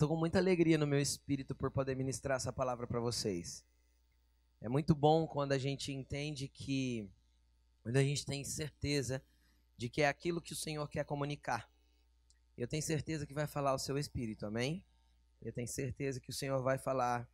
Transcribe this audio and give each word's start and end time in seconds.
tô 0.00 0.08
com 0.08 0.16
muita 0.16 0.38
alegria 0.38 0.78
no 0.78 0.86
meu 0.86 0.98
espírito 0.98 1.54
por 1.54 1.70
poder 1.70 1.94
ministrar 1.94 2.38
essa 2.38 2.50
palavra 2.50 2.86
para 2.86 2.98
vocês. 2.98 3.62
É 4.58 4.66
muito 4.66 4.94
bom 4.94 5.26
quando 5.26 5.52
a 5.52 5.58
gente 5.58 5.92
entende 5.92 6.48
que, 6.48 7.06
quando 7.82 7.98
a 7.98 8.02
gente 8.02 8.24
tem 8.24 8.42
certeza 8.42 9.22
de 9.76 9.90
que 9.90 10.00
é 10.00 10.08
aquilo 10.08 10.40
que 10.40 10.54
o 10.54 10.56
Senhor 10.56 10.88
quer 10.88 11.04
comunicar. 11.04 11.70
Eu 12.56 12.66
tenho 12.66 12.82
certeza 12.82 13.26
que 13.26 13.34
vai 13.34 13.46
falar 13.46 13.72
ao 13.72 13.78
seu 13.78 13.98
espírito, 13.98 14.46
amém? 14.46 14.82
Eu 15.42 15.52
tenho 15.52 15.68
certeza 15.68 16.18
que 16.18 16.30
o 16.30 16.34
Senhor 16.34 16.62
vai 16.62 16.78
falar 16.78 17.30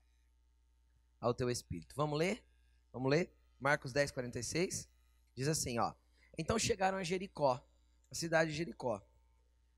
ao 1.20 1.32
teu 1.32 1.48
espírito. 1.48 1.94
Vamos 1.94 2.18
ler? 2.18 2.42
Vamos 2.92 3.08
ler? 3.08 3.32
Marcos 3.60 3.92
10, 3.92 4.10
46. 4.10 4.88
Diz 5.36 5.46
assim, 5.46 5.78
ó. 5.78 5.94
Então 6.36 6.58
chegaram 6.58 6.98
a 6.98 7.04
Jericó, 7.04 7.64
a 8.10 8.14
cidade 8.16 8.50
de 8.50 8.56
Jericó. 8.56 9.00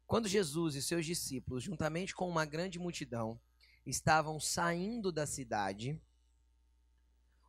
Quando 0.09 0.27
Jesus 0.27 0.75
e 0.75 0.81
seus 0.81 1.05
discípulos, 1.05 1.63
juntamente 1.63 2.15
com 2.15 2.27
uma 2.27 2.47
grande 2.47 2.79
multidão, 2.79 3.39
estavam 3.85 4.41
saindo 4.41 5.13
da 5.13 5.27
cidade, 5.27 6.01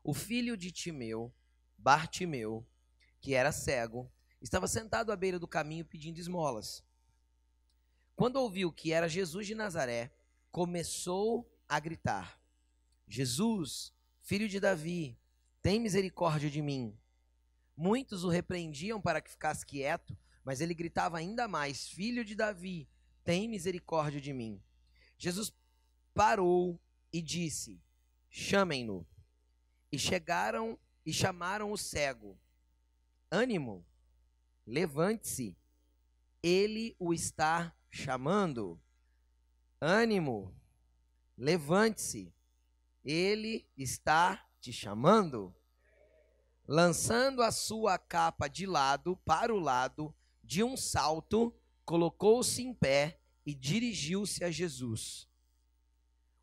o 0.04 0.14
filho 0.14 0.58
de 0.58 0.70
Timeu, 0.70 1.34
Bartimeu, 1.78 2.68
que 3.22 3.34
era 3.34 3.54
cego, 3.54 4.12
estava 4.42 4.68
sentado 4.68 5.14
à 5.14 5.16
beira 5.16 5.40
do 5.40 5.48
caminho 5.48 5.86
pedindo 5.86 6.20
esmolas. 6.20 6.84
Quando 8.14 8.36
ouviu 8.36 8.74
que 8.74 8.92
era 8.92 9.08
Jesus 9.08 9.48
de 9.48 9.56
Nazaré, 9.56 10.12
começou 10.52 11.50
a 11.66 11.80
gritar: 11.80 12.42
Jesus, 13.08 13.94
filho 14.22 14.50
de 14.50 14.60
Davi, 14.60 15.18
tem 15.62 15.80
misericórdia 15.80 16.50
de 16.50 16.62
mim. 16.62 16.94
Muitos 17.78 18.26
o 18.26 18.30
repreendiam 18.30 19.00
para 19.00 19.22
que 19.22 19.32
ficasse 19.32 19.66
quieto, 19.66 20.18
mas 20.50 20.62
ele 20.62 20.74
gritava 20.74 21.20
ainda 21.20 21.48
mais: 21.48 21.88
Filho 21.90 22.26
de 22.26 22.34
Davi, 22.34 22.90
tem 23.24 23.48
misericórdia 23.48 24.20
de 24.20 24.34
mim. 24.34 24.60
Jesus 25.16 25.54
parou 26.12 26.82
e 27.14 27.22
disse: 27.22 27.80
Chamem-no. 28.32 29.08
E 29.92 30.00
chegaram 30.00 30.76
e 31.06 31.14
chamaram 31.14 31.72
o 31.72 31.78
cego. 31.78 32.36
Ânimo, 33.30 33.86
levante-se. 34.66 35.56
Ele 36.42 36.96
o 36.98 37.14
está 37.14 37.72
chamando. 37.92 38.82
Ânimo, 39.80 40.60
levante-se. 41.38 42.34
Ele 43.06 43.70
está 43.78 44.44
te 44.60 44.74
chamando. 44.74 45.56
Lançando 46.68 47.44
a 47.44 47.52
sua 47.52 48.00
capa 48.00 48.48
de 48.48 48.66
lado 48.66 49.16
para 49.18 49.54
o 49.54 49.60
lado, 49.60 50.12
de 50.50 50.64
um 50.64 50.76
salto, 50.76 51.54
colocou-se 51.86 52.60
em 52.60 52.74
pé 52.74 53.20
e 53.46 53.54
dirigiu-se 53.54 54.44
a 54.44 54.50
Jesus. 54.50 55.30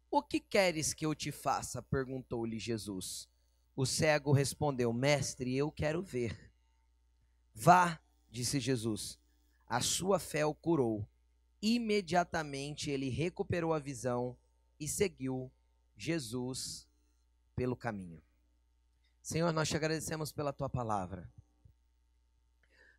O 0.09 0.23
que 0.23 0.39
queres 0.39 0.95
que 0.95 1.05
eu 1.05 1.12
te 1.12 1.33
faça? 1.33 1.83
perguntou-lhe 1.83 2.57
Jesus. 2.57 3.29
O 3.75 3.84
cego 3.84 4.31
respondeu: 4.31 4.93
Mestre, 4.93 5.57
eu 5.57 5.73
quero 5.73 6.01
ver. 6.01 6.53
Vá, 7.53 8.01
disse 8.31 8.61
Jesus. 8.61 9.19
A 9.67 9.81
sua 9.81 10.21
fé 10.21 10.47
o 10.47 10.55
curou. 10.55 11.05
Imediatamente 11.61 12.89
ele 12.89 13.09
recuperou 13.09 13.75
a 13.75 13.81
visão 13.81 14.37
e 14.79 14.87
seguiu 14.87 15.51
Jesus 15.97 16.87
pelo 17.57 17.75
caminho. 17.75 18.23
Senhor, 19.21 19.53
nós 19.53 19.69
te 19.69 19.75
agradecemos 19.75 20.31
pela 20.31 20.53
tua 20.53 20.69
palavra. 20.69 21.29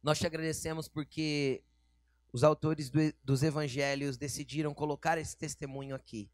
Nós 0.02 0.20
te 0.20 0.26
agradecemos 0.26 0.88
porque 0.88 1.64
os 2.32 2.44
autores 2.44 2.90
do, 2.90 3.00
dos 3.24 3.44
evangelhos 3.44 4.18
decidiram 4.18 4.74
colocar 4.74 5.18
esse 5.18 5.36
testemunho 5.36 5.96
aqui. 5.96 6.30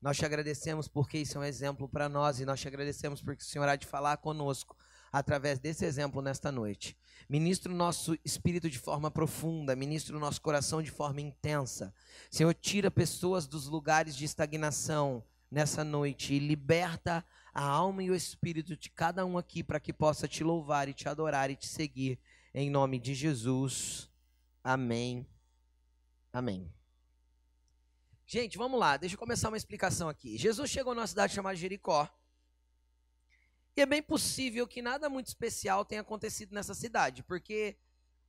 Nós 0.00 0.16
te 0.16 0.24
agradecemos 0.24 0.88
porque 0.88 1.18
isso 1.18 1.36
é 1.36 1.40
um 1.42 1.44
exemplo 1.44 1.88
para 1.88 2.08
nós 2.08 2.40
e 2.40 2.46
nós 2.46 2.58
te 2.58 2.66
agradecemos 2.66 3.20
porque 3.20 3.42
o 3.42 3.46
Senhor 3.46 3.68
há 3.68 3.76
de 3.76 3.86
falar 3.86 4.16
conosco 4.16 4.76
através 5.12 5.58
desse 5.58 5.84
exemplo 5.84 6.22
nesta 6.22 6.50
noite. 6.50 6.96
Ministra 7.28 7.70
o 7.70 7.76
nosso 7.76 8.16
espírito 8.24 8.70
de 8.70 8.78
forma 8.78 9.10
profunda, 9.10 9.76
ministra 9.76 10.16
o 10.16 10.20
nosso 10.20 10.40
coração 10.40 10.82
de 10.82 10.90
forma 10.90 11.20
intensa. 11.20 11.92
Senhor, 12.30 12.54
tira 12.54 12.90
pessoas 12.90 13.46
dos 13.46 13.66
lugares 13.66 14.16
de 14.16 14.24
estagnação 14.24 15.22
nessa 15.50 15.84
noite 15.84 16.34
e 16.34 16.38
liberta 16.38 17.24
a 17.52 17.62
alma 17.62 18.02
e 18.02 18.10
o 18.10 18.14
espírito 18.14 18.76
de 18.76 18.88
cada 18.88 19.26
um 19.26 19.36
aqui 19.36 19.62
para 19.62 19.80
que 19.80 19.92
possa 19.92 20.28
te 20.28 20.44
louvar 20.44 20.88
e 20.88 20.94
te 20.94 21.08
adorar 21.08 21.50
e 21.50 21.56
te 21.56 21.66
seguir 21.66 22.18
em 22.52 22.70
nome 22.70 22.98
de 22.98 23.14
Jesus. 23.14 24.10
Amém. 24.62 25.26
Amém. 26.32 26.72
Gente, 28.26 28.56
vamos 28.56 28.78
lá, 28.78 28.96
deixa 28.96 29.14
eu 29.14 29.18
começar 29.18 29.48
uma 29.48 29.56
explicação 29.56 30.08
aqui. 30.08 30.38
Jesus 30.38 30.70
chegou 30.70 30.94
numa 30.94 31.06
cidade 31.06 31.34
chamada 31.34 31.56
Jericó. 31.56 32.08
E 33.76 33.80
é 33.80 33.86
bem 33.86 34.02
possível 34.02 34.66
que 34.66 34.82
nada 34.82 35.08
muito 35.08 35.28
especial 35.28 35.84
tenha 35.84 36.00
acontecido 36.00 36.52
nessa 36.52 36.74
cidade, 36.74 37.22
porque 37.22 37.76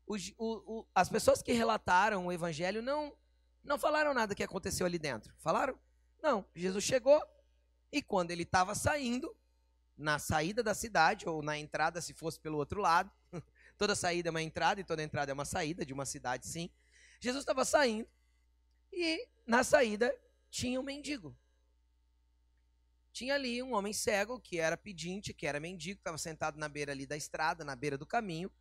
o, 0.07 0.15
o, 0.37 0.87
as 0.93 1.09
pessoas 1.09 1.41
que 1.41 1.51
relataram 1.51 2.25
o 2.25 2.31
evangelho 2.31 2.81
não, 2.81 3.15
não 3.63 3.77
falaram 3.77 4.13
nada 4.13 4.33
que 4.33 4.43
aconteceu 4.43 4.85
ali 4.85 4.97
dentro. 4.97 5.33
Falaram? 5.39 5.77
Não. 6.21 6.45
Jesus 6.55 6.83
chegou 6.83 7.21
e 7.91 8.01
quando 8.01 8.31
ele 8.31 8.43
estava 8.43 8.73
saindo, 8.73 9.35
na 9.97 10.17
saída 10.17 10.63
da 10.63 10.73
cidade, 10.73 11.29
ou 11.29 11.41
na 11.41 11.57
entrada, 11.57 12.01
se 12.01 12.13
fosse 12.13 12.39
pelo 12.39 12.57
outro 12.57 12.81
lado, 12.81 13.11
Toda 13.81 13.95
saída 13.95 14.29
é 14.29 14.31
uma 14.31 14.43
entrada 14.43 14.79
e 14.79 14.83
toda 14.83 15.01
entrada 15.01 15.31
é 15.31 15.33
uma 15.33 15.43
saída 15.43 15.83
de 15.83 15.91
uma 15.91 16.05
cidade, 16.05 16.45
sim. 16.45 16.69
Jesus 17.19 17.41
estava 17.41 17.65
saindo 17.65 18.07
e 18.93 19.27
na 19.43 19.63
saída 19.63 20.15
tinha 20.51 20.79
um 20.79 20.83
mendigo. 20.83 21.35
Tinha 23.11 23.33
ali 23.33 23.63
um 23.63 23.73
homem 23.73 23.91
cego 23.91 24.39
que 24.39 24.59
era 24.59 24.77
pedinte, 24.77 25.33
que 25.33 25.47
era 25.47 25.59
mendigo, 25.59 25.97
estava 25.97 26.19
sentado 26.19 26.59
na 26.59 26.69
beira 26.69 26.91
ali 26.91 27.07
da 27.07 27.17
estrada, 27.17 27.65
na 27.65 27.75
beira 27.75 27.97
do 27.97 28.05
caminho. 28.05 28.51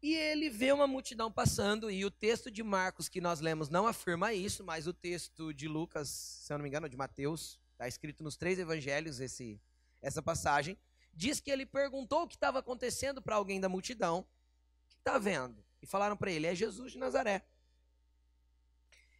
E 0.00 0.14
ele 0.14 0.48
vê 0.48 0.70
uma 0.70 0.86
multidão 0.86 1.28
passando, 1.28 1.90
e 1.90 2.04
o 2.04 2.12
texto 2.12 2.48
de 2.48 2.62
Marcos 2.62 3.08
que 3.08 3.20
nós 3.20 3.40
lemos 3.40 3.68
não 3.68 3.88
afirma 3.88 4.32
isso, 4.32 4.62
mas 4.62 4.86
o 4.86 4.92
texto 4.92 5.52
de 5.52 5.66
Lucas, 5.66 6.08
se 6.08 6.52
eu 6.52 6.58
não 6.58 6.62
me 6.62 6.68
engano, 6.68 6.88
de 6.88 6.96
Mateus, 6.96 7.58
está 7.72 7.88
escrito 7.88 8.22
nos 8.22 8.36
três 8.36 8.60
evangelhos 8.60 9.18
esse, 9.18 9.60
essa 10.00 10.22
passagem 10.22 10.78
diz 11.12 11.40
que 11.40 11.50
ele 11.50 11.66
perguntou 11.66 12.22
o 12.22 12.28
que 12.28 12.34
estava 12.34 12.58
acontecendo 12.58 13.20
para 13.20 13.36
alguém 13.36 13.60
da 13.60 13.68
multidão. 13.68 14.20
O 14.20 14.88
que 14.88 14.96
está 14.96 15.18
vendo? 15.18 15.62
E 15.80 15.86
falaram 15.86 16.16
para 16.16 16.30
ele: 16.30 16.46
é 16.46 16.54
Jesus 16.54 16.92
de 16.92 16.98
Nazaré. 16.98 17.44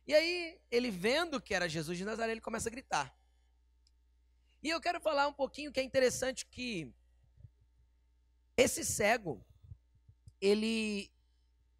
E 0.06 0.14
aí, 0.14 0.60
ele 0.70 0.90
vendo 0.90 1.40
que 1.40 1.54
era 1.54 1.68
Jesus 1.68 1.96
de 1.96 2.04
Nazaré, 2.04 2.32
ele 2.32 2.40
começa 2.40 2.68
a 2.68 2.72
gritar. 2.72 3.16
E 4.62 4.68
eu 4.68 4.80
quero 4.80 5.00
falar 5.00 5.26
um 5.28 5.32
pouquinho 5.32 5.72
que 5.72 5.80
é 5.80 5.82
interessante 5.82 6.46
que 6.46 6.92
esse 8.56 8.84
cego, 8.84 9.44
ele, 10.40 11.10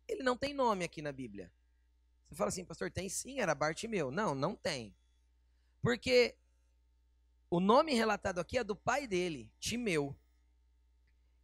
ele 0.09 0.23
não 0.23 0.37
tem 0.37 0.55
nome 0.55 0.85
aqui 0.85 1.03
na 1.03 1.13
Bíblia. 1.13 1.53
Você 2.29 2.37
fala 2.37 2.49
assim, 2.49 2.65
pastor, 2.65 2.91
tem 2.91 3.09
sim, 3.09 3.41
era 3.41 3.55
Bartimeu. 3.55 4.11
Não, 4.11 4.35
não 4.35 4.57
tem. 4.57 4.95
Porque 5.81 6.37
o 7.53 7.61
nome 7.61 7.93
relatado 7.93 8.39
aqui 8.39 8.57
é 8.57 8.65
do 8.65 8.75
pai 8.75 9.07
dele, 9.07 9.53
Timeu. 9.61 10.17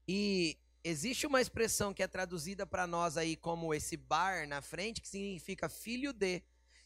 E 0.09 0.57
existe 0.83 1.27
uma 1.27 1.39
expressão 1.39 1.93
que 1.93 2.03
é 2.03 2.09
traduzida 2.09 2.67
para 2.67 2.87
nós 2.87 3.19
aí 3.19 3.37
como 3.37 3.75
esse 3.75 3.95
bar 3.95 4.49
na 4.49 4.63
frente, 4.63 5.03
que 5.03 5.09
significa 5.09 5.69
filho 5.69 6.15
de. 6.15 6.43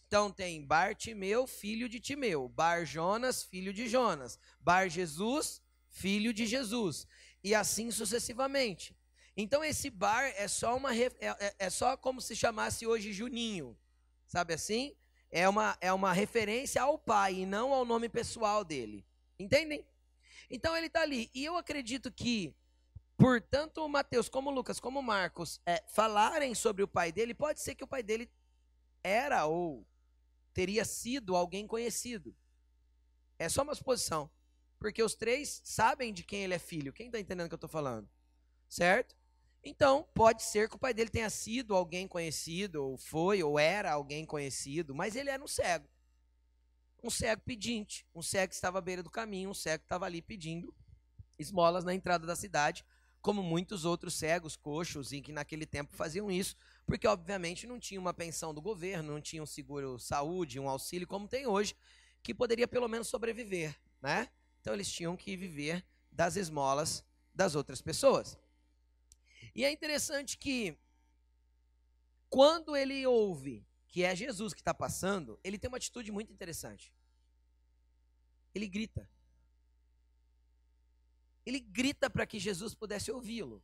Então 0.09 0.28
tem 0.28 0.60
Bar 0.66 0.97
Timeu, 0.97 1.47
filho 1.47 1.88
de 1.88 2.00
Timeu, 2.00 2.49
Bar 2.49 2.84
Jonas, 2.84 3.44
filho 3.44 3.72
de 3.72 3.87
Jonas, 3.87 4.41
Bar 4.59 4.88
Jesus, 4.88 5.62
filho 5.89 6.34
de 6.34 6.44
Jesus, 6.44 7.06
e 7.44 7.54
assim 7.54 7.93
sucessivamente. 7.93 8.93
Então 9.37 9.63
esse 9.63 9.89
bar 9.89 10.33
é 10.36 10.48
só 10.48 10.77
uma 10.77 10.97
é, 10.97 11.13
é, 11.21 11.54
é 11.60 11.71
só 11.71 11.97
como 11.97 12.21
se 12.21 12.34
chamasse 12.34 12.89
hoje 12.89 13.13
Juninho, 13.13 13.78
sabe 14.27 14.53
assim? 14.53 14.97
É 15.30 15.48
uma, 15.48 15.78
é 15.80 15.92
uma 15.92 16.13
referência 16.13 16.83
ao 16.83 16.98
pai 16.98 17.34
e 17.36 17.47
não 17.47 17.72
ao 17.72 17.84
nome 17.84 18.09
pessoal 18.09 18.65
dele. 18.65 19.07
Entendem? 19.42 19.84
Então 20.48 20.77
ele 20.77 20.86
está 20.86 21.03
ali. 21.03 21.28
E 21.34 21.44
eu 21.44 21.56
acredito 21.56 22.12
que, 22.12 22.54
por 23.16 23.41
tanto 23.41 23.89
Mateus, 23.89 24.28
como 24.28 24.50
Lucas, 24.50 24.78
como 24.78 25.03
Marcos, 25.03 25.60
é, 25.66 25.83
falarem 25.89 26.54
sobre 26.54 26.83
o 26.83 26.89
pai 26.89 27.10
dele, 27.10 27.34
pode 27.34 27.60
ser 27.60 27.74
que 27.74 27.83
o 27.83 27.89
pai 27.89 28.03
dele 28.03 28.30
era 29.03 29.47
ou 29.47 29.84
teria 30.54 30.84
sido 30.84 31.34
alguém 31.34 31.66
conhecido. 31.66 32.36
É 33.36 33.48
só 33.48 33.62
uma 33.62 33.74
suposição. 33.74 34.30
Porque 34.78 35.03
os 35.03 35.15
três 35.15 35.60
sabem 35.65 36.12
de 36.12 36.22
quem 36.22 36.44
ele 36.44 36.54
é 36.54 36.59
filho. 36.59 36.92
Quem 36.92 37.06
está 37.06 37.18
entendendo 37.18 37.47
o 37.47 37.48
que 37.48 37.54
eu 37.54 37.56
estou 37.56 37.71
falando? 37.71 38.09
Certo? 38.68 39.16
Então, 39.65 40.09
pode 40.15 40.42
ser 40.42 40.68
que 40.68 40.77
o 40.77 40.78
pai 40.78 40.92
dele 40.92 41.10
tenha 41.10 41.30
sido 41.30 41.74
alguém 41.74 42.06
conhecido, 42.09 42.84
ou 42.84 42.97
foi, 42.97 43.42
ou 43.42 43.59
era 43.59 43.92
alguém 43.92 44.27
conhecido, 44.27 44.92
mas 44.92 45.15
ele 45.15 45.30
era 45.30 45.42
um 45.42 45.47
cego 45.47 45.89
um 47.03 47.10
cego 47.10 47.43
pedinte, 47.43 48.07
um 48.15 48.22
cego 48.22 48.51
que 48.51 48.54
estava 48.54 48.78
à 48.78 48.81
beira 48.81 49.03
do 49.03 49.10
caminho, 49.10 49.51
um 49.51 49.54
cego 49.54 49.81
que 49.81 49.87
estava 49.87 50.07
ali 50.07 50.22
pedindo 50.22 50.75
esmolas 51.39 51.84
na 51.84 51.95
entrada 51.95 52.27
da 52.27 52.37
cidade, 52.37 52.84
como 53.21 53.43
muitos 53.43 53.84
outros 53.84 54.15
cegos, 54.15 54.57
coxos, 54.57 55.13
e 55.13 55.21
que 55.21 55.33
naquele 55.33 55.65
tempo 55.65 55.97
faziam 55.97 56.31
isso, 56.31 56.57
porque 56.87 57.07
obviamente 57.07 57.66
não 57.66 57.78
tinha 57.78 58.01
uma 58.01 58.13
pensão 58.13 58.53
do 58.53 58.60
governo, 58.60 59.13
não 59.13 59.21
tinha 59.21 59.43
um 59.43 59.47
seguro 59.47 59.99
saúde, 59.99 60.59
um 60.59 60.69
auxílio 60.69 61.07
como 61.07 61.28
tem 61.28 61.47
hoje, 61.47 61.75
que 62.22 62.34
poderia 62.34 62.69
pelo 62.69 62.89
menos 62.89 63.09
sobreviver, 63.09 63.77
né? 64.01 64.28
Então 64.60 64.75
eles 64.75 64.91
tinham 64.91 65.16
que 65.16 65.37
viver 65.37 65.84
das 66.10 66.37
esmolas 66.37 67.04
das 67.34 67.54
outras 67.54 67.81
pessoas. 67.81 68.39
E 69.54 69.65
é 69.65 69.71
interessante 69.71 70.37
que 70.37 70.77
quando 72.28 72.77
ele 72.77 73.07
ouve 73.07 73.66
que 73.92 74.03
é 74.03 74.16
Jesus 74.16 74.54
que 74.54 74.60
está 74.62 74.72
passando, 74.72 75.39
ele 75.44 75.59
tem 75.59 75.68
uma 75.68 75.77
atitude 75.77 76.10
muito 76.10 76.33
interessante. 76.33 76.91
Ele 78.54 78.66
grita. 78.66 79.06
Ele 81.44 81.60
grita 81.60 82.09
para 82.09 82.27
que 82.27 82.39
Jesus 82.39 82.74
pudesse 82.74 83.12
ouvi-lo. 83.12 83.62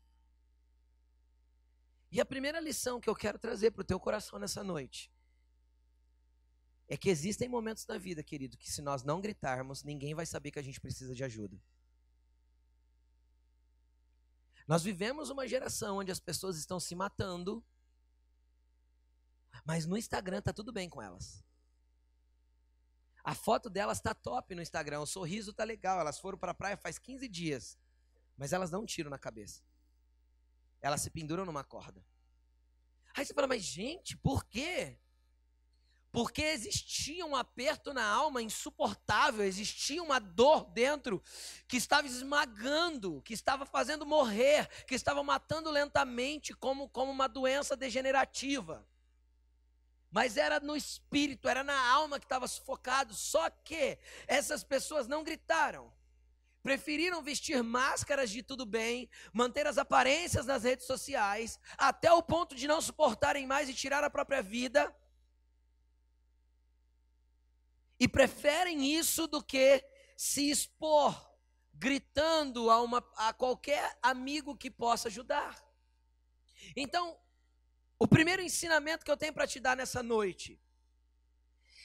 E 2.12 2.20
a 2.20 2.26
primeira 2.26 2.60
lição 2.60 3.00
que 3.00 3.08
eu 3.08 3.16
quero 3.16 3.38
trazer 3.38 3.70
para 3.70 3.80
o 3.80 3.84
teu 3.84 3.98
coração 3.98 4.38
nessa 4.38 4.62
noite 4.62 5.10
é 6.86 6.96
que 6.96 7.08
existem 7.08 7.48
momentos 7.48 7.86
na 7.86 7.96
vida, 7.96 8.22
querido, 8.22 8.58
que 8.58 8.70
se 8.70 8.82
nós 8.82 9.02
não 9.02 9.22
gritarmos, 9.22 9.82
ninguém 9.82 10.14
vai 10.14 10.26
saber 10.26 10.50
que 10.50 10.58
a 10.58 10.62
gente 10.62 10.78
precisa 10.80 11.14
de 11.14 11.24
ajuda. 11.24 11.58
Nós 14.66 14.82
vivemos 14.82 15.30
uma 15.30 15.48
geração 15.48 15.96
onde 15.96 16.12
as 16.12 16.20
pessoas 16.20 16.58
estão 16.58 16.78
se 16.78 16.94
matando, 16.94 17.64
mas 19.68 19.84
no 19.84 19.98
Instagram 19.98 20.40
tá 20.40 20.50
tudo 20.50 20.72
bem 20.72 20.88
com 20.88 21.02
elas. 21.02 21.44
A 23.22 23.34
foto 23.34 23.68
delas 23.68 24.00
tá 24.00 24.14
top 24.14 24.54
no 24.54 24.62
Instagram, 24.62 25.00
o 25.00 25.06
sorriso 25.06 25.52
tá 25.52 25.62
legal, 25.62 26.00
elas 26.00 26.18
foram 26.18 26.38
para 26.38 26.52
a 26.52 26.54
praia 26.54 26.74
faz 26.74 26.98
15 26.98 27.28
dias, 27.28 27.78
mas 28.34 28.54
elas 28.54 28.70
dão 28.70 28.80
um 28.80 28.86
tiro 28.86 29.10
na 29.10 29.18
cabeça. 29.18 29.62
Elas 30.80 31.02
se 31.02 31.10
penduram 31.10 31.44
numa 31.44 31.62
corda. 31.62 32.02
Aí 33.14 33.26
você 33.26 33.34
fala, 33.34 33.46
mas 33.46 33.62
gente, 33.62 34.16
por 34.16 34.42
quê? 34.46 34.96
Porque 36.10 36.40
existia 36.40 37.26
um 37.26 37.36
aperto 37.36 37.92
na 37.92 38.08
alma 38.08 38.40
insuportável, 38.40 39.44
existia 39.44 40.02
uma 40.02 40.18
dor 40.18 40.64
dentro 40.64 41.22
que 41.66 41.76
estava 41.76 42.06
esmagando, 42.06 43.20
que 43.20 43.34
estava 43.34 43.66
fazendo 43.66 44.06
morrer, 44.06 44.66
que 44.86 44.94
estava 44.94 45.22
matando 45.22 45.70
lentamente 45.70 46.54
como, 46.54 46.88
como 46.88 47.12
uma 47.12 47.28
doença 47.28 47.76
degenerativa. 47.76 48.82
Mas 50.10 50.36
era 50.36 50.58
no 50.60 50.74
espírito, 50.74 51.48
era 51.48 51.62
na 51.62 51.78
alma 51.90 52.18
que 52.18 52.24
estava 52.24 52.48
sufocado. 52.48 53.14
Só 53.14 53.50
que 53.50 53.98
essas 54.26 54.64
pessoas 54.64 55.06
não 55.06 55.22
gritaram. 55.22 55.92
Preferiram 56.62 57.22
vestir 57.22 57.62
máscaras 57.62 58.30
de 58.30 58.42
tudo 58.42 58.66
bem, 58.66 59.08
manter 59.32 59.66
as 59.66 59.78
aparências 59.78 60.46
nas 60.46 60.64
redes 60.64 60.86
sociais, 60.86 61.58
até 61.76 62.12
o 62.12 62.22
ponto 62.22 62.54
de 62.54 62.66
não 62.66 62.80
suportarem 62.80 63.46
mais 63.46 63.68
e 63.68 63.74
tirar 63.74 64.02
a 64.02 64.10
própria 64.10 64.42
vida 64.42 64.94
e 67.98 68.06
preferem 68.06 68.94
isso 68.94 69.26
do 69.26 69.42
que 69.42 69.84
se 70.16 70.50
expor 70.50 71.28
gritando 71.74 72.70
a, 72.70 72.82
uma, 72.82 73.04
a 73.16 73.32
qualquer 73.32 73.96
amigo 74.02 74.56
que 74.56 74.70
possa 74.70 75.08
ajudar. 75.08 75.64
Então, 76.76 77.16
o 77.98 78.06
primeiro 78.06 78.42
ensinamento 78.42 79.04
que 79.04 79.10
eu 79.10 79.16
tenho 79.16 79.32
para 79.32 79.46
te 79.46 79.58
dar 79.58 79.76
nessa 79.76 80.02
noite: 80.02 80.60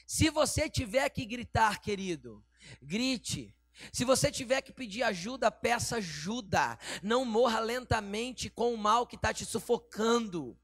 se 0.05 0.29
você 0.29 0.69
tiver 0.69 1.09
que 1.09 1.25
gritar, 1.25 1.81
querido, 1.81 2.43
grite. 2.81 3.55
Se 3.91 4.05
você 4.05 4.31
tiver 4.31 4.61
que 4.61 4.71
pedir 4.71 5.01
ajuda, 5.01 5.49
peça 5.49 5.95
ajuda. 5.95 6.77
Não 7.01 7.25
morra 7.25 7.59
lentamente 7.59 8.47
com 8.47 8.71
o 8.71 8.77
mal 8.77 9.07
que 9.07 9.15
está 9.15 9.33
te 9.33 9.45
sufocando. 9.45 10.55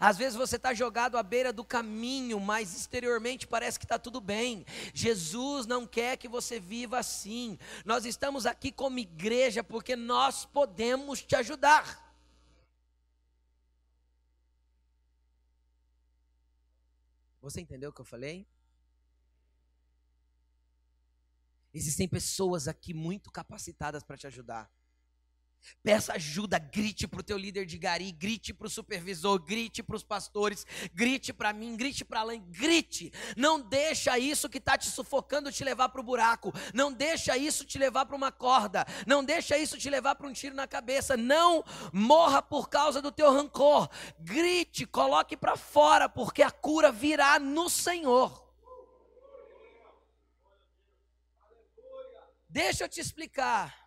Às 0.00 0.16
vezes 0.16 0.36
você 0.36 0.56
está 0.56 0.74
jogado 0.74 1.16
à 1.16 1.22
beira 1.22 1.52
do 1.52 1.64
caminho, 1.64 2.40
mas 2.40 2.74
exteriormente 2.74 3.46
parece 3.46 3.78
que 3.78 3.84
está 3.84 3.98
tudo 3.98 4.20
bem. 4.20 4.64
Jesus 4.92 5.66
não 5.66 5.86
quer 5.86 6.16
que 6.16 6.28
você 6.28 6.58
viva 6.58 6.98
assim. 6.98 7.58
Nós 7.84 8.04
estamos 8.04 8.46
aqui 8.46 8.72
como 8.72 8.98
igreja 8.98 9.62
porque 9.62 9.94
nós 9.96 10.44
podemos 10.44 11.22
te 11.22 11.36
ajudar. 11.36 12.03
Você 17.44 17.60
entendeu 17.60 17.90
o 17.90 17.92
que 17.92 18.00
eu 18.00 18.06
falei? 18.06 18.48
Existem 21.74 22.08
pessoas 22.08 22.66
aqui 22.66 22.94
muito 22.94 23.30
capacitadas 23.30 24.02
para 24.02 24.16
te 24.16 24.26
ajudar. 24.26 24.70
Peça 25.82 26.14
ajuda, 26.14 26.58
grite 26.58 27.06
para 27.06 27.20
o 27.20 27.22
teu 27.22 27.36
líder 27.36 27.66
de 27.66 27.78
gari, 27.78 28.10
grite 28.12 28.54
para 28.54 28.66
o 28.66 28.70
supervisor, 28.70 29.38
grite 29.38 29.82
para 29.82 29.96
os 29.96 30.02
pastores, 30.02 30.66
grite 30.92 31.32
para 31.32 31.52
mim, 31.52 31.76
grite 31.76 32.04
para 32.04 32.20
Alain, 32.20 32.42
grite. 32.50 33.12
Não 33.36 33.60
deixa 33.60 34.18
isso 34.18 34.48
que 34.48 34.58
está 34.58 34.78
te 34.78 34.88
sufocando 34.88 35.52
te 35.52 35.62
levar 35.64 35.88
para 35.88 36.00
o 36.00 36.04
buraco. 36.04 36.52
Não 36.72 36.92
deixa 36.92 37.36
isso 37.36 37.64
te 37.64 37.78
levar 37.78 38.06
para 38.06 38.16
uma 38.16 38.32
corda. 38.32 38.86
Não 39.06 39.24
deixa 39.24 39.58
isso 39.58 39.76
te 39.76 39.90
levar 39.90 40.14
para 40.14 40.26
um 40.26 40.32
tiro 40.32 40.54
na 40.54 40.66
cabeça. 40.66 41.16
Não 41.16 41.64
morra 41.92 42.40
por 42.40 42.68
causa 42.68 43.02
do 43.02 43.12
teu 43.12 43.32
rancor. 43.32 43.88
Grite, 44.18 44.86
coloque 44.86 45.36
para 45.36 45.56
fora, 45.56 46.08
porque 46.08 46.42
a 46.42 46.50
cura 46.50 46.90
virá 46.90 47.38
no 47.38 47.68
Senhor. 47.68 48.42
Deixa 52.48 52.84
eu 52.84 52.88
te 52.88 53.00
explicar. 53.00 53.83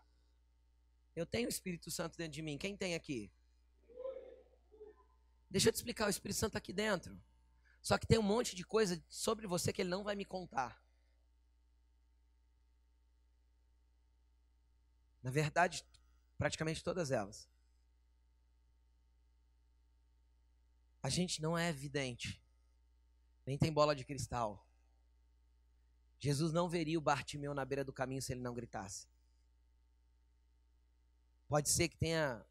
Eu 1.18 1.26
tenho 1.26 1.48
o 1.48 1.50
Espírito 1.50 1.90
Santo 1.90 2.16
dentro 2.16 2.34
de 2.34 2.44
mim. 2.44 2.60
Quem 2.60 2.78
tem 2.78 2.94
aqui? 2.94 3.32
Deixa 5.50 5.70
eu 5.70 5.74
te 5.74 5.78
explicar, 5.78 6.06
o 6.06 6.12
Espírito 6.12 6.38
Santo 6.38 6.50
está 6.50 6.60
aqui 6.60 6.72
dentro. 6.72 7.20
Só 7.82 7.98
que 7.98 8.06
tem 8.06 8.20
um 8.20 8.22
monte 8.22 8.56
de 8.56 8.64
coisa 8.64 9.04
sobre 9.10 9.48
você 9.48 9.74
que 9.74 9.82
ele 9.82 9.90
não 9.90 10.04
vai 10.04 10.16
me 10.16 10.24
contar. 10.24 10.80
Na 15.24 15.32
verdade, 15.32 15.84
praticamente 16.38 16.84
todas 16.84 17.10
elas. 17.10 17.50
A 21.02 21.10
gente 21.10 21.42
não 21.42 21.58
é 21.58 21.68
evidente, 21.70 22.40
nem 23.44 23.58
tem 23.58 23.74
bola 23.74 23.96
de 23.96 24.06
cristal. 24.06 24.70
Jesus 26.20 26.54
não 26.54 26.70
veria 26.70 27.00
o 27.00 27.02
Bartimeu 27.02 27.56
na 27.56 27.66
beira 27.66 27.84
do 27.84 27.92
caminho 27.92 28.22
se 28.22 28.34
ele 28.34 28.42
não 28.42 28.54
gritasse. 28.54 29.08
Pode 31.48 31.70
ser 31.70 31.88
que 31.88 31.98
tenha 31.98 32.46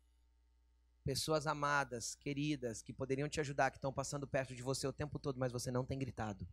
pessoas 1.04 1.46
amadas, 1.46 2.16
queridas, 2.16 2.82
que 2.82 2.92
poderiam 2.92 3.28
te 3.28 3.40
ajudar, 3.40 3.70
que 3.70 3.78
estão 3.78 3.92
passando 3.92 4.26
perto 4.26 4.54
de 4.54 4.62
você 4.62 4.86
o 4.86 4.92
tempo 4.92 5.18
todo, 5.18 5.38
mas 5.38 5.52
você 5.52 5.70
não 5.70 5.84
tem 5.84 5.98
gritado. 5.98 6.46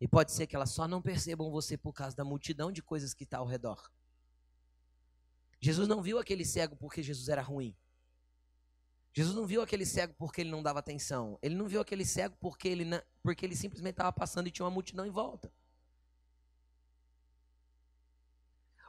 E 0.00 0.06
pode 0.06 0.32
ser 0.32 0.46
que 0.46 0.54
elas 0.54 0.70
só 0.70 0.86
não 0.86 1.02
percebam 1.02 1.50
você 1.50 1.76
por 1.76 1.92
causa 1.92 2.16
da 2.16 2.24
multidão 2.24 2.70
de 2.70 2.82
coisas 2.82 3.12
que 3.12 3.24
está 3.24 3.38
ao 3.38 3.46
redor. 3.46 3.90
Jesus 5.60 5.88
não 5.88 6.02
viu 6.02 6.18
aquele 6.18 6.44
cego 6.44 6.76
porque 6.76 7.02
Jesus 7.02 7.28
era 7.28 7.42
ruim. 7.42 7.74
Jesus 9.12 9.34
não 9.34 9.46
viu 9.46 9.62
aquele 9.62 9.86
cego 9.86 10.14
porque 10.18 10.42
ele 10.42 10.50
não 10.50 10.62
dava 10.62 10.78
atenção. 10.78 11.38
Ele 11.42 11.54
não 11.54 11.66
viu 11.66 11.80
aquele 11.80 12.04
cego 12.04 12.36
porque 12.38 12.68
ele, 12.68 12.84
porque 13.22 13.46
ele 13.46 13.56
simplesmente 13.56 13.94
estava 13.94 14.12
passando 14.12 14.46
e 14.46 14.50
tinha 14.50 14.64
uma 14.64 14.70
multidão 14.70 15.06
em 15.06 15.10
volta. 15.10 15.50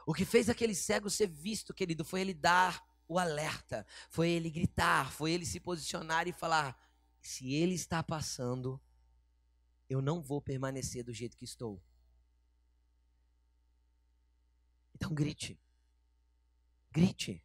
O 0.08 0.14
que 0.14 0.24
fez 0.24 0.48
aquele 0.48 0.74
cego 0.74 1.10
ser 1.10 1.28
visto, 1.28 1.74
querido, 1.74 2.02
foi 2.02 2.22
ele 2.22 2.32
dar 2.32 2.82
o 3.06 3.18
alerta, 3.18 3.86
foi 4.08 4.30
ele 4.30 4.48
gritar, 4.48 5.12
foi 5.12 5.32
ele 5.32 5.44
se 5.44 5.60
posicionar 5.60 6.26
e 6.26 6.32
falar: 6.32 6.74
se 7.20 7.52
ele 7.52 7.74
está 7.74 8.02
passando, 8.02 8.80
eu 9.86 10.00
não 10.00 10.22
vou 10.22 10.40
permanecer 10.40 11.04
do 11.04 11.12
jeito 11.12 11.36
que 11.36 11.44
estou. 11.44 11.78
Então 14.94 15.12
grite. 15.12 15.60
Grite. 16.90 17.44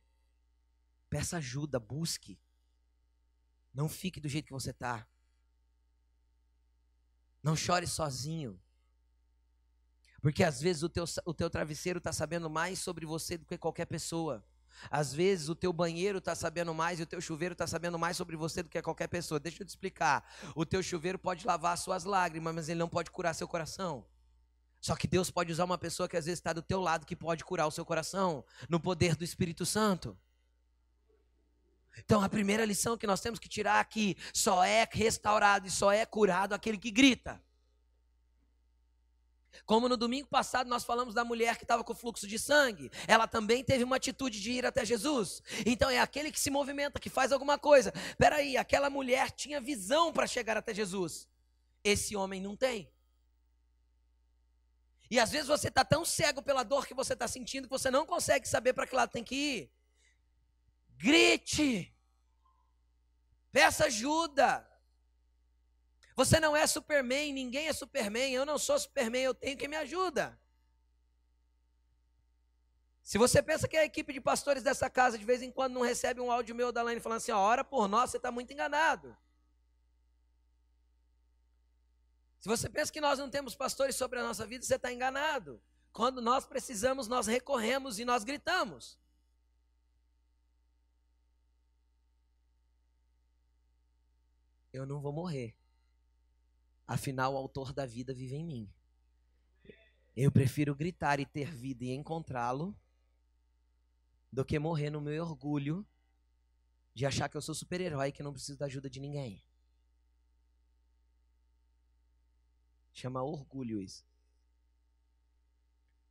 Peça 1.09 1.39
ajuda, 1.39 1.81
busque. 1.81 2.39
Não 3.73 3.89
fique 3.89 4.21
do 4.21 4.29
jeito 4.29 4.45
que 4.45 4.53
você 4.53 4.69
está. 4.69 5.05
Não 7.43 7.57
chore 7.57 7.87
sozinho. 7.87 8.57
Porque 10.23 10.41
às 10.41 10.61
vezes 10.61 10.83
o 10.83 10.87
teu, 10.87 11.03
o 11.25 11.33
teu 11.33 11.49
travesseiro 11.49 11.97
está 11.97 12.13
sabendo 12.13 12.49
mais 12.49 12.79
sobre 12.79 13.05
você 13.05 13.37
do 13.37 13.45
que 13.45 13.57
qualquer 13.57 13.85
pessoa. 13.85 14.41
Às 14.89 15.13
vezes 15.13 15.49
o 15.49 15.55
teu 15.55 15.73
banheiro 15.73 16.19
está 16.19 16.33
sabendo 16.33 16.73
mais 16.73 16.97
e 16.97 17.03
o 17.03 17.05
teu 17.05 17.19
chuveiro 17.19 17.51
está 17.51 17.67
sabendo 17.67 17.99
mais 17.99 18.15
sobre 18.15 18.37
você 18.37 18.63
do 18.63 18.69
que 18.69 18.81
qualquer 18.81 19.07
pessoa. 19.07 19.37
Deixa 19.37 19.61
eu 19.61 19.67
te 19.67 19.71
explicar. 19.71 20.25
O 20.55 20.65
teu 20.65 20.81
chuveiro 20.81 21.19
pode 21.19 21.45
lavar 21.45 21.77
suas 21.77 22.05
lágrimas, 22.05 22.55
mas 22.55 22.69
ele 22.69 22.79
não 22.79 22.87
pode 22.87 23.11
curar 23.11 23.35
seu 23.35 23.49
coração. 23.49 24.05
Só 24.79 24.95
que 24.95 25.07
Deus 25.07 25.29
pode 25.29 25.51
usar 25.51 25.65
uma 25.65 25.77
pessoa 25.77 26.07
que 26.07 26.15
às 26.15 26.23
vezes 26.23 26.39
está 26.39 26.53
do 26.53 26.61
teu 26.61 26.79
lado 26.79 27.05
que 27.05 27.17
pode 27.17 27.43
curar 27.43 27.67
o 27.67 27.71
seu 27.71 27.85
coração 27.85 28.45
no 28.69 28.79
poder 28.79 29.17
do 29.17 29.25
Espírito 29.25 29.65
Santo. 29.65 30.17
Então 31.97 32.23
a 32.23 32.29
primeira 32.29 32.63
lição 32.63 32.97
que 32.97 33.05
nós 33.05 33.19
temos 33.19 33.39
que 33.39 33.49
tirar 33.49 33.81
aqui: 33.81 34.15
só 34.33 34.63
é 34.63 34.87
restaurado 34.89 35.67
e 35.67 35.71
só 35.71 35.91
é 35.91 36.05
curado 36.05 36.53
aquele 36.53 36.77
que 36.77 36.91
grita. 36.91 37.43
Como 39.65 39.87
no 39.87 39.95
domingo 39.95 40.27
passado 40.27 40.69
nós 40.69 40.83
falamos 40.83 41.13
da 41.13 41.23
mulher 41.23 41.57
que 41.57 41.63
estava 41.63 41.83
com 41.83 41.93
fluxo 41.93 42.27
de 42.27 42.37
sangue, 42.39 42.91
ela 43.07 43.27
também 43.27 43.63
teve 43.63 43.83
uma 43.83 43.95
atitude 43.95 44.41
de 44.41 44.51
ir 44.51 44.65
até 44.65 44.85
Jesus. 44.85 45.41
Então 45.65 45.89
é 45.89 45.99
aquele 45.99 46.31
que 46.31 46.39
se 46.39 46.49
movimenta, 46.49 46.99
que 46.99 47.09
faz 47.09 47.31
alguma 47.31 47.57
coisa. 47.57 47.93
Peraí, 48.17 48.57
aquela 48.57 48.89
mulher 48.89 49.31
tinha 49.31 49.61
visão 49.61 50.11
para 50.11 50.27
chegar 50.27 50.57
até 50.57 50.73
Jesus. 50.73 51.27
Esse 51.83 52.15
homem 52.15 52.41
não 52.41 52.55
tem. 52.55 52.91
E 55.09 55.19
às 55.19 55.29
vezes 55.31 55.47
você 55.47 55.67
está 55.67 55.85
tão 55.85 56.03
cego 56.03 56.41
pela 56.41 56.63
dor 56.63 56.87
que 56.87 56.93
você 56.93 57.13
está 57.13 57.27
sentindo 57.27 57.67
que 57.67 57.77
você 57.77 57.91
não 57.91 58.05
consegue 58.05 58.47
saber 58.47 58.73
para 58.73 58.87
que 58.87 58.95
lado 58.95 59.11
tem 59.11 59.23
que 59.23 59.35
ir. 59.35 59.71
Grite. 60.97 61.93
Peça 63.51 63.85
ajuda. 63.85 64.67
Você 66.15 66.39
não 66.39 66.55
é 66.55 66.65
Superman, 66.67 67.33
ninguém 67.33 67.67
é 67.67 67.73
Superman, 67.73 68.33
eu 68.33 68.45
não 68.45 68.57
sou 68.57 68.77
Superman, 68.77 69.23
eu 69.23 69.33
tenho 69.33 69.57
quem 69.57 69.67
me 69.67 69.77
ajuda. 69.77 70.39
Se 73.03 73.17
você 73.17 73.41
pensa 73.41 73.67
que 73.67 73.75
a 73.75 73.83
equipe 73.83 74.13
de 74.13 74.21
pastores 74.21 74.63
dessa 74.63 74.89
casa 74.89 75.17
de 75.17 75.25
vez 75.25 75.41
em 75.41 75.51
quando 75.51 75.73
não 75.73 75.81
recebe 75.81 76.21
um 76.21 76.31
áudio 76.31 76.55
meu 76.55 76.71
da 76.71 76.81
Laine 76.81 77.01
falando 77.01 77.17
assim, 77.17 77.31
ora 77.31 77.63
por 77.63 77.87
nós, 77.87 78.11
você 78.11 78.17
está 78.17 78.31
muito 78.31 78.53
enganado. 78.53 79.15
Se 82.39 82.47
você 82.47 82.69
pensa 82.69 82.91
que 82.91 83.01
nós 83.01 83.19
não 83.19 83.29
temos 83.29 83.55
pastores 83.55 83.95
sobre 83.95 84.19
a 84.19 84.23
nossa 84.23 84.45
vida, 84.45 84.63
você 84.63 84.75
está 84.75 84.91
enganado. 84.91 85.61
Quando 85.91 86.21
nós 86.21 86.45
precisamos, 86.45 87.07
nós 87.07 87.27
recorremos 87.27 87.99
e 87.99 88.05
nós 88.05 88.23
gritamos. 88.23 88.99
Eu 94.71 94.85
não 94.85 94.99
vou 94.99 95.11
morrer. 95.11 95.55
Afinal, 96.93 97.33
o 97.33 97.37
autor 97.37 97.73
da 97.73 97.87
vida 97.87 98.13
vive 98.13 98.35
em 98.35 98.45
mim. 98.45 98.71
Eu 100.15 100.31
prefiro 100.31 100.75
gritar 100.75 101.19
e 101.19 101.25
ter 101.25 101.51
vida 101.51 101.83
e 101.83 101.89
encontrá-lo 101.89 102.77
do 104.31 104.45
que 104.45 104.59
morrer 104.59 104.91
no 104.91 105.01
meu 105.01 105.23
orgulho 105.23 105.83
de 106.93 107.03
achar 107.03 107.27
que 107.27 107.35
eu 107.35 107.41
sou 107.41 107.55
super-herói 107.55 108.09
e 108.09 108.11
que 108.11 108.21
não 108.21 108.31
preciso 108.31 108.59
da 108.59 108.67
ajuda 108.67 108.91
de 108.91 108.99
ninguém. 108.99 109.43
Chama 112.93 113.23
orgulho 113.23 113.81
isso. 113.81 114.05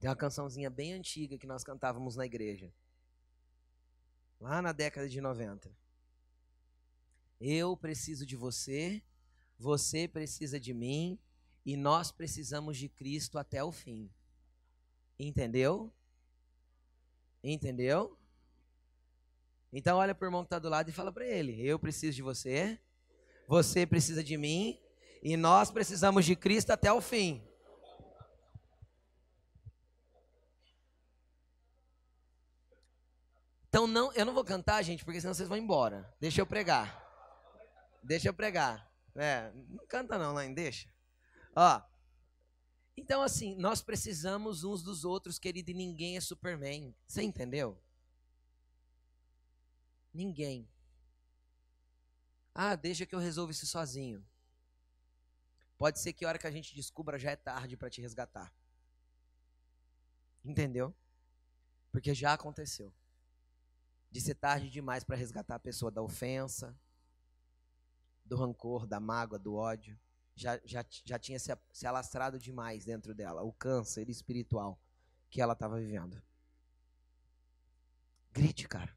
Tem 0.00 0.10
uma 0.10 0.16
cançãozinha 0.16 0.68
bem 0.68 0.94
antiga 0.94 1.38
que 1.38 1.46
nós 1.46 1.62
cantávamos 1.62 2.16
na 2.16 2.26
igreja. 2.26 2.74
Lá 4.40 4.60
na 4.60 4.72
década 4.72 5.08
de 5.08 5.20
90. 5.20 5.72
Eu 7.40 7.76
preciso 7.76 8.26
de 8.26 8.34
você 8.34 9.00
você 9.62 10.08
precisa 10.08 10.58
de 10.58 10.74
mim 10.74 11.16
e 11.64 11.76
nós 11.76 12.10
precisamos 12.10 12.76
de 12.76 12.88
Cristo 12.88 13.38
até 13.38 13.62
o 13.62 13.70
fim. 13.70 14.10
Entendeu? 15.16 15.92
Entendeu? 17.44 18.18
Então 19.72 19.98
olha 19.98 20.14
para 20.14 20.26
o 20.26 20.28
irmão 20.28 20.42
que 20.42 20.46
está 20.46 20.58
do 20.58 20.68
lado 20.68 20.88
e 20.88 20.92
fala 20.92 21.12
para 21.12 21.24
ele: 21.24 21.64
Eu 21.64 21.78
preciso 21.78 22.16
de 22.16 22.22
você, 22.22 22.78
você 23.46 23.86
precisa 23.86 24.22
de 24.22 24.36
mim 24.36 24.80
e 25.22 25.36
nós 25.36 25.70
precisamos 25.70 26.24
de 26.24 26.34
Cristo 26.34 26.72
até 26.72 26.92
o 26.92 27.00
fim. 27.00 27.40
Então 33.68 33.86
não, 33.86 34.12
eu 34.12 34.26
não 34.26 34.34
vou 34.34 34.44
cantar, 34.44 34.82
gente, 34.82 35.04
porque 35.04 35.20
senão 35.20 35.32
vocês 35.32 35.48
vão 35.48 35.56
embora. 35.56 36.12
Deixa 36.20 36.40
eu 36.40 36.46
pregar. 36.46 37.00
Deixa 38.02 38.28
eu 38.28 38.34
pregar. 38.34 38.91
É, 39.14 39.52
não 39.68 39.86
canta 39.86 40.18
não, 40.18 40.32
Laine, 40.32 40.54
deixa. 40.54 40.92
Ó. 41.54 41.82
Então, 42.96 43.22
assim, 43.22 43.56
nós 43.56 43.82
precisamos 43.82 44.64
uns 44.64 44.82
dos 44.82 45.04
outros, 45.04 45.38
querido, 45.38 45.70
e 45.70 45.74
ninguém 45.74 46.16
é 46.16 46.20
Superman. 46.20 46.94
Você 47.06 47.22
entendeu? 47.22 47.82
Ninguém. 50.12 50.68
Ah, 52.54 52.74
deixa 52.74 53.06
que 53.06 53.14
eu 53.14 53.18
resolva 53.18 53.52
isso 53.52 53.66
sozinho. 53.66 54.24
Pode 55.78 55.98
ser 55.98 56.12
que 56.12 56.24
a 56.24 56.28
hora 56.28 56.38
que 56.38 56.46
a 56.46 56.50
gente 56.50 56.74
descubra 56.74 57.18
já 57.18 57.30
é 57.30 57.36
tarde 57.36 57.76
para 57.76 57.90
te 57.90 58.00
resgatar. 58.00 58.54
Entendeu? 60.44 60.94
Porque 61.90 62.14
já 62.14 62.34
aconteceu. 62.34 62.92
De 64.10 64.20
ser 64.20 64.34
tarde 64.34 64.68
demais 64.68 65.02
para 65.02 65.16
resgatar 65.16 65.54
a 65.54 65.60
pessoa 65.60 65.90
da 65.90 66.02
ofensa, 66.02 66.78
do 68.24 68.36
rancor, 68.36 68.86
da 68.86 69.00
mágoa, 69.00 69.38
do 69.38 69.54
ódio. 69.54 69.98
Já, 70.34 70.58
já, 70.64 70.84
já 71.04 71.18
tinha 71.18 71.38
se, 71.38 71.56
se 71.72 71.86
alastrado 71.86 72.38
demais 72.38 72.84
dentro 72.84 73.14
dela, 73.14 73.42
o 73.42 73.52
câncer 73.52 74.08
espiritual 74.08 74.80
que 75.28 75.40
ela 75.40 75.52
estava 75.52 75.78
vivendo. 75.78 76.22
Grite, 78.32 78.66
cara. 78.66 78.96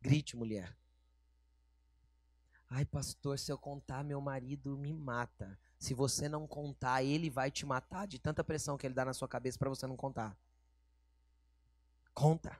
Grite, 0.00 0.36
mulher. 0.36 0.76
Ai, 2.70 2.84
pastor, 2.84 3.38
se 3.38 3.50
eu 3.50 3.56
contar, 3.58 4.04
meu 4.04 4.20
marido 4.20 4.76
me 4.76 4.92
mata. 4.92 5.58
Se 5.78 5.94
você 5.94 6.28
não 6.28 6.46
contar, 6.46 7.02
ele 7.02 7.30
vai 7.30 7.50
te 7.50 7.64
matar 7.64 8.06
de 8.06 8.18
tanta 8.18 8.42
pressão 8.44 8.76
que 8.76 8.86
ele 8.86 8.94
dá 8.94 9.04
na 9.04 9.14
sua 9.14 9.28
cabeça 9.28 9.58
para 9.58 9.70
você 9.70 9.86
não 9.86 9.96
contar. 9.96 10.36
Conta. 12.12 12.58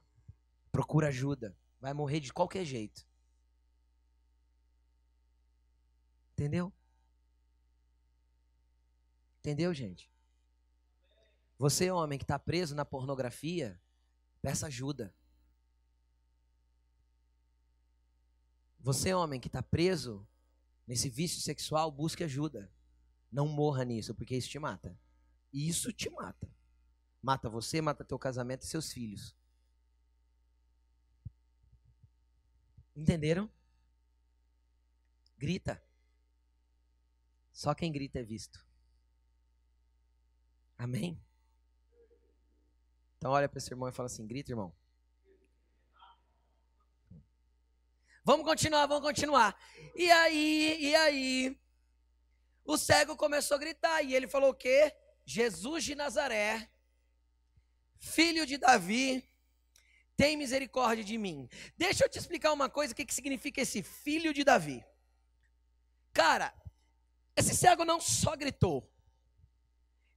Procura 0.70 1.08
ajuda. 1.08 1.56
Vai 1.80 1.92
morrer 1.92 2.20
de 2.20 2.32
qualquer 2.32 2.64
jeito. 2.64 3.07
Entendeu? 6.38 6.72
Entendeu, 9.40 9.74
gente? 9.74 10.08
Você, 11.58 11.90
homem 11.90 12.16
que 12.16 12.22
está 12.22 12.38
preso 12.38 12.76
na 12.76 12.84
pornografia, 12.84 13.82
peça 14.40 14.68
ajuda. 14.68 15.12
Você, 18.78 19.12
homem 19.12 19.40
que 19.40 19.48
está 19.48 19.60
preso 19.60 20.24
nesse 20.86 21.08
vício 21.08 21.40
sexual, 21.40 21.90
busque 21.90 22.22
ajuda. 22.22 22.72
Não 23.32 23.48
morra 23.48 23.84
nisso, 23.84 24.14
porque 24.14 24.36
isso 24.36 24.48
te 24.48 24.60
mata. 24.60 24.96
Isso 25.52 25.92
te 25.92 26.08
mata. 26.08 26.48
Mata 27.20 27.50
você, 27.50 27.80
mata 27.80 28.04
teu 28.04 28.16
casamento 28.16 28.62
e 28.62 28.66
seus 28.66 28.92
filhos. 28.92 29.34
Entenderam? 32.94 33.50
Grita. 35.36 35.87
Só 37.58 37.74
quem 37.74 37.90
grita 37.90 38.20
é 38.20 38.22
visto. 38.22 38.64
Amém? 40.78 41.20
Então 43.16 43.32
olha 43.32 43.48
para 43.48 43.58
esse 43.58 43.72
irmão 43.72 43.88
e 43.88 43.92
fala 43.92 44.06
assim: 44.06 44.24
grita, 44.24 44.52
irmão. 44.52 44.72
Vamos 48.22 48.46
continuar, 48.46 48.86
vamos 48.86 49.02
continuar. 49.02 49.60
E 49.96 50.08
aí, 50.08 50.78
e 50.80 50.94
aí? 50.94 51.60
O 52.64 52.78
cego 52.78 53.16
começou 53.16 53.56
a 53.56 53.58
gritar 53.58 54.02
e 54.02 54.14
ele 54.14 54.28
falou 54.28 54.50
o 54.50 54.54
quê? 54.54 54.94
Jesus 55.26 55.82
de 55.82 55.96
Nazaré, 55.96 56.70
filho 57.98 58.46
de 58.46 58.56
Davi, 58.56 59.28
tem 60.16 60.36
misericórdia 60.36 61.02
de 61.02 61.18
mim. 61.18 61.48
Deixa 61.76 62.04
eu 62.04 62.08
te 62.08 62.20
explicar 62.20 62.52
uma 62.52 62.70
coisa, 62.70 62.92
o 62.92 62.96
que, 62.96 63.04
que 63.04 63.14
significa 63.14 63.60
esse 63.62 63.82
filho 63.82 64.32
de 64.32 64.44
Davi. 64.44 64.86
Cara, 66.12 66.54
esse 67.38 67.54
cego 67.54 67.84
não 67.84 68.00
só 68.00 68.36
gritou, 68.36 68.90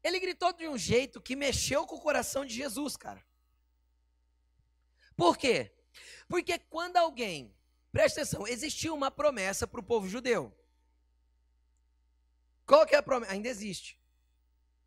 ele 0.04 0.20
gritou 0.20 0.52
de 0.52 0.68
um 0.68 0.78
jeito 0.78 1.22
que 1.22 1.36
mexeu 1.36 1.86
com 1.86 1.96
o 1.96 2.02
coração 2.02 2.44
de 2.44 2.56
Jesus, 2.56 2.98
cara. 2.98 3.24
Por 5.16 5.38
quê? 5.38 5.72
Porque 6.28 6.58
quando 6.58 6.98
alguém, 6.98 7.56
presta 7.92 8.22
atenção, 8.22 8.48
existia 8.48 8.92
uma 8.92 9.12
promessa 9.12 9.68
para 9.68 9.80
o 9.80 9.84
povo 9.84 10.10
judeu. 10.10 10.52
Qual 12.66 12.88
que 12.88 12.96
é 12.96 12.98
a 12.98 13.04
promessa? 13.04 13.34
Ainda 13.34 13.50
existe. 13.50 14.00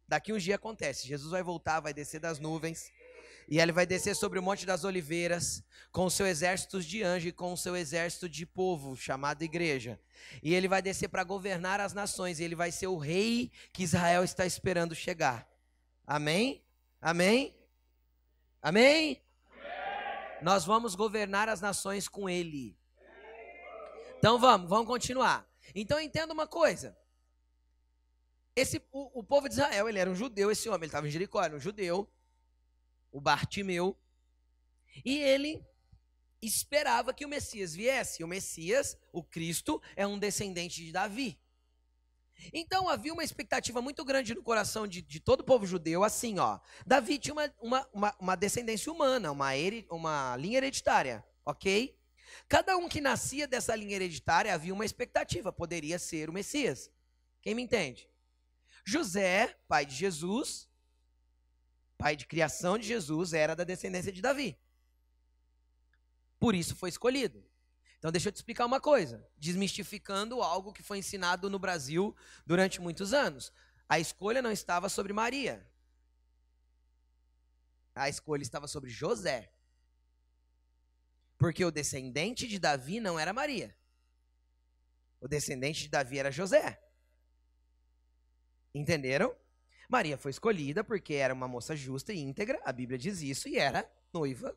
Daqui 0.09 0.33
uns 0.33 0.43
dias 0.43 0.57
acontece. 0.57 1.07
Jesus 1.07 1.31
vai 1.31 1.43
voltar, 1.43 1.79
vai 1.79 1.95
descer 1.95 2.19
das 2.19 2.41
nuvens 2.41 2.91
e 3.49 3.59
ele 3.59 3.73
vai 3.73 3.87
descer 3.87 4.17
sobre 4.17 4.39
o 4.39 4.43
Monte 4.43 4.65
das 4.65 4.85
Oliveiras 4.85 5.63
com 5.93 6.07
o 6.07 6.11
seu 6.11 6.27
exército 6.27 6.81
de 6.81 7.03
anjos 7.03 7.29
e 7.29 7.33
com 7.33 7.53
o 7.53 7.57
seu 7.57 7.77
exército 7.77 8.29
de 8.29 8.47
povo, 8.47 8.97
chamado 8.97 9.43
igreja. 9.43 10.01
E 10.43 10.55
ele 10.55 10.67
vai 10.67 10.81
descer 10.81 11.09
para 11.09 11.23
governar 11.23 11.81
as 11.81 11.93
nações. 11.93 12.41
E 12.41 12.45
ele 12.45 12.55
vai 12.55 12.73
ser 12.73 12.87
o 12.87 12.97
rei 12.97 13.53
que 13.73 13.83
Israel 13.83 14.25
está 14.25 14.47
esperando 14.47 14.95
chegar. 14.95 15.47
Amém? 16.07 16.65
Amém? 17.01 17.55
Amém? 18.63 19.23
Nós 20.43 20.65
vamos 20.65 20.95
governar 20.95 21.49
as 21.49 21.61
nações 21.61 22.09
com 22.09 22.29
ele. 22.29 22.77
Então 24.19 24.39
vamos, 24.39 24.69
vamos 24.69 24.87
continuar. 24.87 25.47
Então 25.75 26.01
entenda 26.01 26.33
uma 26.33 26.47
coisa. 26.47 26.97
Esse, 28.57 28.83
o, 28.91 29.21
o 29.21 29.23
povo 29.25 29.49
de 29.49 29.55
Israel, 29.55 29.89
ele 29.89 29.99
era 29.99 30.09
um 30.09 30.15
judeu, 30.15 30.51
esse 30.51 30.69
homem, 30.69 30.83
ele 30.83 30.87
estava 30.87 31.09
em 31.09 31.11
Jericó, 31.11 31.43
era 31.43 31.57
um 31.57 31.61
judeu 31.61 32.09
o 33.15 33.21
Bartimeu, 33.21 33.97
e 35.05 35.19
ele 35.19 35.65
esperava 36.43 37.15
que 37.15 37.25
o 37.25 37.29
Messias 37.29 37.73
viesse. 37.73 38.25
O 38.25 38.29
Messias, 38.29 38.99
o 39.13 39.23
Cristo, 39.23 39.81
é 39.95 40.05
um 40.05 40.19
descendente 40.19 40.85
de 40.85 40.91
Davi. 40.91 41.41
Então 42.53 42.89
havia 42.89 43.13
uma 43.13 43.23
expectativa 43.23 43.81
muito 43.81 44.05
grande 44.05 44.35
no 44.35 44.43
coração 44.43 44.85
de, 44.85 45.01
de 45.01 45.21
todo 45.21 45.41
o 45.41 45.45
povo 45.45 45.65
judeu, 45.65 46.03
assim, 46.03 46.41
ó. 46.41 46.59
Davi 46.85 47.17
tinha 47.17 47.33
uma, 47.33 47.55
uma, 47.63 47.89
uma, 47.93 48.17
uma 48.19 48.35
descendência 48.35 48.93
humana, 48.93 49.31
uma, 49.31 49.51
uma 49.89 50.37
linha 50.37 50.59
hereditária, 50.59 51.25
ok? 51.47 51.97
Cada 52.49 52.77
um 52.77 52.89
que 52.89 53.01
nascia 53.01 53.47
dessa 53.47 53.77
linha 53.77 53.95
hereditária 53.95 54.53
havia 54.53 54.75
uma 54.75 54.85
expectativa, 54.85 55.53
poderia 55.53 56.01
ser 56.01 56.29
o 56.29 56.33
Messias. 56.33 56.91
Quem 57.41 57.55
me 57.55 57.63
entende? 57.63 58.11
José, 58.85 59.57
pai 59.69 59.87
de 59.87 59.95
Jesus, 59.95 60.69
pai 61.97 62.17
de 62.17 62.27
criação 62.27 62.79
de 62.79 62.87
Jesus, 62.87 63.33
era 63.33 63.55
da 63.55 63.65
descendência 63.65 64.13
de 64.13 64.21
Davi. 64.21 64.59
Por 66.39 66.55
isso 66.55 66.75
foi 66.75 66.89
escolhido. 66.89 67.45
Então 67.99 68.13
deixa 68.13 68.29
eu 68.29 68.33
te 68.33 68.37
explicar 68.37 68.67
uma 68.67 68.81
coisa, 68.81 69.27
desmistificando 69.37 70.43
algo 70.43 70.73
que 70.73 70.83
foi 70.83 70.99
ensinado 70.99 71.49
no 71.49 71.59
Brasil 71.59 72.15
durante 72.45 72.81
muitos 72.81 73.15
anos. 73.15 73.53
A 73.89 73.99
escolha 73.99 74.43
não 74.43 74.51
estava 74.51 74.89
sobre 74.89 75.13
Maria. 75.13 75.67
A 77.95 78.09
escolha 78.09 78.43
estava 78.43 78.67
sobre 78.67 78.91
José. 78.91 79.51
Porque 81.39 81.65
o 81.65 81.71
descendente 81.71 82.47
de 82.47 82.59
Davi 82.59 83.01
não 83.01 83.19
era 83.19 83.33
Maria. 83.33 83.75
O 85.21 85.29
descendente 85.29 85.85
de 85.85 85.89
Davi 85.89 86.19
era 86.19 86.31
José. 86.31 86.83
Entenderam? 88.75 89.35
Maria 89.89 90.17
foi 90.17 90.31
escolhida 90.31 90.83
porque 90.83 91.15
era 91.15 91.35
uma 91.35 91.49
moça 91.49 91.77
justa 91.77 92.13
e 92.13 92.19
íntegra, 92.19 92.61
a 92.65 92.73
Bíblia 92.73 92.99
diz 92.99 93.21
isso, 93.23 93.49
e 93.49 93.59
era 93.59 93.89
noiva 94.13 94.57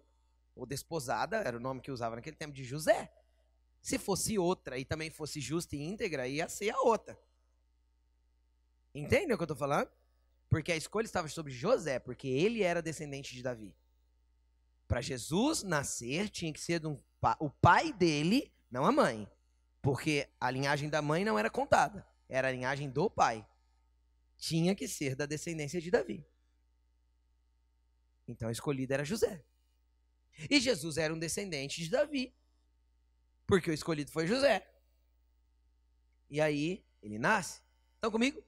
ou 0.56 0.66
desposada, 0.66 1.38
era 1.38 1.58
o 1.58 1.60
nome 1.60 1.82
que 1.82 1.92
usava 1.92 2.16
naquele 2.16 2.36
tempo 2.36 2.54
de 2.54 2.64
José. 2.64 3.12
Se 3.82 3.98
fosse 3.98 4.38
outra 4.38 4.78
e 4.78 4.84
também 4.84 5.10
fosse 5.10 5.40
justa 5.40 5.76
e 5.76 5.82
íntegra, 5.82 6.28
ia 6.28 6.50
ser 6.50 6.72
a 6.72 6.82
outra. 6.82 7.18
Entende 8.94 9.34
o 9.34 9.38
que 9.38 9.44
eu 9.44 9.46
estou 9.46 9.58
falando? 9.58 9.90
Porque 10.50 10.72
a 10.72 10.76
escolha 10.76 11.06
estava 11.06 11.28
sobre 11.28 11.52
José, 11.52 12.00
porque 12.00 12.28
ele 12.28 12.64
era 12.64 12.82
descendente 12.82 13.34
de 13.36 13.44
Davi. 13.44 13.76
Para 14.88 15.02
Jesus 15.02 15.64
nascer, 15.64 16.30
tinha 16.30 16.52
que 16.52 16.60
ser 16.60 16.86
um, 16.86 16.98
o 17.40 17.50
pai 17.50 17.92
dele, 17.92 18.52
não 18.72 18.86
a 18.86 18.92
mãe. 18.92 19.30
Porque 19.82 20.28
a 20.40 20.50
linhagem 20.50 20.90
da 20.90 21.02
mãe 21.02 21.24
não 21.24 21.38
era 21.38 21.50
contada, 21.50 22.06
era 22.28 22.48
a 22.48 22.52
linhagem 22.52 22.90
do 22.90 23.10
pai. 23.10 23.46
Tinha 24.38 24.76
que 24.76 24.88
ser 24.88 25.16
da 25.16 25.26
descendência 25.26 25.82
de 25.82 25.90
Davi. 25.90 26.26
Então 28.28 28.50
a 28.50 28.52
escolhida 28.52 28.94
era 28.94 29.06
José. 29.06 29.44
E 30.50 30.60
Jesus 30.60 30.98
era 30.98 31.14
um 31.14 31.20
descendente 31.20 31.82
de 31.82 31.90
Davi. 31.90 32.34
Porque 33.46 33.72
o 33.72 33.74
escolhido 33.74 34.12
foi 34.12 34.28
José. 34.28 34.70
E 36.30 36.42
aí, 36.42 36.86
ele 37.02 37.18
nasce. 37.18 37.62
Estão 37.96 38.12
comigo? 38.12 38.44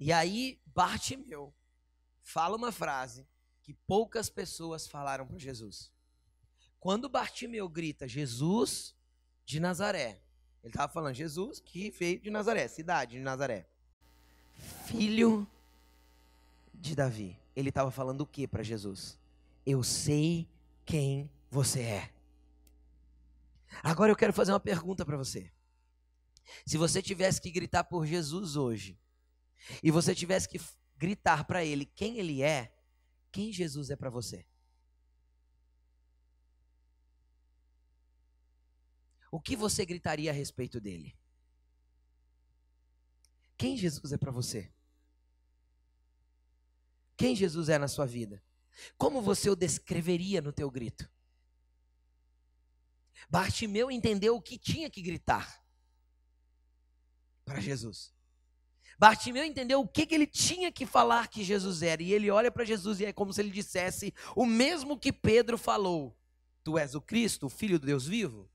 E 0.00 0.12
aí, 0.12 0.60
Bartimeu 0.66 1.54
fala 2.22 2.56
uma 2.56 2.72
frase 2.72 3.28
que 3.60 3.74
poucas 3.74 4.28
pessoas 4.28 4.86
falaram 4.86 5.26
para 5.26 5.38
Jesus. 5.38 5.92
Quando 6.80 7.08
Bartimeu 7.08 7.68
grita, 7.68 8.08
Jesus 8.08 8.96
de 9.44 9.60
Nazaré, 9.60 10.22
ele 10.62 10.72
estava 10.72 10.92
falando, 10.92 11.14
Jesus 11.14 11.60
que 11.60 11.90
veio 11.90 12.20
de 12.20 12.30
Nazaré, 12.30 12.66
cidade 12.66 13.18
de 13.18 13.22
Nazaré. 13.22 13.68
Filho 14.86 15.46
de 16.74 16.94
Davi. 16.94 17.38
Ele 17.54 17.68
estava 17.68 17.90
falando 17.90 18.22
o 18.22 18.26
que 18.26 18.46
para 18.46 18.62
Jesus? 18.62 19.18
Eu 19.64 19.82
sei 19.82 20.48
quem 20.84 21.30
você 21.50 21.80
é. 21.80 22.12
Agora 23.82 24.10
eu 24.10 24.16
quero 24.16 24.32
fazer 24.32 24.52
uma 24.52 24.60
pergunta 24.60 25.04
para 25.04 25.16
você. 25.16 25.50
Se 26.66 26.76
você 26.76 27.00
tivesse 27.00 27.40
que 27.40 27.50
gritar 27.50 27.84
por 27.84 28.06
Jesus 28.06 28.56
hoje, 28.56 28.98
e 29.82 29.90
você 29.90 30.14
tivesse 30.14 30.48
que 30.48 30.60
gritar 30.96 31.44
para 31.44 31.64
ele 31.64 31.86
quem 31.86 32.18
ele 32.18 32.42
é, 32.42 32.74
quem 33.30 33.52
Jesus 33.52 33.90
é 33.90 33.96
para 33.96 34.10
você? 34.10 34.44
O 39.30 39.40
que 39.40 39.56
você 39.56 39.86
gritaria 39.86 40.30
a 40.30 40.34
respeito 40.34 40.78
dele? 40.80 41.16
Quem 43.62 43.76
Jesus 43.76 44.12
é 44.12 44.18
para 44.18 44.32
você? 44.32 44.68
Quem 47.16 47.36
Jesus 47.36 47.68
é 47.68 47.78
na 47.78 47.86
sua 47.86 48.04
vida? 48.04 48.42
Como 48.98 49.22
você 49.22 49.48
o 49.48 49.54
descreveria 49.54 50.40
no 50.40 50.52
teu 50.52 50.68
grito? 50.68 51.08
Bartimeu 53.30 53.88
entendeu 53.88 54.34
o 54.34 54.42
que 54.42 54.58
tinha 54.58 54.90
que 54.90 55.00
gritar 55.00 55.64
para 57.44 57.60
Jesus. 57.60 58.12
Bartimeu 58.98 59.44
entendeu 59.44 59.78
o 59.78 59.86
que, 59.86 60.06
que 60.06 60.14
ele 60.16 60.26
tinha 60.26 60.72
que 60.72 60.84
falar 60.84 61.28
que 61.28 61.44
Jesus 61.44 61.82
era. 61.82 62.02
E 62.02 62.12
ele 62.12 62.32
olha 62.32 62.50
para 62.50 62.64
Jesus 62.64 62.98
e 62.98 63.04
é 63.04 63.12
como 63.12 63.32
se 63.32 63.42
ele 63.42 63.52
dissesse 63.52 64.12
o 64.34 64.44
mesmo 64.44 64.98
que 64.98 65.12
Pedro 65.12 65.56
falou: 65.56 66.18
Tu 66.64 66.76
és 66.76 66.96
o 66.96 67.00
Cristo, 67.00 67.46
o 67.46 67.48
Filho 67.48 67.78
do 67.78 67.86
Deus 67.86 68.08
vivo. 68.08 68.50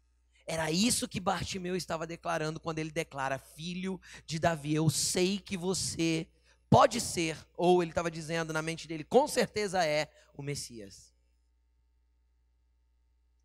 Era 0.50 0.72
isso 0.72 1.10
que 1.10 1.20
Bartimeu 1.20 1.76
estava 1.76 2.08
declarando 2.08 2.58
quando 2.58 2.80
ele 2.80 2.90
declara: 2.90 3.38
Filho 3.38 4.00
de 4.26 4.40
Davi, 4.40 4.74
eu 4.74 4.90
sei 4.90 5.38
que 5.38 5.58
você 5.58 6.26
pode 6.70 7.02
ser, 7.02 7.38
ou 7.56 7.84
ele 7.84 7.92
estava 7.92 8.10
dizendo 8.10 8.54
na 8.54 8.62
mente 8.62 8.88
dele, 8.88 9.04
com 9.04 9.28
certeza 9.28 9.86
é 9.86 10.10
o 10.34 10.42
Messias. 10.42 11.14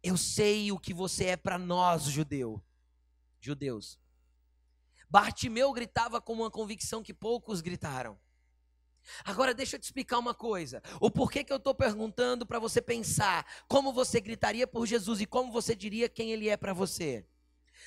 Eu 0.00 0.16
sei 0.16 0.70
o 0.70 0.78
que 0.78 0.94
você 0.94 1.26
é 1.26 1.36
para 1.36 1.58
nós, 1.58 2.04
judeu, 2.04 2.62
judeus. 3.40 3.98
Bartimeu 5.10 5.72
gritava 5.72 6.20
com 6.20 6.32
uma 6.32 6.50
convicção 6.50 7.02
que 7.02 7.12
poucos 7.12 7.60
gritaram. 7.60 8.18
Agora 9.24 9.54
deixa 9.54 9.76
eu 9.76 9.80
te 9.80 9.84
explicar 9.84 10.18
uma 10.18 10.34
coisa. 10.34 10.82
O 11.00 11.10
porquê 11.10 11.44
que 11.44 11.52
eu 11.52 11.56
estou 11.56 11.74
perguntando 11.74 12.46
para 12.46 12.58
você 12.58 12.80
pensar 12.80 13.46
como 13.68 13.92
você 13.92 14.20
gritaria 14.20 14.66
por 14.66 14.86
Jesus 14.86 15.20
e 15.20 15.26
como 15.26 15.52
você 15.52 15.74
diria 15.74 16.08
quem 16.08 16.32
ele 16.32 16.48
é 16.48 16.56
para 16.56 16.72
você. 16.72 17.26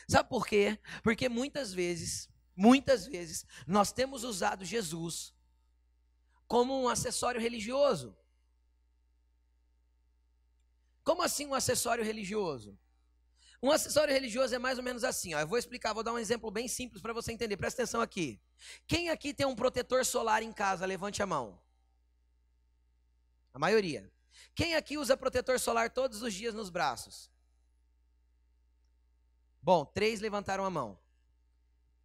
Sabe 0.07 0.29
por 0.29 0.45
quê? 0.45 0.79
Porque 1.03 1.29
muitas 1.29 1.73
vezes, 1.73 2.29
muitas 2.55 3.07
vezes, 3.07 3.45
nós 3.65 3.91
temos 3.91 4.23
usado 4.23 4.65
Jesus 4.65 5.33
como 6.47 6.79
um 6.81 6.87
acessório 6.87 7.41
religioso. 7.41 8.15
Como 11.03 11.21
assim 11.21 11.45
um 11.45 11.53
acessório 11.53 12.03
religioso? 12.03 12.77
Um 13.65 13.71
acessório 13.71 14.13
religioso 14.13 14.53
é 14.53 14.59
mais 14.59 14.77
ou 14.77 14.83
menos 14.83 15.03
assim, 15.03 15.33
ó. 15.33 15.39
Eu 15.39 15.47
vou 15.47 15.57
explicar, 15.57 15.91
vou 15.91 16.03
dar 16.03 16.13
um 16.13 16.19
exemplo 16.19 16.51
bem 16.51 16.67
simples 16.67 17.01
para 17.01 17.11
você 17.11 17.31
entender. 17.31 17.57
Presta 17.57 17.81
atenção 17.81 17.99
aqui. 17.99 18.39
Quem 18.85 19.09
aqui 19.09 19.33
tem 19.33 19.47
um 19.47 19.55
protetor 19.55 20.05
solar 20.05 20.43
em 20.43 20.51
casa? 20.51 20.85
Levante 20.85 21.23
a 21.23 21.25
mão. 21.25 21.59
A 23.51 23.57
maioria. 23.57 24.07
Quem 24.53 24.75
aqui 24.75 24.99
usa 24.99 25.17
protetor 25.17 25.59
solar 25.59 25.89
todos 25.89 26.21
os 26.21 26.31
dias 26.31 26.53
nos 26.53 26.69
braços? 26.69 27.31
Bom, 29.63 29.83
três 29.83 30.21
levantaram 30.21 30.63
a 30.63 30.69
mão. 30.69 30.99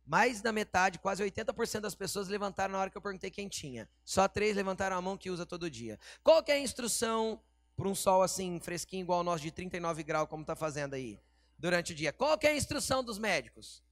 Mais 0.06 0.40
da 0.40 0.52
metade, 0.52 0.98
quase 0.98 1.22
80% 1.22 1.80
das 1.80 1.94
pessoas 1.94 2.26
levantaram 2.26 2.72
na 2.72 2.80
hora 2.80 2.88
que 2.88 2.96
eu 2.96 3.02
perguntei 3.02 3.30
quem 3.30 3.48
tinha. 3.48 3.86
Só 4.02 4.26
três 4.26 4.56
levantaram 4.56 4.96
a 4.96 5.02
mão 5.02 5.14
que 5.14 5.28
usa 5.28 5.44
todo 5.44 5.68
dia. 5.68 6.00
Qual 6.24 6.42
que 6.42 6.52
é 6.52 6.54
a 6.54 6.58
instrução 6.58 7.38
para 7.76 7.86
um 7.86 7.94
sol 7.94 8.22
assim 8.22 8.58
fresquinho 8.60 9.02
igual 9.02 9.20
o 9.20 9.24
nosso 9.24 9.42
de 9.42 9.50
39 9.50 10.02
graus, 10.02 10.26
como 10.26 10.40
está 10.40 10.56
fazendo 10.56 10.94
aí 10.94 11.20
durante 11.60 11.92
o 11.92 11.94
dia. 11.94 12.12
Qual 12.12 12.38
é 12.42 12.48
a 12.48 12.56
instrução 12.56 13.04
dos 13.04 13.18
médicos? 13.18 13.84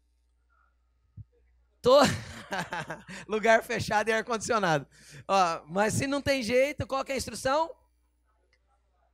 Tô... 1.81 2.01
Lugar 3.29 3.63
fechado 3.63 4.09
e 4.09 4.13
ar-condicionado. 4.13 4.87
Mas 5.67 5.95
se 5.95 6.07
não 6.07 6.23
tem 6.23 6.43
jeito, 6.43 6.87
qual 6.87 7.05
é 7.07 7.13
a 7.13 7.17
instrução? 7.17 7.71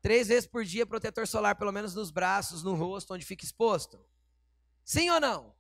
Três 0.01 0.29
vezes 0.29 0.47
por 0.47 0.65
dia, 0.65 0.87
protetor 0.87 1.27
solar, 1.27 1.57
pelo 1.57 1.73
menos 1.73 1.95
nos 1.95 2.11
braços, 2.11 2.63
no 2.63 2.75
rosto, 2.75 3.13
onde 3.13 3.27
fica 3.27 3.45
exposto. 3.45 3.99
Sim 4.85 5.11
ou 5.11 5.21
não? 5.21 5.55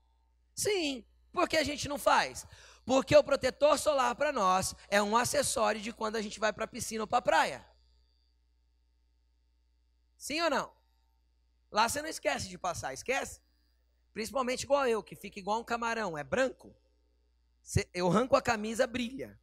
Sim. 0.54 1.04
Por 1.32 1.48
que 1.48 1.56
a 1.56 1.64
gente 1.64 1.88
não 1.88 1.98
faz? 1.98 2.46
Porque 2.84 3.16
o 3.16 3.24
protetor 3.24 3.78
solar 3.78 4.14
para 4.14 4.30
nós 4.30 4.74
é 4.88 5.02
um 5.02 5.16
acessório 5.16 5.80
de 5.80 5.92
quando 5.92 6.16
a 6.16 6.22
gente 6.22 6.38
vai 6.38 6.52
para 6.52 6.64
a 6.64 6.68
piscina 6.68 7.02
ou 7.02 7.08
para 7.08 7.18
a 7.18 7.22
praia. 7.22 7.66
Sim 10.16 10.42
ou 10.42 10.50
não? 10.50 10.83
Lá 11.74 11.88
você 11.88 12.00
não 12.00 12.08
esquece 12.08 12.48
de 12.48 12.56
passar, 12.56 12.94
esquece? 12.94 13.40
Principalmente 14.12 14.62
igual 14.62 14.86
eu, 14.86 15.02
que 15.02 15.16
fica 15.16 15.40
igual 15.40 15.58
um 15.58 15.64
camarão, 15.64 16.16
é 16.16 16.22
branco. 16.22 16.72
Eu 17.92 18.06
arranco 18.06 18.36
a 18.36 18.40
camisa, 18.40 18.86
brilha. 18.86 19.36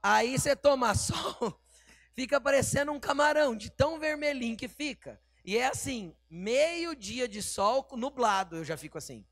Aí 0.00 0.38
você 0.38 0.54
toma 0.54 0.94
sol, 0.94 1.60
fica 2.14 2.40
parecendo 2.40 2.92
um 2.92 3.00
camarão, 3.00 3.56
de 3.56 3.68
tão 3.68 3.98
vermelhinho 3.98 4.56
que 4.56 4.68
fica. 4.68 5.20
E 5.44 5.58
é 5.58 5.66
assim, 5.66 6.14
meio 6.30 6.94
dia 6.94 7.26
de 7.26 7.42
sol 7.42 7.88
nublado, 7.96 8.58
eu 8.58 8.64
já 8.64 8.76
fico 8.76 8.96
assim. 8.96 9.26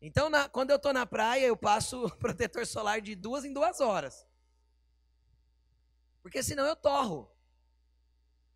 Então, 0.00 0.30
na, 0.30 0.48
quando 0.48 0.70
eu 0.70 0.76
estou 0.76 0.94
na 0.94 1.04
praia, 1.04 1.44
eu 1.44 1.58
passo 1.58 2.08
protetor 2.16 2.66
solar 2.66 3.02
de 3.02 3.14
duas 3.14 3.44
em 3.44 3.52
duas 3.52 3.80
horas. 3.80 4.26
Porque 6.22 6.42
senão 6.42 6.64
eu 6.64 6.74
torro. 6.74 7.30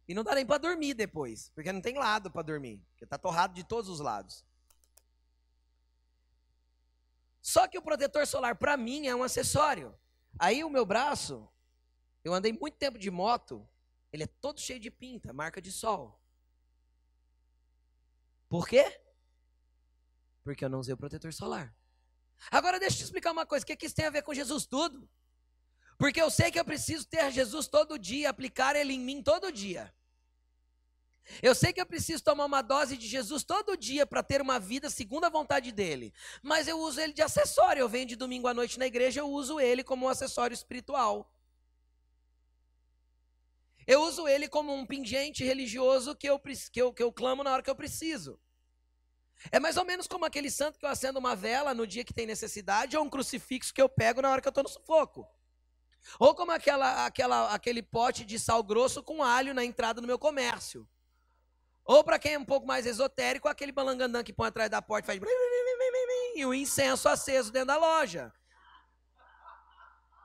E 0.07 0.15
não 0.15 0.23
dá 0.23 0.35
nem 0.35 0.45
para 0.45 0.59
dormir 0.59 0.95
depois, 0.95 1.51
porque 1.55 1.73
não 1.73 1.81
tem 1.81 1.97
lado 1.97 2.31
para 2.31 2.43
dormir, 2.43 2.83
porque 2.91 3.05
está 3.05 3.17
torrado 3.17 3.55
de 3.55 3.65
todos 3.65 3.89
os 3.89 4.01
lados. 4.01 4.45
Só 7.41 7.67
que 7.69 7.79
o 7.79 7.83
protetor 7.83 8.27
solar, 8.27 8.57
para 8.57 8.77
mim, 8.77 9.07
é 9.07 9.15
um 9.15 9.23
acessório. 9.23 9.95
Aí 10.39 10.65
o 10.65 10.71
meu 10.71 10.85
braço, 10.85 11.49
eu 12.23 12.33
andei 12.35 12.53
muito 12.53 12.77
tempo 12.77 12.99
de 12.99 13.11
moto, 13.11 13.69
ele 14.13 14.25
é 14.25 14.27
todo 14.27 14.61
cheio 14.61 14.81
de 14.81 14.91
pinta, 14.91 15.33
marca 15.33 15.61
de 15.61 15.71
sol. 15.71 16.21
Por 18.49 18.69
quê? 18.69 19.01
Porque 20.43 20.65
eu 20.65 20.69
não 20.69 20.81
usei 20.81 20.95
o 20.95 20.97
protetor 20.97 21.33
solar. 21.33 21.75
Agora 22.51 22.79
deixa 22.79 22.97
eu 22.97 22.99
te 22.99 23.05
explicar 23.05 23.33
uma 23.33 23.47
coisa, 23.47 23.63
o 23.63 23.67
que, 23.67 23.77
que 23.77 23.87
isso 23.87 23.95
tem 23.95 24.07
a 24.07 24.11
ver 24.11 24.23
com 24.23 24.35
Jesus 24.35 24.67
tudo? 24.67 25.09
Porque 25.97 26.21
eu 26.21 26.31
sei 26.31 26.51
que 26.51 26.59
eu 26.59 26.65
preciso 26.65 27.07
ter 27.07 27.31
Jesus 27.31 27.69
todo 27.69 27.99
dia, 27.99 28.31
aplicar 28.31 28.75
ele 28.77 28.93
em 28.93 29.01
mim 29.01 29.23
todo 29.23 29.53
dia. 29.53 29.93
Eu 31.43 31.55
sei 31.55 31.73
que 31.73 31.81
eu 31.81 31.87
preciso 31.87 32.23
tomar 32.23 32.45
uma 32.45 32.61
dose 32.61 32.97
de 32.97 33.07
Jesus 33.07 33.45
todo 33.45 33.77
dia 33.77 34.07
para 34.07 34.23
ter 34.23 34.43
uma 34.43 34.59
vida 34.59 34.91
segundo 34.91 35.25
a 35.25 35.31
vontade 35.31 35.73
dele. 35.73 36.13
Mas 36.43 36.69
eu 36.69 36.79
uso 36.79 37.01
ele 37.01 37.13
de 37.13 37.23
acessório. 37.23 37.81
Eu 37.81 37.89
venho 37.89 38.07
de 38.07 38.17
domingo 38.17 38.47
à 38.47 38.55
noite 38.55 38.79
na 38.79 38.87
igreja, 38.87 39.21
eu 39.21 39.29
uso 39.29 39.59
ele 39.59 39.83
como 39.83 40.07
um 40.07 40.09
acessório 40.09 40.55
espiritual. 40.55 41.31
Eu 43.87 44.03
uso 44.03 44.27
ele 44.27 44.49
como 44.49 44.75
um 44.75 44.87
pingente 44.87 45.45
religioso 45.45 46.15
que 46.15 46.29
eu, 46.29 46.39
que, 46.39 46.81
eu, 46.81 46.93
que 46.93 47.03
eu 47.03 47.13
clamo 47.13 47.43
na 47.43 47.53
hora 47.53 47.63
que 47.63 47.71
eu 47.71 47.77
preciso. 47.77 48.39
É 49.51 49.61
mais 49.61 49.77
ou 49.77 49.85
menos 49.85 50.07
como 50.07 50.25
aquele 50.25 50.51
santo 50.51 50.79
que 50.79 50.87
eu 50.87 50.91
acendo 50.91 51.19
uma 51.19 51.37
vela 51.37 51.75
no 51.75 51.87
dia 51.87 52.05
que 52.05 52.15
tem 52.15 52.25
necessidade, 52.27 52.97
ou 52.97 53.05
um 53.05 53.11
crucifixo 53.11 53.75
que 53.75 53.83
eu 53.83 53.89
pego 53.89 54.23
na 54.23 54.31
hora 54.31 54.41
que 54.41 54.49
eu 54.49 54.51
estou 54.51 54.63
no 54.63 54.71
sufoco. 54.71 55.29
Ou 56.19 56.35
como 56.35 56.53
aquela, 56.53 57.07
aquela, 57.07 57.55
aquele 57.55 57.83
pote 57.83 58.25
de 58.25 58.39
sal 58.39 58.63
grosso 58.63 59.03
com 59.03 59.23
alho 59.23 59.55
na 59.55 59.65
entrada 59.65 60.01
do 60.01 60.07
meu 60.07 60.19
comércio. 60.19 60.89
Ou 61.85 62.03
para 62.03 62.19
quem 62.19 62.35
é 62.35 62.39
um 62.39 62.45
pouco 62.45 62.67
mais 62.67 62.87
esotérico, 62.87 63.49
aquele 63.49 63.73
balangandã 63.73 64.23
que 64.23 64.33
põe 64.33 64.49
atrás 64.49 64.71
da 64.71 64.81
porta 64.81 65.15
e 65.15 65.21
faz 65.21 65.31
e 66.35 66.45
o 66.45 66.53
incenso 66.53 67.09
aceso 67.09 67.53
dentro 67.53 67.69
da 67.69 67.77
loja. 67.77 68.33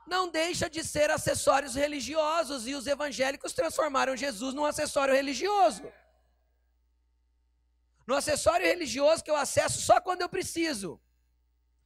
Não 0.07 0.27
deixa 0.27 0.67
de 0.67 0.83
ser 0.83 1.11
acessórios 1.11 1.75
religiosos 1.75 2.65
e 2.65 2.73
os 2.73 2.87
evangélicos 2.87 3.53
transformaram 3.53 4.17
Jesus 4.17 4.55
num 4.55 4.65
acessório 4.65 5.13
religioso. 5.13 5.83
No 8.07 8.15
acessório 8.15 8.65
religioso 8.65 9.23
que 9.23 9.29
eu 9.29 9.35
acesso 9.35 9.79
só 9.81 10.01
quando 10.01 10.21
eu 10.21 10.29
preciso. 10.29 10.99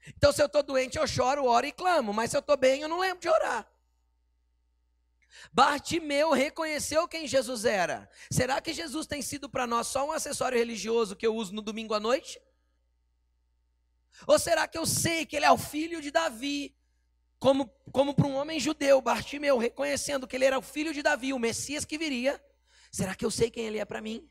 Então, 0.07 0.31
se 0.31 0.41
eu 0.41 0.45
estou 0.45 0.63
doente, 0.63 0.97
eu 0.97 1.05
choro, 1.05 1.45
oro 1.45 1.65
e 1.65 1.71
clamo. 1.71 2.13
Mas 2.13 2.31
se 2.31 2.37
eu 2.37 2.39
estou 2.39 2.55
bem, 2.55 2.81
eu 2.81 2.87
não 2.87 2.99
lembro 2.99 3.19
de 3.19 3.27
orar. 3.27 3.67
Bartimeu 5.51 6.31
reconheceu 6.31 7.07
quem 7.07 7.27
Jesus 7.27 7.65
era. 7.65 8.09
Será 8.31 8.61
que 8.61 8.73
Jesus 8.73 9.07
tem 9.07 9.21
sido 9.21 9.49
para 9.49 9.67
nós 9.67 9.87
só 9.87 10.07
um 10.07 10.11
acessório 10.11 10.57
religioso 10.57 11.15
que 11.15 11.25
eu 11.25 11.35
uso 11.35 11.53
no 11.53 11.61
domingo 11.61 11.93
à 11.93 11.99
noite? 11.99 12.39
Ou 14.27 14.39
será 14.39 14.67
que 14.67 14.77
eu 14.77 14.85
sei 14.85 15.25
que 15.25 15.35
ele 15.35 15.45
é 15.45 15.51
o 15.51 15.57
filho 15.57 16.01
de 16.01 16.11
Davi? 16.11 16.75
Como, 17.39 17.69
como 17.91 18.13
para 18.13 18.27
um 18.27 18.35
homem 18.35 18.59
judeu, 18.59 19.01
Bartimeu, 19.01 19.57
reconhecendo 19.57 20.27
que 20.27 20.35
ele 20.35 20.45
era 20.45 20.57
o 20.57 20.61
filho 20.61 20.93
de 20.93 21.01
Davi, 21.01 21.33
o 21.33 21.39
Messias 21.39 21.83
que 21.83 21.97
viria. 21.97 22.41
Será 22.91 23.15
que 23.15 23.25
eu 23.25 23.31
sei 23.31 23.51
quem 23.51 23.65
ele 23.65 23.79
é 23.79 23.85
para 23.85 24.01
mim? 24.01 24.29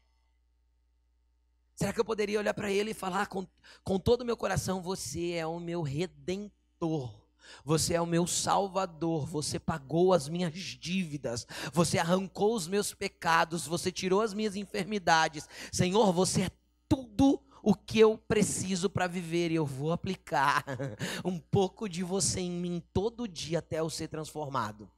Será 1.75 1.93
que 1.93 2.01
eu 2.01 2.05
poderia 2.05 2.39
olhar 2.39 2.55
para 2.55 2.71
ele 2.71 2.93
e 2.93 2.95
falar 2.95 3.27
com, 3.27 3.47
com 3.83 3.99
todo 3.99 4.23
o 4.23 4.25
meu 4.25 4.37
coração: 4.37 4.81
Você 4.81 5.33
é 5.33 5.47
o 5.47 5.59
meu 5.59 5.83
redentor? 5.83 7.22
Você 7.65 7.95
é 7.95 8.01
o 8.01 8.07
meu 8.07 8.27
salvador, 8.27 9.27
você 9.27 9.59
pagou 9.59 10.13
as 10.13 10.29
minhas 10.29 10.53
dívidas, 10.53 11.47
você 11.73 11.99
arrancou 11.99 12.55
os 12.55 12.67
meus 12.67 12.95
pecados, 12.95 13.67
você 13.67 13.93
tirou 13.93 14.21
as 14.21 14.35
minhas 14.35 14.57
enfermidades. 14.57 15.49
Senhor, 15.71 16.13
você 16.13 16.43
é 16.43 16.51
tudo 16.89 17.41
o 17.63 17.75
que 17.75 18.01
eu 18.01 18.19
preciso 18.19 18.91
para 18.91 19.07
viver 19.07 19.53
e 19.53 19.55
eu 19.55 19.65
vou 19.65 19.93
aplicar 19.93 20.65
um 21.25 21.39
pouco 21.39 21.89
de 21.89 22.03
você 22.03 22.41
em 22.41 22.51
mim 22.51 22.83
todo 22.93 23.29
dia 23.29 23.61
até 23.61 23.79
eu 23.79 23.89
ser 23.89 24.09
transformado. 24.09 24.91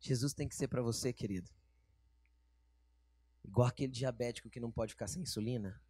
Jesus 0.00 0.32
tem 0.32 0.48
que 0.48 0.56
ser 0.56 0.68
para 0.68 0.80
você, 0.80 1.12
querido. 1.12 1.57
Igual 3.48 3.66
aquele 3.66 3.90
diabético 3.90 4.50
que 4.50 4.60
não 4.60 4.70
pode 4.70 4.92
ficar 4.92 5.06
sem 5.06 5.22
insulina. 5.22 5.80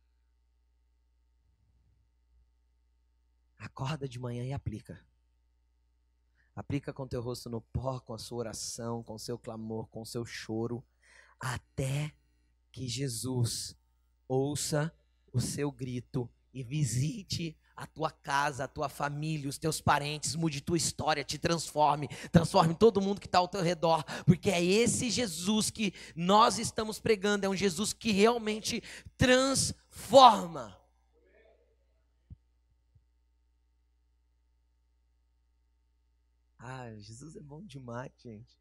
Acorda 3.59 4.09
de 4.09 4.16
manhã 4.16 4.44
e 4.44 4.53
aplica. 4.53 5.05
Aplica 6.55 6.92
com 6.92 7.09
teu 7.09 7.21
rosto 7.21 7.51
no 7.51 7.61
pó, 7.61 7.99
com 7.99 8.14
a 8.14 8.18
sua 8.18 8.38
oração, 8.38 9.03
com 9.03 9.18
seu 9.18 9.37
clamor, 9.37 9.88
com 9.88 10.05
seu 10.05 10.25
choro, 10.25 10.85
até 11.38 12.14
que 12.71 12.87
Jesus 12.87 13.77
ouça 14.29 14.97
o 15.33 15.40
seu 15.40 15.73
grito 15.73 16.31
e 16.55 16.62
visite 16.62 17.59
a 17.79 17.87
tua 17.87 18.11
casa, 18.11 18.64
a 18.64 18.69
tua 18.69 18.88
família, 18.88 19.49
os 19.49 19.57
teus 19.57 19.81
parentes, 19.81 20.35
mude 20.35 20.61
tua 20.61 20.77
história, 20.77 21.23
te 21.23 21.38
transforme, 21.38 22.09
transforme 22.33 22.75
todo 22.75 23.01
mundo 23.01 23.21
que 23.21 23.29
está 23.29 23.38
ao 23.38 23.47
teu 23.47 23.62
redor, 23.62 24.03
porque 24.27 24.51
é 24.51 24.62
esse 24.62 25.09
Jesus 25.09 25.71
que 25.71 25.95
nós 26.17 26.59
estamos 26.59 26.99
pregando, 26.99 27.47
é 27.47 27.49
um 27.49 27.55
Jesus 27.55 27.93
que 27.93 28.11
realmente 28.11 28.83
transforma. 29.17 30.77
Ah, 36.59 36.93
Jesus 36.97 37.37
é 37.37 37.41
bom 37.41 37.62
demais, 37.62 38.11
gente. 38.21 38.59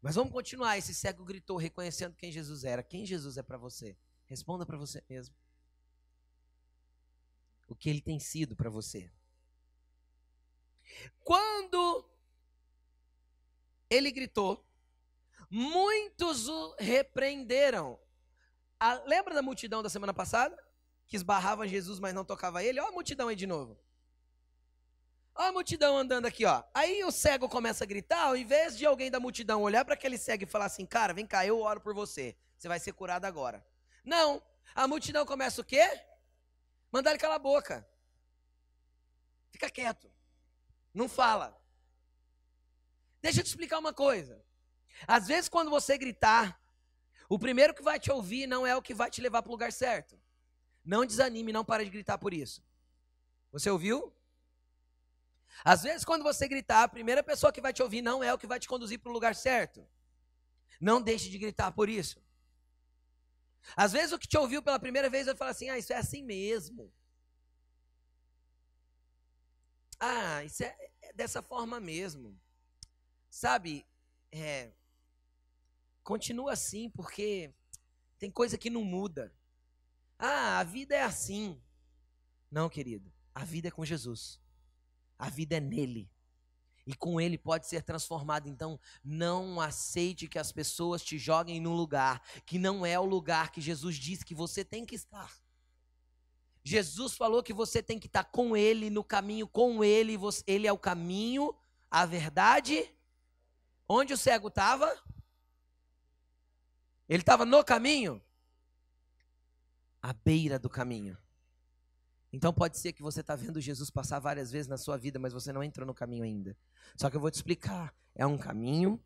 Mas 0.00 0.14
vamos 0.14 0.32
continuar. 0.32 0.78
Esse 0.78 0.94
cego 0.94 1.24
gritou, 1.24 1.56
reconhecendo 1.56 2.14
quem 2.14 2.30
Jesus 2.30 2.62
era. 2.62 2.84
Quem 2.84 3.04
Jesus 3.04 3.36
é 3.36 3.42
para 3.42 3.58
você? 3.58 3.96
Responda 4.26 4.64
para 4.64 4.76
você 4.76 5.02
mesmo 5.10 5.34
que 7.78 7.88
ele 7.88 8.00
tem 8.00 8.18
sido 8.18 8.56
para 8.56 8.70
você. 8.70 9.10
Quando 11.24 12.08
ele 13.88 14.10
gritou, 14.10 14.66
muitos 15.50 16.48
o 16.48 16.74
repreenderam. 16.78 17.98
A, 18.80 18.94
lembra 19.06 19.34
da 19.34 19.42
multidão 19.42 19.82
da 19.82 19.88
semana 19.88 20.12
passada? 20.12 20.56
Que 21.06 21.16
esbarrava 21.16 21.66
Jesus, 21.66 21.98
mas 21.98 22.14
não 22.14 22.24
tocava 22.24 22.62
ele? 22.62 22.80
Olha 22.80 22.90
a 22.90 22.92
multidão 22.92 23.28
aí 23.28 23.36
de 23.36 23.46
novo. 23.46 23.78
Olha 25.34 25.48
a 25.48 25.52
multidão 25.52 25.96
andando 25.96 26.26
aqui, 26.26 26.44
ó. 26.44 26.62
Aí 26.74 27.04
o 27.04 27.12
cego 27.12 27.48
começa 27.48 27.84
a 27.84 27.86
gritar, 27.86 28.24
ao 28.24 28.36
invés 28.36 28.76
de 28.76 28.84
alguém 28.84 29.10
da 29.10 29.20
multidão 29.20 29.62
olhar 29.62 29.84
para 29.84 29.94
aquele 29.94 30.18
cego 30.18 30.42
e 30.42 30.46
falar 30.46 30.66
assim: 30.66 30.84
Cara, 30.84 31.14
vem 31.14 31.26
cá, 31.26 31.46
eu 31.46 31.60
oro 31.60 31.80
por 31.80 31.94
você. 31.94 32.36
Você 32.58 32.66
vai 32.66 32.80
ser 32.80 32.92
curado 32.92 33.24
agora. 33.24 33.64
Não. 34.04 34.42
A 34.74 34.86
multidão 34.86 35.24
começa 35.24 35.60
o 35.60 35.64
quê? 35.64 35.88
Mandar 36.90 37.10
ele 37.10 37.18
calar 37.18 37.36
a 37.36 37.40
boca. 37.40 37.86
Fica 39.50 39.70
quieto. 39.70 40.10
Não 40.92 41.08
fala. 41.08 41.56
Deixa 43.20 43.40
eu 43.40 43.44
te 43.44 43.48
explicar 43.48 43.78
uma 43.78 43.92
coisa. 43.92 44.44
Às 45.06 45.26
vezes, 45.26 45.48
quando 45.48 45.70
você 45.70 45.98
gritar, 45.98 46.60
o 47.28 47.38
primeiro 47.38 47.74
que 47.74 47.82
vai 47.82 48.00
te 48.00 48.10
ouvir 48.10 48.46
não 48.46 48.66
é 48.66 48.74
o 48.74 48.82
que 48.82 48.94
vai 48.94 49.10
te 49.10 49.20
levar 49.20 49.42
para 49.42 49.50
o 49.50 49.52
lugar 49.52 49.72
certo. 49.72 50.18
Não 50.84 51.04
desanime, 51.04 51.52
não 51.52 51.64
para 51.64 51.84
de 51.84 51.90
gritar 51.90 52.18
por 52.18 52.32
isso. 52.32 52.62
Você 53.52 53.70
ouviu? 53.70 54.14
Às 55.64 55.82
vezes, 55.82 56.04
quando 56.04 56.22
você 56.22 56.48
gritar, 56.48 56.84
a 56.84 56.88
primeira 56.88 57.22
pessoa 57.22 57.52
que 57.52 57.60
vai 57.60 57.72
te 57.72 57.82
ouvir 57.82 58.00
não 58.00 58.22
é 58.22 58.32
o 58.32 58.38
que 58.38 58.46
vai 58.46 58.58
te 58.58 58.68
conduzir 58.68 58.98
para 58.98 59.10
o 59.10 59.12
lugar 59.12 59.34
certo. 59.34 59.86
Não 60.80 61.02
deixe 61.02 61.28
de 61.28 61.38
gritar 61.38 61.72
por 61.72 61.88
isso. 61.88 62.22
Às 63.76 63.92
vezes 63.92 64.12
o 64.12 64.18
que 64.18 64.28
te 64.28 64.38
ouviu 64.38 64.62
pela 64.62 64.78
primeira 64.78 65.10
vez 65.10 65.26
vai 65.26 65.36
falar 65.36 65.50
assim: 65.50 65.68
ah, 65.68 65.78
isso 65.78 65.92
é 65.92 65.96
assim 65.96 66.22
mesmo. 66.22 66.92
Ah, 70.00 70.44
isso 70.44 70.62
é, 70.62 70.76
é 71.02 71.12
dessa 71.12 71.42
forma 71.42 71.80
mesmo. 71.80 72.38
Sabe, 73.30 73.86
é, 74.32 74.72
continua 76.02 76.52
assim 76.52 76.88
porque 76.90 77.52
tem 78.18 78.30
coisa 78.30 78.56
que 78.56 78.70
não 78.70 78.84
muda. 78.84 79.32
Ah, 80.18 80.58
a 80.58 80.64
vida 80.64 80.94
é 80.94 81.02
assim. 81.02 81.60
Não, 82.50 82.68
querido, 82.68 83.12
a 83.34 83.44
vida 83.44 83.68
é 83.68 83.70
com 83.70 83.84
Jesus. 83.84 84.40
A 85.18 85.28
vida 85.28 85.56
é 85.56 85.60
nele 85.60 86.10
e 86.88 86.94
com 86.94 87.20
ele 87.20 87.36
pode 87.36 87.66
ser 87.66 87.82
transformado. 87.82 88.48
Então, 88.48 88.80
não 89.04 89.60
aceite 89.60 90.26
que 90.26 90.38
as 90.38 90.50
pessoas 90.50 91.04
te 91.04 91.18
joguem 91.18 91.60
num 91.60 91.74
lugar 91.74 92.22
que 92.46 92.58
não 92.58 92.84
é 92.86 92.98
o 92.98 93.04
lugar 93.04 93.52
que 93.52 93.60
Jesus 93.60 93.96
disse 93.96 94.24
que 94.24 94.34
você 94.34 94.64
tem 94.64 94.86
que 94.86 94.94
estar. 94.94 95.30
Jesus 96.64 97.14
falou 97.14 97.42
que 97.42 97.52
você 97.52 97.82
tem 97.82 97.98
que 97.98 98.06
estar 98.06 98.24
com 98.24 98.56
ele, 98.56 98.88
no 98.88 99.04
caminho 99.04 99.46
com 99.46 99.84
ele, 99.84 100.18
ele 100.46 100.66
é 100.66 100.72
o 100.72 100.78
caminho, 100.78 101.54
a 101.90 102.06
verdade. 102.06 102.90
Onde 103.86 104.14
o 104.14 104.18
cego 104.18 104.48
estava? 104.48 104.90
Ele 107.06 107.20
estava 107.20 107.44
no 107.44 107.62
caminho? 107.62 108.22
À 110.00 110.14
beira 110.14 110.58
do 110.58 110.70
caminho. 110.70 111.18
Então 112.32 112.52
pode 112.52 112.78
ser 112.78 112.92
que 112.92 113.02
você 113.02 113.20
está 113.20 113.34
vendo 113.34 113.60
Jesus 113.60 113.90
passar 113.90 114.18
várias 114.18 114.50
vezes 114.50 114.68
na 114.68 114.76
sua 114.76 114.96
vida, 114.96 115.18
mas 115.18 115.32
você 115.32 115.52
não 115.52 115.62
entrou 115.62 115.86
no 115.86 115.94
caminho 115.94 116.24
ainda. 116.24 116.56
Só 116.96 117.08
que 117.08 117.16
eu 117.16 117.20
vou 117.20 117.30
te 117.30 117.36
explicar. 117.36 117.94
É 118.14 118.26
um 118.26 118.36
caminho 118.36 119.00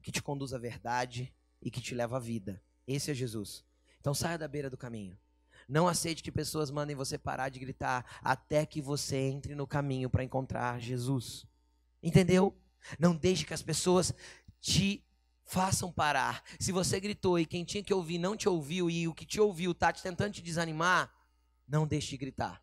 que 0.00 0.10
te 0.10 0.22
conduz 0.22 0.54
à 0.54 0.58
verdade 0.58 1.32
e 1.60 1.70
que 1.70 1.80
te 1.80 1.94
leva 1.94 2.16
à 2.16 2.20
vida. 2.20 2.62
Esse 2.86 3.10
é 3.10 3.14
Jesus. 3.14 3.64
Então 4.00 4.14
saia 4.14 4.38
da 4.38 4.48
beira 4.48 4.70
do 4.70 4.76
caminho. 4.76 5.18
Não 5.68 5.86
aceite 5.86 6.22
que 6.22 6.32
pessoas 6.32 6.70
mandem 6.70 6.96
você 6.96 7.16
parar 7.16 7.48
de 7.48 7.60
gritar 7.60 8.20
até 8.22 8.66
que 8.66 8.80
você 8.80 9.16
entre 9.16 9.54
no 9.54 9.66
caminho 9.66 10.10
para 10.10 10.24
encontrar 10.24 10.80
Jesus. 10.80 11.46
Entendeu? 12.02 12.56
Não 12.98 13.14
deixe 13.14 13.44
que 13.44 13.54
as 13.54 13.62
pessoas 13.62 14.12
te 14.60 15.04
façam 15.44 15.92
parar. 15.92 16.42
Se 16.58 16.72
você 16.72 16.98
gritou 16.98 17.38
e 17.38 17.46
quem 17.46 17.64
tinha 17.64 17.82
que 17.82 17.94
ouvir 17.94 18.18
não 18.18 18.36
te 18.36 18.48
ouviu 18.48 18.90
e 18.90 19.06
o 19.06 19.14
que 19.14 19.26
te 19.26 19.40
ouviu 19.40 19.72
está 19.72 19.92
te 19.92 20.02
tentando 20.02 20.32
te 20.32 20.42
desanimar, 20.42 21.12
não 21.66 21.86
deixe 21.86 22.10
de 22.10 22.16
gritar. 22.16 22.61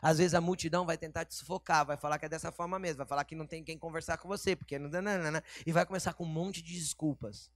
Às 0.00 0.18
vezes 0.18 0.34
a 0.34 0.40
multidão 0.40 0.86
vai 0.86 0.96
tentar 0.96 1.24
te 1.24 1.34
sufocar, 1.34 1.84
vai 1.84 1.96
falar 1.96 2.18
que 2.18 2.26
é 2.26 2.28
dessa 2.28 2.52
forma 2.52 2.78
mesmo, 2.78 2.98
vai 2.98 3.06
falar 3.06 3.24
que 3.24 3.34
não 3.34 3.46
tem 3.46 3.62
quem 3.62 3.78
conversar 3.78 4.18
com 4.18 4.28
você, 4.28 4.56
porque 4.56 4.78
não 4.78 4.90
e 5.66 5.72
vai 5.72 5.84
começar 5.84 6.14
com 6.14 6.24
um 6.24 6.28
monte 6.28 6.62
de 6.62 6.72
desculpas. 6.74 7.50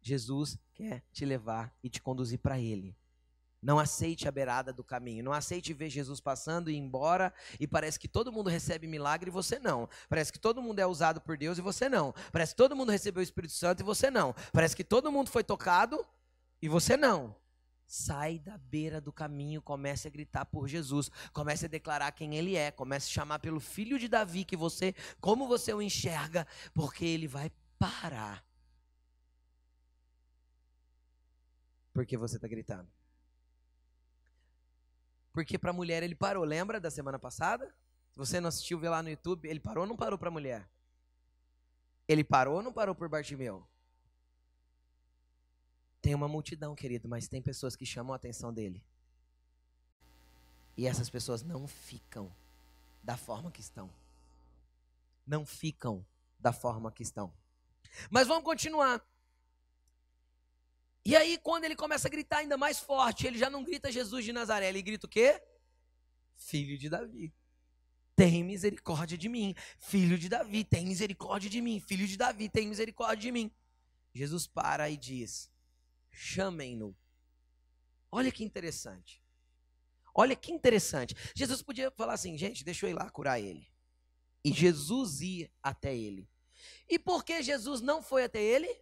Jesus 0.00 0.58
quer 0.74 1.02
te 1.12 1.24
levar 1.24 1.74
e 1.82 1.88
te 1.88 2.00
conduzir 2.00 2.38
para 2.38 2.58
Ele. 2.58 2.94
Não 3.64 3.78
aceite 3.78 4.28
a 4.28 4.30
beirada 4.30 4.74
do 4.74 4.84
caminho. 4.84 5.24
Não 5.24 5.32
aceite 5.32 5.72
ver 5.72 5.88
Jesus 5.88 6.20
passando 6.20 6.70
e 6.70 6.74
ir 6.74 6.76
embora 6.76 7.32
e 7.58 7.66
parece 7.66 7.98
que 7.98 8.06
todo 8.06 8.30
mundo 8.30 8.50
recebe 8.50 8.86
milagre 8.86 9.30
e 9.30 9.32
você 9.32 9.58
não. 9.58 9.88
Parece 10.06 10.30
que 10.30 10.38
todo 10.38 10.60
mundo 10.60 10.78
é 10.80 10.86
usado 10.86 11.18
por 11.22 11.38
Deus 11.38 11.56
e 11.56 11.62
você 11.62 11.88
não. 11.88 12.14
Parece 12.30 12.52
que 12.52 12.58
todo 12.58 12.76
mundo 12.76 12.92
recebeu 12.92 13.20
o 13.20 13.24
Espírito 13.24 13.54
Santo 13.54 13.80
e 13.80 13.82
você 13.82 14.10
não. 14.10 14.34
Parece 14.52 14.76
que 14.76 14.84
todo 14.84 15.10
mundo 15.10 15.30
foi 15.30 15.42
tocado 15.42 16.06
e 16.60 16.68
você 16.68 16.94
não. 16.94 17.34
Sai 17.86 18.38
da 18.38 18.56
beira 18.56 19.00
do 19.00 19.12
caminho, 19.12 19.62
comece 19.62 20.08
a 20.08 20.10
gritar 20.10 20.46
por 20.46 20.66
Jesus, 20.66 21.10
comece 21.32 21.66
a 21.66 21.68
declarar 21.68 22.12
quem 22.12 22.34
ele 22.34 22.56
é, 22.56 22.70
comece 22.70 23.08
a 23.08 23.12
chamar 23.12 23.38
pelo 23.38 23.60
filho 23.60 23.98
de 23.98 24.08
Davi 24.08 24.44
que 24.44 24.56
você, 24.56 24.94
como 25.20 25.46
você 25.46 25.72
o 25.72 25.82
enxerga, 25.82 26.46
porque 26.72 27.04
ele 27.04 27.28
vai 27.28 27.52
parar. 27.78 28.44
Porque 31.92 32.16
você 32.16 32.36
está 32.36 32.48
gritando. 32.48 32.88
Porque 35.32 35.58
para 35.58 35.70
a 35.70 35.74
mulher 35.74 36.02
ele 36.02 36.14
parou, 36.14 36.44
lembra 36.44 36.80
da 36.80 36.90
semana 36.90 37.18
passada? 37.18 37.74
Você 38.16 38.40
não 38.40 38.48
assistiu, 38.48 38.78
vê 38.78 38.88
lá 38.88 39.02
no 39.02 39.10
YouTube, 39.10 39.48
ele 39.48 39.60
parou 39.60 39.82
ou 39.82 39.88
não 39.88 39.96
parou 39.96 40.18
para 40.18 40.28
a 40.28 40.32
mulher? 40.32 40.68
Ele 42.06 42.22
parou 42.22 42.56
ou 42.56 42.62
não 42.62 42.72
parou 42.72 42.94
por 42.94 43.08
Bartimeu? 43.08 43.66
Tem 46.04 46.14
uma 46.14 46.28
multidão, 46.28 46.74
querido, 46.74 47.08
mas 47.08 47.28
tem 47.28 47.40
pessoas 47.40 47.74
que 47.74 47.86
chamam 47.86 48.12
a 48.12 48.16
atenção 48.16 48.52
dele. 48.52 48.84
E 50.76 50.86
essas 50.86 51.08
pessoas 51.08 51.42
não 51.42 51.66
ficam 51.66 52.30
da 53.02 53.16
forma 53.16 53.50
que 53.50 53.62
estão. 53.62 53.90
Não 55.26 55.46
ficam 55.46 56.04
da 56.38 56.52
forma 56.52 56.92
que 56.92 57.02
estão. 57.02 57.32
Mas 58.10 58.28
vamos 58.28 58.44
continuar. 58.44 59.02
E 61.06 61.16
aí, 61.16 61.38
quando 61.38 61.64
ele 61.64 61.74
começa 61.74 62.06
a 62.06 62.10
gritar 62.10 62.40
ainda 62.40 62.58
mais 62.58 62.78
forte, 62.78 63.26
ele 63.26 63.38
já 63.38 63.48
não 63.48 63.64
grita 63.64 63.90
Jesus 63.90 64.26
de 64.26 64.32
Nazaré, 64.34 64.68
ele 64.68 64.82
grita 64.82 65.06
o 65.06 65.08
quê? 65.08 65.42
Filho 66.36 66.76
de 66.76 66.90
Davi. 66.90 67.32
Tem 68.14 68.44
misericórdia 68.44 69.16
de 69.16 69.30
mim. 69.30 69.54
Filho 69.78 70.18
de 70.18 70.28
Davi, 70.28 70.64
tem 70.64 70.84
misericórdia 70.84 71.48
de 71.48 71.62
mim. 71.62 71.80
Filho 71.80 72.06
de 72.06 72.18
Davi, 72.18 72.50
tem 72.50 72.68
misericórdia 72.68 73.22
de 73.22 73.32
mim. 73.32 73.50
Jesus 74.12 74.46
para 74.46 74.90
e 74.90 74.98
diz: 74.98 75.53
chamem-no. 76.14 76.96
Olha 78.10 78.30
que 78.30 78.44
interessante. 78.44 79.22
Olha 80.14 80.36
que 80.36 80.52
interessante. 80.52 81.16
Jesus 81.34 81.60
podia 81.60 81.90
falar 81.90 82.14
assim, 82.14 82.38
gente, 82.38 82.64
deixa 82.64 82.86
eu 82.86 82.90
ir 82.90 82.94
lá 82.94 83.10
curar 83.10 83.40
ele. 83.40 83.68
E 84.44 84.52
Jesus 84.52 85.20
ia 85.20 85.50
até 85.62 85.94
ele. 85.96 86.28
E 86.88 86.98
por 86.98 87.24
que 87.24 87.42
Jesus 87.42 87.80
não 87.80 88.02
foi 88.02 88.24
até 88.24 88.40
ele? 88.40 88.72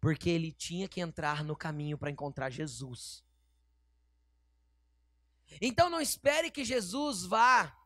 Porque 0.00 0.28
ele 0.28 0.50
tinha 0.50 0.88
que 0.88 1.00
entrar 1.00 1.44
no 1.44 1.54
caminho 1.54 1.96
para 1.96 2.10
encontrar 2.10 2.50
Jesus. 2.50 3.24
Então 5.60 5.88
não 5.88 6.00
espere 6.00 6.50
que 6.50 6.64
Jesus 6.64 7.24
vá 7.24 7.79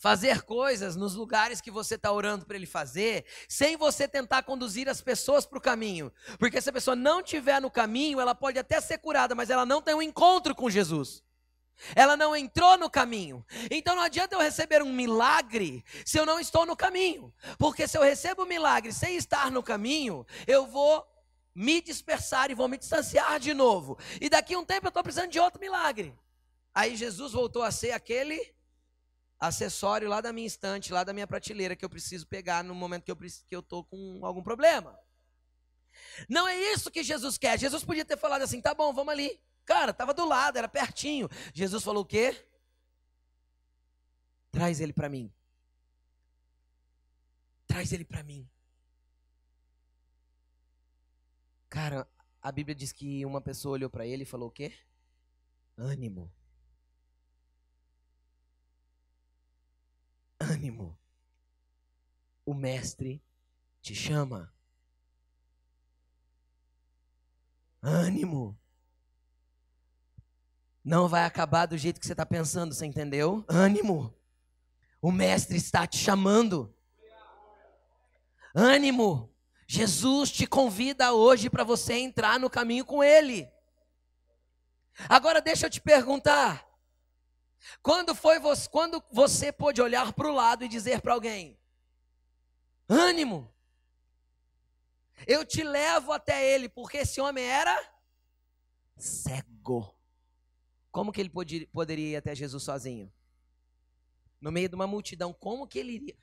fazer 0.00 0.40
coisas 0.40 0.96
nos 0.96 1.14
lugares 1.14 1.60
que 1.60 1.70
você 1.70 1.96
está 1.96 2.10
orando 2.10 2.46
para 2.46 2.56
ele 2.56 2.64
fazer, 2.64 3.26
sem 3.46 3.76
você 3.76 4.08
tentar 4.08 4.42
conduzir 4.42 4.88
as 4.88 5.02
pessoas 5.02 5.44
para 5.44 5.58
o 5.58 5.60
caminho. 5.60 6.10
Porque 6.38 6.58
se 6.58 6.70
a 6.70 6.72
pessoa 6.72 6.96
não 6.96 7.20
estiver 7.20 7.60
no 7.60 7.70
caminho, 7.70 8.18
ela 8.18 8.34
pode 8.34 8.58
até 8.58 8.80
ser 8.80 8.96
curada, 8.96 9.34
mas 9.34 9.50
ela 9.50 9.66
não 9.66 9.82
tem 9.82 9.94
um 9.94 10.00
encontro 10.00 10.54
com 10.54 10.70
Jesus. 10.70 11.22
Ela 11.94 12.16
não 12.16 12.34
entrou 12.34 12.78
no 12.78 12.88
caminho. 12.88 13.44
Então 13.70 13.94
não 13.94 14.02
adianta 14.02 14.34
eu 14.34 14.40
receber 14.40 14.82
um 14.82 14.90
milagre 14.90 15.84
se 16.02 16.18
eu 16.18 16.24
não 16.24 16.40
estou 16.40 16.64
no 16.64 16.74
caminho. 16.74 17.32
Porque 17.58 17.86
se 17.86 17.98
eu 17.98 18.02
recebo 18.02 18.44
um 18.44 18.46
milagre 18.46 18.94
sem 18.94 19.16
estar 19.16 19.50
no 19.50 19.62
caminho, 19.62 20.26
eu 20.46 20.66
vou 20.66 21.06
me 21.54 21.82
dispersar 21.82 22.50
e 22.50 22.54
vou 22.54 22.68
me 22.68 22.78
distanciar 22.78 23.38
de 23.38 23.52
novo. 23.52 23.98
E 24.18 24.30
daqui 24.30 24.54
a 24.54 24.58
um 24.58 24.64
tempo 24.64 24.86
eu 24.86 24.88
estou 24.88 25.02
precisando 25.02 25.30
de 25.30 25.38
outro 25.38 25.60
milagre. 25.60 26.14
Aí 26.74 26.96
Jesus 26.96 27.32
voltou 27.32 27.62
a 27.62 27.70
ser 27.70 27.90
aquele 27.90 28.54
acessório 29.40 30.08
lá 30.08 30.20
da 30.20 30.32
minha 30.32 30.46
estante, 30.46 30.92
lá 30.92 31.02
da 31.02 31.14
minha 31.14 31.26
prateleira 31.26 31.74
que 31.74 31.84
eu 31.84 31.88
preciso 31.88 32.26
pegar 32.26 32.62
no 32.62 32.74
momento 32.74 33.04
que 33.04 33.10
eu 33.10 33.16
que 33.16 33.56
eu 33.56 33.62
tô 33.62 33.82
com 33.84 34.20
algum 34.22 34.42
problema. 34.42 34.98
Não 36.28 36.46
é 36.46 36.56
isso 36.72 36.90
que 36.90 37.02
Jesus 37.02 37.38
quer. 37.38 37.58
Jesus 37.58 37.82
podia 37.82 38.04
ter 38.04 38.18
falado 38.18 38.42
assim: 38.42 38.60
"Tá 38.60 38.74
bom, 38.74 38.92
vamos 38.92 39.12
ali". 39.12 39.40
Cara, 39.64 39.92
estava 39.92 40.12
do 40.12 40.26
lado, 40.26 40.58
era 40.58 40.68
pertinho. 40.68 41.28
Jesus 41.54 41.82
falou 41.82 42.02
o 42.02 42.06
quê? 42.06 42.46
Traz 44.50 44.80
ele 44.80 44.92
para 44.92 45.08
mim. 45.08 45.32
Traz 47.66 47.92
ele 47.92 48.04
para 48.04 48.22
mim. 48.22 48.48
Cara, 51.68 52.06
a 52.42 52.50
Bíblia 52.50 52.74
diz 52.74 52.92
que 52.92 53.24
uma 53.24 53.40
pessoa 53.40 53.74
olhou 53.74 53.88
para 53.88 54.04
ele 54.04 54.24
e 54.24 54.26
falou 54.26 54.48
o 54.48 54.52
quê? 54.52 54.72
Ânimo. 55.78 56.30
Ânimo. 60.60 60.98
O 62.44 62.52
mestre 62.52 63.22
te 63.80 63.94
chama. 63.94 64.52
Ânimo. 67.82 68.60
Não 70.84 71.08
vai 71.08 71.24
acabar 71.24 71.64
do 71.64 71.78
jeito 71.78 71.98
que 71.98 72.06
você 72.06 72.12
está 72.12 72.26
pensando, 72.26 72.74
você 72.74 72.84
entendeu? 72.84 73.42
Ânimo. 73.48 74.14
O 75.00 75.10
Mestre 75.10 75.56
está 75.56 75.86
te 75.86 75.96
chamando. 75.96 76.74
Ânimo. 78.54 79.34
Jesus 79.66 80.30
te 80.30 80.46
convida 80.46 81.14
hoje 81.14 81.48
para 81.48 81.64
você 81.64 81.94
entrar 81.94 82.38
no 82.38 82.50
caminho 82.50 82.84
com 82.84 83.02
Ele. 83.02 83.50
Agora 85.08 85.40
deixa 85.40 85.66
eu 85.66 85.70
te 85.70 85.80
perguntar. 85.80 86.69
Quando 87.82 88.14
foi 88.14 88.38
você, 88.38 88.68
quando 88.68 89.02
você 89.10 89.52
pôde 89.52 89.82
olhar 89.82 90.12
para 90.12 90.28
o 90.28 90.34
lado 90.34 90.64
e 90.64 90.68
dizer 90.68 91.00
para 91.00 91.12
alguém: 91.12 91.58
ânimo, 92.88 93.52
eu 95.26 95.44
te 95.44 95.62
levo 95.62 96.12
até 96.12 96.54
ele, 96.54 96.68
porque 96.68 96.98
esse 96.98 97.20
homem 97.20 97.44
era 97.44 97.92
cego. 98.96 99.94
Como 100.90 101.12
que 101.12 101.20
ele 101.20 101.30
podia, 101.30 101.66
poderia 101.68 102.10
ir 102.10 102.16
até 102.16 102.34
Jesus 102.34 102.62
sozinho? 102.62 103.12
No 104.40 104.50
meio 104.50 104.68
de 104.68 104.74
uma 104.74 104.86
multidão, 104.86 105.32
como 105.32 105.66
que 105.66 105.78
ele 105.78 105.92
iria? 105.92 106.16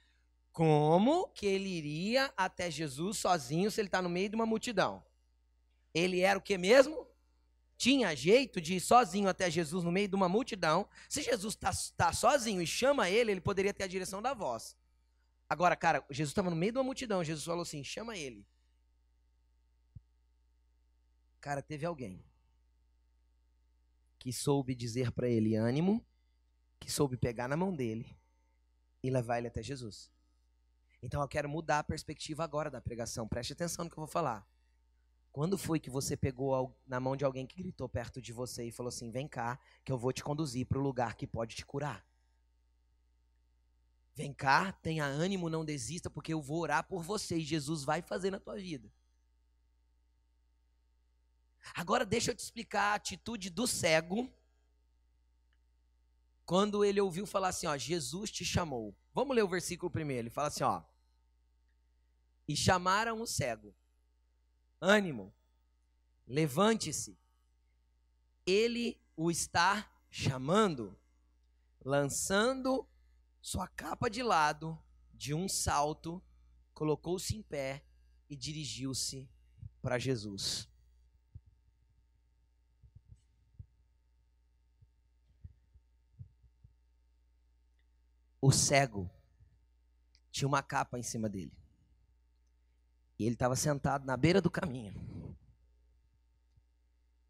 Como 0.52 1.28
que 1.30 1.46
ele 1.46 1.70
iria 1.70 2.34
até 2.36 2.70
Jesus 2.70 3.20
sozinho 3.20 3.70
se 3.70 3.80
ele 3.80 3.88
está 3.88 4.02
no 4.02 4.10
meio 4.10 4.30
de 4.30 4.36
uma 4.36 4.46
multidão? 4.46 5.06
Ele 5.94 6.22
era 6.22 6.38
o 6.38 6.42
que 6.42 6.58
mesmo? 6.58 7.07
Tinha 7.78 8.16
jeito 8.16 8.60
de 8.60 8.76
ir 8.76 8.80
sozinho 8.80 9.30
até 9.30 9.52
Jesus 9.52 9.84
no 9.84 9.92
meio 9.92 10.08
de 10.08 10.16
uma 10.16 10.28
multidão. 10.28 10.90
Se 11.08 11.22
Jesus 11.22 11.54
está 11.54 11.72
tá 11.96 12.12
sozinho 12.12 12.62
e 12.62 12.66
chama 12.66 13.10
ele, 13.10 13.32
ele 13.32 13.42
poderia 13.42 13.74
ter 13.74 13.84
a 13.84 13.88
direção 13.88 14.22
da 14.22 14.34
voz. 14.34 14.76
Agora, 15.48 15.76
cara, 15.76 16.04
Jesus 16.10 16.32
estava 16.32 16.50
no 16.50 16.56
meio 16.56 16.72
de 16.72 16.78
uma 16.80 16.84
multidão. 16.84 17.24
Jesus 17.24 17.46
falou 17.46 17.62
assim: 17.62 17.84
chama 17.84 18.18
ele. 18.18 18.46
Cara, 21.40 21.62
teve 21.62 21.86
alguém 21.86 22.26
que 24.18 24.34
soube 24.34 24.74
dizer 24.74 25.12
para 25.12 25.30
ele 25.30 25.56
ânimo, 25.56 26.04
que 26.80 26.92
soube 26.92 27.16
pegar 27.16 27.48
na 27.48 27.56
mão 27.56 27.74
dele 27.74 28.18
e 29.04 29.10
levar 29.10 29.38
ele 29.38 29.48
até 29.48 29.62
Jesus. 29.62 30.12
Então 31.02 31.22
eu 31.22 31.28
quero 31.28 31.48
mudar 31.48 31.80
a 31.80 31.84
perspectiva 31.84 32.44
agora 32.44 32.72
da 32.72 32.82
pregação. 32.82 33.28
Preste 33.28 33.54
atenção 33.54 33.86
no 33.86 33.92
que 33.92 33.98
eu 33.98 34.02
vou 34.04 34.12
falar. 34.12 34.46
Quando 35.32 35.58
foi 35.58 35.80
que 35.80 35.90
você 35.90 36.18
pegou 36.18 36.76
na 36.86 37.00
mão 37.00 37.16
de 37.16 37.24
alguém 37.24 37.46
que 37.46 37.62
gritou 37.62 37.88
perto 37.88 38.22
de 38.22 38.34
você 38.34 38.66
e 38.66 38.72
falou 38.72 38.90
assim: 38.90 39.12
"Vem 39.12 39.28
cá, 39.28 39.60
que 39.86 39.92
eu 39.92 39.98
vou 39.98 40.12
te 40.12 40.24
conduzir 40.24 40.66
para 40.66 40.80
o 40.80 40.82
lugar 40.82 41.16
que 41.16 41.28
pode 41.28 41.56
te 41.56 41.66
curar"? 41.66 42.06
Vem 44.16 44.34
cá, 44.34 44.72
tenha 44.72 45.06
ânimo, 45.06 45.48
não 45.48 45.64
desista, 45.64 46.10
porque 46.10 46.34
eu 46.34 46.42
vou 46.42 46.62
orar 46.62 46.88
por 46.88 47.04
você 47.04 47.38
e 47.38 47.42
Jesus 47.42 47.84
vai 47.84 48.02
fazer 48.02 48.32
na 48.32 48.40
tua 48.40 48.56
vida. 48.56 48.92
Agora 51.76 52.06
deixa 52.06 52.32
eu 52.32 52.36
te 52.36 52.40
explicar 52.40 52.94
a 52.94 52.96
atitude 52.96 53.50
do 53.52 53.68
cego 53.68 54.28
quando 56.46 56.84
ele 56.84 57.02
ouviu 57.02 57.28
falar 57.28 57.50
assim, 57.50 57.68
ó, 57.68 57.78
Jesus 57.78 58.32
te 58.32 58.46
chamou. 58.46 58.96
Vamos 59.14 59.36
ler 59.36 59.44
o 59.44 59.50
versículo 59.50 59.92
primeiro. 59.92 60.24
Ele 60.24 60.30
fala 60.30 60.48
assim, 60.48 60.64
ó. 60.64 60.82
E 62.48 62.56
chamaram 62.56 63.22
o 63.22 63.28
cego. 63.28 63.76
Ânimo, 64.82 65.34
levante-se. 66.26 67.18
Ele 68.46 69.00
o 69.16 69.32
está 69.32 69.92
chamando, 70.10 70.98
lançando 71.84 72.88
sua 73.42 73.68
capa 73.68 74.10
de 74.10 74.22
lado, 74.22 74.78
de 75.14 75.34
um 75.34 75.48
salto, 75.50 76.22
colocou-se 76.74 77.36
em 77.36 77.42
pé 77.42 77.84
e 78.30 78.36
dirigiu-se 78.36 79.30
para 79.82 79.98
Jesus. 79.98 80.70
O 88.40 88.52
cego 88.52 89.10
tinha 90.32 90.48
uma 90.48 90.62
capa 90.62 91.00
em 91.00 91.04
cima 91.04 91.28
dele. 91.28 91.52
E 93.20 93.26
ele 93.26 93.34
estava 93.34 93.56
sentado 93.56 94.06
na 94.06 94.16
beira 94.16 94.42
do 94.42 94.52
caminho. 94.52 94.94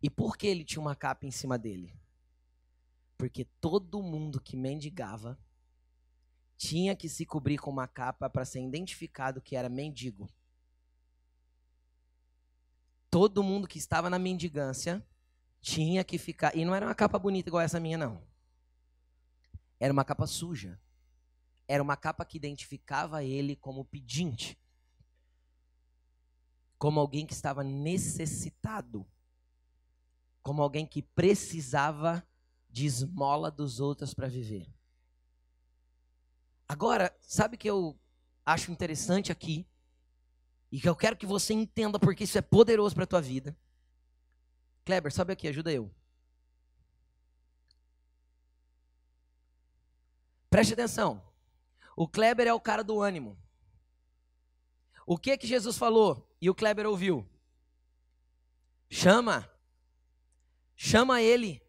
E 0.02 0.10
por 0.10 0.38
que 0.38 0.48
ele 0.48 0.64
tinha 0.64 0.82
uma 0.82 0.96
capa 0.96 1.26
em 1.26 1.32
cima 1.32 1.58
dele? 1.58 1.94
Porque 3.18 3.46
todo 3.60 4.02
mundo 4.02 4.40
que 4.40 4.56
mendigava 4.56 5.38
tinha 6.58 6.96
que 6.96 7.08
se 7.08 7.26
cobrir 7.26 7.58
com 7.58 7.72
uma 7.72 7.88
capa 7.88 8.30
para 8.30 8.46
ser 8.46 8.62
identificado 8.62 9.42
que 9.42 9.56
era 9.56 9.70
mendigo. 9.70 10.30
Todo 13.10 13.44
mundo 13.44 13.68
que 13.68 13.78
estava 13.78 14.10
na 14.10 14.20
mendigância 14.20 15.06
tinha 15.62 16.04
que 16.04 16.18
ficar. 16.18 16.56
E 16.56 16.66
não 16.66 16.76
era 16.76 16.86
uma 16.86 16.96
capa 16.96 17.18
bonita 17.18 17.50
igual 17.50 17.64
essa 17.64 17.80
minha, 17.80 17.98
não. 17.98 18.22
Era 19.80 19.94
uma 19.94 20.04
capa 20.04 20.28
suja. 20.28 20.80
Era 21.68 21.82
uma 21.82 21.98
capa 21.98 22.26
que 22.26 22.38
identificava 22.38 23.24
ele 23.24 23.56
como 23.56 23.86
pedinte. 23.86 24.58
Como 26.78 27.00
alguém 27.00 27.26
que 27.26 27.34
estava 27.34 27.64
necessitado. 27.64 29.06
Como 30.42 30.62
alguém 30.62 30.86
que 30.86 31.02
precisava 31.02 32.26
de 32.70 32.86
esmola 32.86 33.50
dos 33.50 33.80
outros 33.80 34.14
para 34.14 34.28
viver. 34.28 34.68
Agora, 36.68 37.16
sabe 37.22 37.56
o 37.56 37.58
que 37.58 37.70
eu 37.70 37.98
acho 38.46 38.72
interessante 38.72 39.32
aqui? 39.32 39.66
E 40.72 40.80
que 40.80 40.88
eu 40.88 40.96
quero 40.96 41.16
que 41.16 41.26
você 41.26 41.54
entenda 41.54 41.98
porque 41.98 42.26
isso 42.26 42.38
é 42.38 42.42
poderoso 42.42 42.94
para 42.94 43.06
a 43.06 43.08
tua 43.08 43.22
vida. 43.22 43.58
Kleber, 44.84 45.14
sobe 45.14 45.34
aqui, 45.34 45.48
ajuda 45.48 45.72
eu. 45.72 45.92
Preste 50.50 50.74
atenção. 50.74 51.22
O 51.96 52.08
Kleber 52.08 52.48
é 52.48 52.54
o 52.54 52.60
cara 52.60 52.84
do 52.84 53.02
ânimo. 53.02 53.38
O 55.10 55.18
que 55.18 55.38
que 55.38 55.48
Jesus 55.48 55.78
falou 55.78 56.30
e 56.42 56.50
o 56.50 56.54
Kleber 56.54 56.86
ouviu? 56.86 57.26
Chama. 58.90 59.50
Chama 60.76 61.22
ele. 61.22 61.64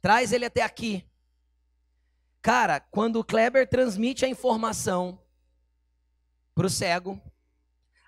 Traz 0.00 0.32
ele 0.32 0.44
até 0.44 0.60
aqui. 0.60 1.08
Cara, 2.42 2.80
quando 2.80 3.20
o 3.20 3.24
Kleber 3.24 3.68
transmite 3.68 4.24
a 4.24 4.28
informação 4.28 5.22
para 6.52 6.66
o 6.66 6.70
cego, 6.70 7.22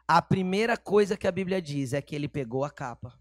a 0.06 0.20
primeira 0.20 0.76
coisa 0.76 1.16
que 1.16 1.28
a 1.28 1.32
Bíblia 1.32 1.62
diz 1.62 1.92
é 1.92 2.02
que 2.02 2.16
ele 2.16 2.28
pegou 2.28 2.64
a 2.64 2.70
capa 2.70 3.16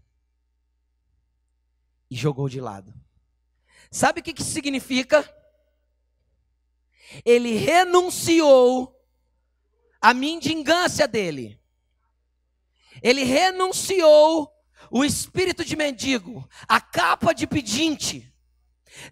e 2.10 2.16
jogou 2.16 2.48
de 2.48 2.60
lado. 2.60 2.92
Sabe 3.88 4.18
o 4.18 4.22
que, 4.24 4.32
que 4.32 4.42
significa? 4.42 5.24
Ele 7.24 7.52
renunciou 7.52 8.93
à 10.04 10.12
mendigância 10.12 11.08
dele. 11.08 11.58
Ele 13.02 13.24
renunciou 13.24 14.52
o 14.90 15.02
espírito 15.02 15.64
de 15.64 15.74
mendigo, 15.74 16.46
a 16.68 16.78
capa 16.78 17.32
de 17.32 17.46
pedinte. 17.46 18.30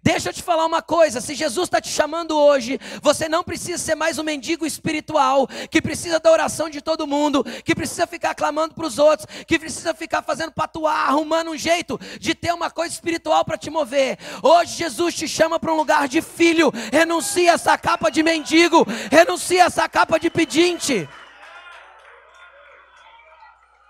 Deixa 0.03 0.29
eu 0.29 0.33
te 0.33 0.43
falar 0.43 0.67
uma 0.67 0.83
coisa: 0.83 1.21
se 1.21 1.35
Jesus 1.35 1.67
está 1.67 1.81
te 1.81 1.89
chamando 1.89 2.37
hoje, 2.37 2.79
você 3.01 3.29
não 3.29 3.43
precisa 3.43 3.79
ser 3.79 3.95
mais 3.95 4.19
um 4.19 4.23
mendigo 4.23 4.67
espiritual, 4.67 5.47
que 5.71 5.83
precisa 5.83 6.19
da 6.19 6.31
oração 6.31 6.71
de 6.71 6.81
todo 6.81 7.07
mundo, 7.07 7.45
que 7.65 7.75
precisa 7.75 8.07
ficar 8.07 8.35
clamando 8.35 8.75
para 8.75 8.87
os 8.87 8.99
outros, 8.99 9.27
que 9.47 9.59
precisa 9.59 9.95
ficar 9.95 10.23
fazendo 10.23 10.53
patuar, 10.53 11.09
arrumando 11.09 11.51
um 11.51 11.57
jeito 11.57 11.99
de 12.19 12.35
ter 12.35 12.53
uma 12.53 12.71
coisa 12.71 12.95
espiritual 12.95 13.45
para 13.45 13.59
te 13.59 13.71
mover. 13.71 14.19
Hoje 14.43 14.77
Jesus 14.77 15.15
te 15.15 15.29
chama 15.29 15.59
para 15.59 15.73
um 15.73 15.77
lugar 15.77 16.09
de 16.09 16.23
filho, 16.23 16.73
renuncia 16.93 17.53
essa 17.53 17.77
capa 17.77 18.11
de 18.11 18.23
mendigo, 18.23 18.87
renuncia 19.11 19.65
essa 19.65 19.89
capa 19.89 20.19
de 20.19 20.31
pedinte. 20.31 21.09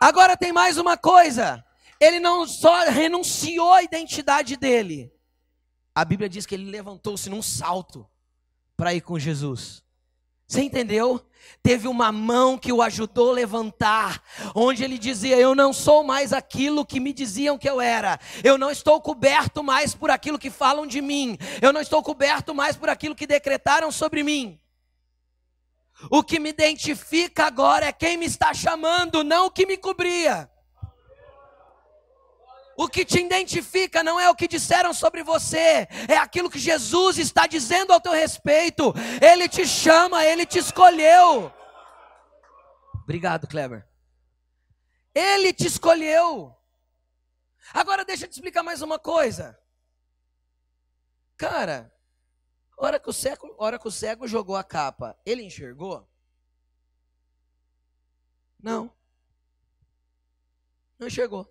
Agora 0.01 0.37
tem 0.37 0.53
mais 0.53 0.79
uma 0.79 0.97
coisa: 0.97 1.65
ele 2.01 2.19
não 2.19 2.47
só 2.47 2.85
renunciou 2.85 3.73
à 3.73 3.83
identidade 3.83 4.57
dele 4.57 5.13
a 5.95 6.05
Bíblia 6.05 6.29
diz 6.29 6.47
que 6.47 6.55
ele 6.55 6.71
levantou-se 6.71 7.29
num 7.29 7.43
salto 7.43 8.07
para 8.77 8.95
ir 8.95 9.01
com 9.01 9.19
Jesus. 9.19 9.83
Você 10.53 10.63
entendeu? 10.63 11.25
Teve 11.63 11.89
uma 11.89 12.13
mão 12.13 12.59
que 12.59 12.73
o 12.73 12.83
ajudou 12.83 13.31
a 13.31 13.35
levantar, 13.35 14.23
onde 14.55 14.85
ele 14.85 14.99
dizia: 14.99 15.39
Eu 15.39 15.55
não 15.55 15.73
sou 15.73 16.05
mais 16.05 16.31
aquilo 16.31 16.85
que 16.85 17.01
me 17.01 17.13
diziam 17.13 17.57
que 17.57 17.69
eu 17.69 17.81
era, 17.81 18.21
eu 18.45 18.59
não 18.59 18.71
estou 18.71 19.01
coberto 19.01 19.63
mais 19.63 19.95
por 19.95 20.11
aquilo 20.11 20.39
que 20.39 20.51
falam 20.51 20.87
de 20.87 21.01
mim, 21.01 21.39
eu 21.63 21.73
não 21.73 21.81
estou 21.81 22.03
coberto 22.03 22.55
mais 22.55 22.77
por 22.77 22.91
aquilo 22.91 23.15
que 23.15 23.27
decretaram 23.27 23.91
sobre 23.91 24.23
mim. 24.23 24.61
O 26.11 26.23
que 26.23 26.39
me 26.39 26.51
identifica 26.51 27.47
agora 27.47 27.87
é 27.87 27.93
quem 27.93 28.19
me 28.19 28.27
está 28.27 28.53
chamando, 28.53 29.25
não 29.25 29.47
o 29.47 29.51
que 29.51 29.65
me 29.65 29.79
cobria. 29.79 30.51
O 32.83 32.89
que 32.89 33.05
te 33.05 33.21
identifica 33.21 34.03
não 34.03 34.19
é 34.19 34.29
o 34.29 34.35
que 34.35 34.49
disseram 34.49 34.93
sobre 34.93 35.23
você, 35.23 35.87
é 36.09 36.17
aquilo 36.17 36.51
que 36.51 36.59
Jesus 36.59 37.17
está 37.17 37.47
dizendo 37.47 37.93
ao 37.93 38.01
teu 38.01 38.11
respeito. 38.11 38.93
Ele 39.21 39.49
te 39.49 39.65
chama, 39.65 40.27
ele 40.27 40.45
te 40.45 40.59
escolheu. 40.59 41.53
Obrigado, 43.05 43.47
Kleber. 43.47 43.87
Ele 45.15 45.53
te 45.53 45.65
escolheu. 45.65 46.53
Agora 47.73 48.05
deixa 48.05 48.25
eu 48.25 48.29
te 48.29 48.33
explicar 48.33 48.65
mais 48.65 48.83
uma 48.83 48.99
coisa. 48.99 49.57
Cara, 51.37 51.95
hora 52.77 52.99
que 52.99 53.09
o 53.09 53.13
cego, 53.13 53.55
hora 53.59 53.79
que 53.79 53.87
o 53.87 53.93
cego 53.93 54.27
jogou 54.27 54.57
a 54.57 54.65
capa, 54.65 55.17
ele 55.25 55.45
enxergou? 55.45 56.05
Não. 58.61 58.93
Não 60.99 61.07
enxergou 61.07 61.49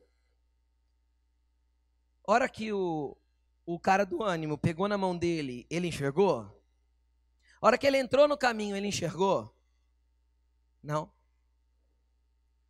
hora 2.31 2.47
que 2.47 2.71
o, 2.71 3.17
o 3.65 3.79
cara 3.79 4.05
do 4.05 4.23
ânimo 4.23 4.57
pegou 4.57 4.87
na 4.87 4.97
mão 4.97 5.17
dele, 5.17 5.65
ele 5.69 5.87
enxergou? 5.87 6.41
A 7.61 7.67
hora 7.67 7.77
que 7.77 7.85
ele 7.85 7.97
entrou 7.97 8.27
no 8.27 8.37
caminho, 8.37 8.75
ele 8.75 8.87
enxergou? 8.87 9.55
Não. 10.81 11.11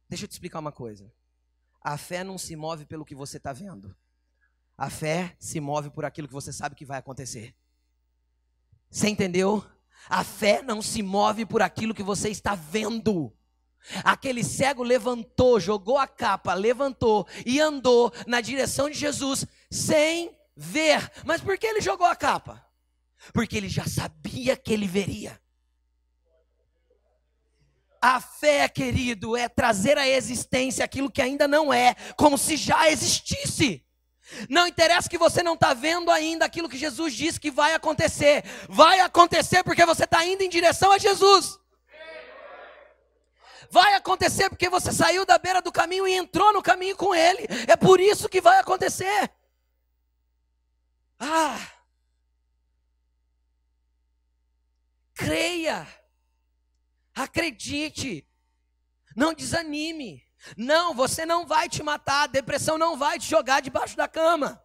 Deixa 0.09 0.25
eu 0.25 0.27
te 0.27 0.31
explicar 0.31 0.59
uma 0.59 0.71
coisa. 0.71 1.13
A 1.81 1.97
fé 1.97 2.23
não 2.23 2.37
se 2.37 2.55
move 2.55 2.85
pelo 2.85 3.05
que 3.05 3.15
você 3.15 3.37
está 3.37 3.53
vendo. 3.53 3.95
A 4.77 4.89
fé 4.89 5.35
se 5.39 5.59
move 5.59 5.89
por 5.91 6.05
aquilo 6.05 6.27
que 6.27 6.33
você 6.33 6.51
sabe 6.51 6.75
que 6.75 6.85
vai 6.85 6.97
acontecer. 6.97 7.55
Você 8.89 9.07
entendeu? 9.07 9.63
A 10.09 10.23
fé 10.23 10.61
não 10.61 10.81
se 10.81 11.01
move 11.01 11.45
por 11.45 11.61
aquilo 11.61 11.93
que 11.93 12.03
você 12.03 12.29
está 12.29 12.55
vendo. 12.55 13.31
Aquele 14.03 14.43
cego 14.43 14.83
levantou, 14.83 15.59
jogou 15.59 15.97
a 15.97 16.07
capa, 16.07 16.53
levantou 16.53 17.27
e 17.45 17.59
andou 17.59 18.13
na 18.27 18.39
direção 18.39 18.89
de 18.89 18.97
Jesus 18.97 19.45
sem 19.69 20.35
ver. 20.55 21.11
Mas 21.25 21.41
por 21.41 21.57
que 21.57 21.65
ele 21.65 21.81
jogou 21.81 22.05
a 22.05 22.15
capa? 22.15 22.65
Porque 23.33 23.57
ele 23.57 23.69
já 23.69 23.85
sabia 23.85 24.55
que 24.55 24.71
ele 24.73 24.87
veria. 24.87 25.39
A 28.01 28.19
fé, 28.19 28.67
querido, 28.67 29.37
é 29.37 29.47
trazer 29.47 29.97
à 29.97 30.07
existência 30.07 30.83
aquilo 30.83 31.11
que 31.11 31.21
ainda 31.21 31.47
não 31.47 31.71
é, 31.71 31.95
como 32.17 32.37
se 32.37 32.57
já 32.57 32.89
existisse. 32.89 33.85
Não 34.49 34.65
interessa 34.65 35.09
que 35.09 35.17
você 35.17 35.43
não 35.43 35.53
está 35.53 35.73
vendo 35.73 36.09
ainda 36.09 36.45
aquilo 36.45 36.69
que 36.69 36.77
Jesus 36.77 37.13
disse 37.13 37.39
que 37.39 37.51
vai 37.51 37.73
acontecer. 37.73 38.43
Vai 38.67 38.99
acontecer 39.01 39.63
porque 39.63 39.85
você 39.85 40.05
está 40.05 40.25
indo 40.25 40.41
em 40.41 40.49
direção 40.49 40.91
a 40.91 40.97
Jesus. 40.97 41.60
Vai 43.71 43.95
acontecer 43.95 44.49
porque 44.49 44.67
você 44.67 44.91
saiu 44.91 45.25
da 45.25 45.37
beira 45.37 45.61
do 45.61 45.71
caminho 45.71 46.05
e 46.05 46.13
entrou 46.13 46.51
no 46.51 46.61
caminho 46.61 46.97
com 46.97 47.15
Ele. 47.15 47.47
É 47.69 47.77
por 47.77 48.01
isso 48.01 48.27
que 48.27 48.41
vai 48.41 48.59
acontecer. 48.59 49.31
Ah! 51.17 51.57
Creia. 55.13 55.87
Acredite. 57.15 58.27
Não 59.15 59.33
desanime. 59.33 60.21
Não, 60.57 60.93
você 60.93 61.25
não 61.25 61.47
vai 61.47 61.69
te 61.69 61.81
matar. 61.81 62.23
A 62.23 62.27
depressão 62.27 62.77
não 62.77 62.97
vai 62.97 63.17
te 63.19 63.29
jogar 63.29 63.61
debaixo 63.61 63.95
da 63.95 64.07
cama. 64.07 64.61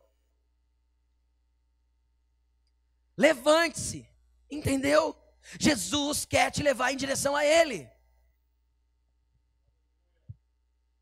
Levante-se. 3.16 4.08
Entendeu? 4.50 5.16
Jesus 5.60 6.24
quer 6.24 6.50
te 6.50 6.60
levar 6.60 6.90
em 6.90 6.96
direção 6.96 7.36
a 7.36 7.46
Ele. 7.46 7.88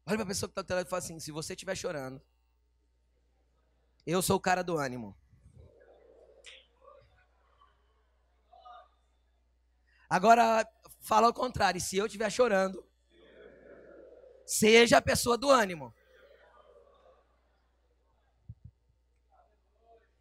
Olha 0.06 0.18
para 0.18 0.24
a 0.24 0.26
pessoa 0.26 0.48
que 0.48 0.52
está 0.52 0.62
do 0.62 0.66
teu 0.66 0.78
e 0.78 0.84
fala 0.84 0.98
assim: 0.98 1.18
se 1.18 1.32
você 1.32 1.54
estiver 1.54 1.74
chorando, 1.74 2.20
eu 4.06 4.20
sou 4.20 4.36
o 4.36 4.40
cara 4.40 4.62
do 4.62 4.76
ânimo. 4.76 5.16
Agora, 10.08 10.68
fala 11.00 11.26
ao 11.26 11.34
contrário: 11.34 11.80
se 11.80 11.96
eu 11.96 12.06
estiver 12.06 12.30
chorando, 12.30 12.86
seja 14.46 14.98
a 14.98 15.02
pessoa 15.02 15.38
do 15.38 15.50
ânimo. 15.50 15.94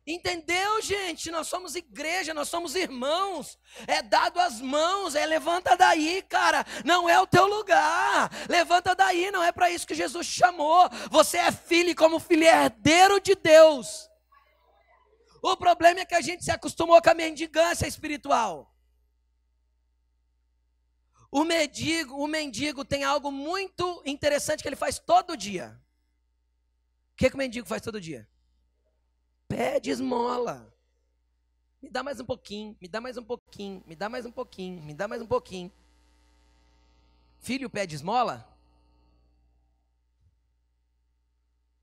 Entendeu, 0.06 0.82
gente? 0.82 1.32
Nós 1.32 1.47
somos 1.47 1.76
igreja, 1.76 2.34
nós 2.34 2.49
somos 2.49 2.76
irmãos. 2.76 3.58
É 3.88 4.01
dado 4.01 4.38
as 4.39 4.60
mãos, 4.60 5.16
é 5.16 5.26
levanta 5.26 5.78
daí, 5.78 6.22
cara. 6.24 6.66
Não 6.84 7.10
é 7.10 7.20
o 7.22 7.28
teu 7.28 7.47
lugar. 7.47 8.30
Levanta 8.49 8.93
daí, 8.93 9.32
não 9.32 9.41
é 9.41 9.51
para 9.54 9.72
isso 9.72 9.88
que 9.88 9.95
Jesus 9.95 10.28
chamou. 10.28 10.89
Você 11.10 11.38
é 11.38 11.51
filho 11.54 11.89
e 11.89 11.95
como 11.95 12.20
filho 12.20 12.43
é 12.43 12.66
herdeiro 12.66 13.22
de 13.22 13.34
Deus. 13.34 14.10
O 15.41 15.56
problema 15.56 16.01
é 16.01 16.06
que 16.06 16.16
a 16.16 16.22
gente 16.22 16.43
se 16.43 16.51
acostumou 16.51 17.01
com 17.01 17.10
a 17.10 17.14
mendigância 17.14 17.88
espiritual. 17.88 18.74
O 21.32 21.45
mendigo, 21.45 22.16
o 22.16 22.28
mendigo 22.28 22.84
tem 22.84 23.06
algo 23.06 23.32
muito 23.32 24.04
interessante 24.06 24.62
que 24.62 24.68
ele 24.68 24.76
faz 24.76 24.99
todo 24.99 25.38
dia. 25.38 25.82
O 27.14 27.16
que, 27.16 27.30
que 27.30 27.36
o 27.36 27.39
mendigo 27.39 27.68
faz 27.68 27.82
todo 27.82 28.01
dia? 28.01 28.28
Pede 29.48 29.89
esmola. 29.89 30.74
Me 31.82 31.89
dá 31.89 32.02
mais 32.02 32.20
um 32.20 32.26
pouquinho, 32.26 32.78
me 32.82 32.88
dá 32.88 33.02
mais 33.02 33.18
um 33.18 33.24
pouquinho, 33.24 33.84
me 33.86 33.96
dá 33.96 34.10
mais 34.10 34.26
um 34.26 34.32
pouquinho, 34.32 34.82
me 34.82 34.94
dá 34.94 35.08
mais 35.08 35.22
um 35.22 35.28
pouquinho. 35.28 35.72
Filho 37.39 37.70
pede 37.70 37.96
esmola? 37.96 38.48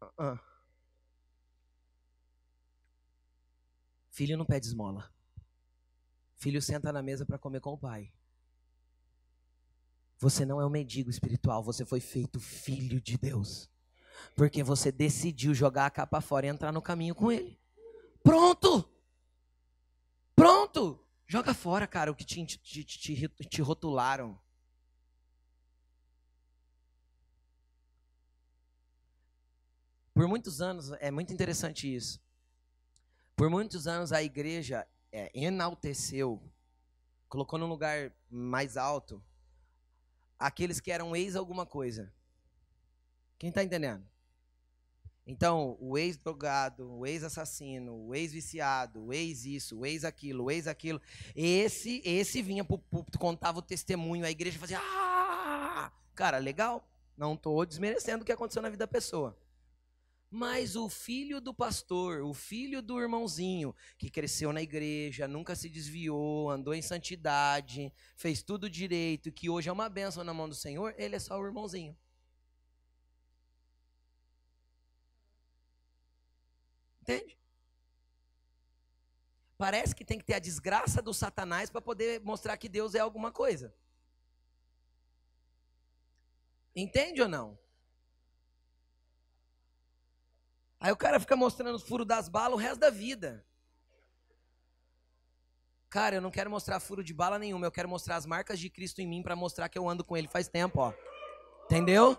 Uh 0.01 0.07
-uh. 0.19 0.41
Filho 4.11 4.39
não 4.39 4.47
pede 4.47 4.67
esmola. 4.67 5.11
Filho 6.37 6.63
senta 6.63 6.91
na 6.91 7.03
mesa 7.03 7.27
para 7.27 7.39
comer 7.39 7.61
com 7.61 7.75
o 7.75 7.79
pai. 7.79 8.11
Você 10.19 10.45
não 10.47 10.61
é 10.61 10.67
um 10.67 10.71
mendigo 10.71 11.11
espiritual, 11.11 11.63
você 11.63 11.85
foi 11.85 12.01
feito 12.01 12.41
filho 12.41 13.01
de 13.01 13.17
Deus. 13.19 13.71
Porque 14.35 14.63
você 14.63 14.91
decidiu 14.91 15.55
jogar 15.55 15.87
a 15.87 15.91
capa 15.91 16.21
fora 16.21 16.47
e 16.47 16.49
entrar 16.49 16.73
no 16.73 16.83
caminho 16.83 17.15
com 17.15 17.31
ele. 17.31 17.59
Pronto! 18.23 18.89
Pronto! 20.35 21.05
Joga 21.27 21.55
fora, 21.55 21.87
cara, 21.87 22.11
o 22.11 22.15
que 22.15 22.25
te, 22.25 22.45
te, 22.45 22.85
te, 22.85 23.29
te 23.29 23.63
rotularam. 23.63 24.39
Por 30.13 30.27
muitos 30.27 30.61
anos, 30.61 30.93
é 31.01 31.11
muito 31.11 31.33
interessante 31.33 31.95
isso. 31.95 32.21
Por 33.37 33.49
muitos 33.49 33.87
anos 33.87 34.13
a 34.13 34.23
igreja 34.23 34.87
é, 35.13 35.31
enalteceu, 35.35 36.43
colocou 37.29 37.59
num 37.59 37.69
lugar 37.69 38.13
mais 38.29 38.77
alto 38.77 39.23
aqueles 40.41 40.81
que 40.81 40.91
eram 40.91 41.15
ex 41.15 41.37
alguma 41.37 41.67
coisa. 41.67 42.13
Quem 43.41 43.49
está 43.49 43.65
entendendo? 43.65 44.07
Então, 45.27 45.79
o 45.81 45.97
ex-drogado, 45.97 46.93
o 46.93 47.07
ex-assassino, 47.07 47.95
o 47.95 48.15
ex-viciado, 48.15 49.07
o 49.07 49.13
ex-isso, 49.15 49.79
o 49.79 49.87
ex-aquilo, 49.87 50.45
o 50.45 50.51
ex-aquilo. 50.51 51.01
Esse, 51.35 52.03
esse 52.05 52.43
vinha 52.43 52.63
pro 52.63 52.79
púlpito, 52.79 53.19
contava 53.19 53.59
o 53.59 53.63
testemunho, 53.63 54.27
a 54.27 54.31
igreja 54.31 54.59
fazia. 54.59 54.79
Ah! 54.79 55.91
Cara, 56.15 56.37
legal. 56.37 56.87
Não 57.17 57.33
estou 57.33 57.65
desmerecendo 57.65 58.23
o 58.23 58.27
que 58.27 58.33
aconteceu 58.33 58.61
na 58.61 58.69
vida 58.69 58.85
da 58.85 58.93
pessoa. 58.93 59.35
Mas 60.31 60.77
o 60.77 60.87
filho 60.91 61.41
do 61.41 61.55
pastor, 61.55 62.21
o 62.23 62.35
filho 62.35 62.83
do 62.83 63.01
irmãozinho, 63.01 63.75
que 63.97 64.11
cresceu 64.11 64.53
na 64.53 64.61
igreja, 64.61 65.27
nunca 65.27 65.57
se 65.57 65.71
desviou, 65.71 66.51
andou 66.51 66.75
em 66.75 66.83
santidade, 66.83 67.91
fez 68.17 68.43
tudo 68.43 68.69
direito, 68.69 69.33
que 69.33 69.49
hoje 69.49 69.71
é 69.71 69.73
uma 69.73 69.89
bênção 69.89 70.23
na 70.23 70.35
mão 70.35 70.47
do 70.47 70.55
Senhor, 70.55 70.95
ele 70.99 71.17
é 71.17 71.19
só 71.19 71.41
o 71.41 71.47
irmãozinho. 71.47 71.97
Entende? 77.03 77.39
Parece 79.57 79.95
que 79.95 80.05
tem 80.05 80.19
que 80.19 80.25
ter 80.25 80.35
a 80.35 80.39
desgraça 80.39 81.03
do 81.03 81.13
Satanás 81.13 81.69
para 81.69 81.83
poder 81.83 82.21
mostrar 82.21 82.57
que 82.57 82.69
Deus 82.69 82.95
é 82.95 82.99
alguma 82.99 83.31
coisa. 83.31 83.75
Entende 86.75 87.21
ou 87.21 87.29
não? 87.29 87.59
Aí 90.81 90.91
o 90.91 90.97
cara 90.97 91.21
fica 91.21 91.37
mostrando 91.37 91.75
os 91.75 91.83
furos 91.83 92.07
das 92.07 92.27
balas 92.29 92.55
o 92.55 92.63
resto 92.63 92.81
da 92.81 92.89
vida. 92.89 93.45
Cara, 95.91 96.15
eu 96.15 96.23
não 96.23 96.31
quero 96.31 96.49
mostrar 96.49 96.81
furo 96.81 97.05
de 97.05 97.13
bala 97.13 97.39
nenhuma, 97.39 97.67
eu 97.67 97.73
quero 97.73 97.89
mostrar 97.89 98.17
as 98.17 98.25
marcas 98.25 98.59
de 98.59 98.71
Cristo 98.71 99.01
em 99.01 99.07
mim 99.07 99.23
para 99.23 99.37
mostrar 99.37 99.69
que 99.69 99.79
eu 99.79 99.89
ando 99.89 100.05
com 100.05 100.17
ele 100.17 100.29
faz 100.29 100.49
tempo, 100.49 100.81
ó. 100.81 100.95
Entendeu? 101.65 102.17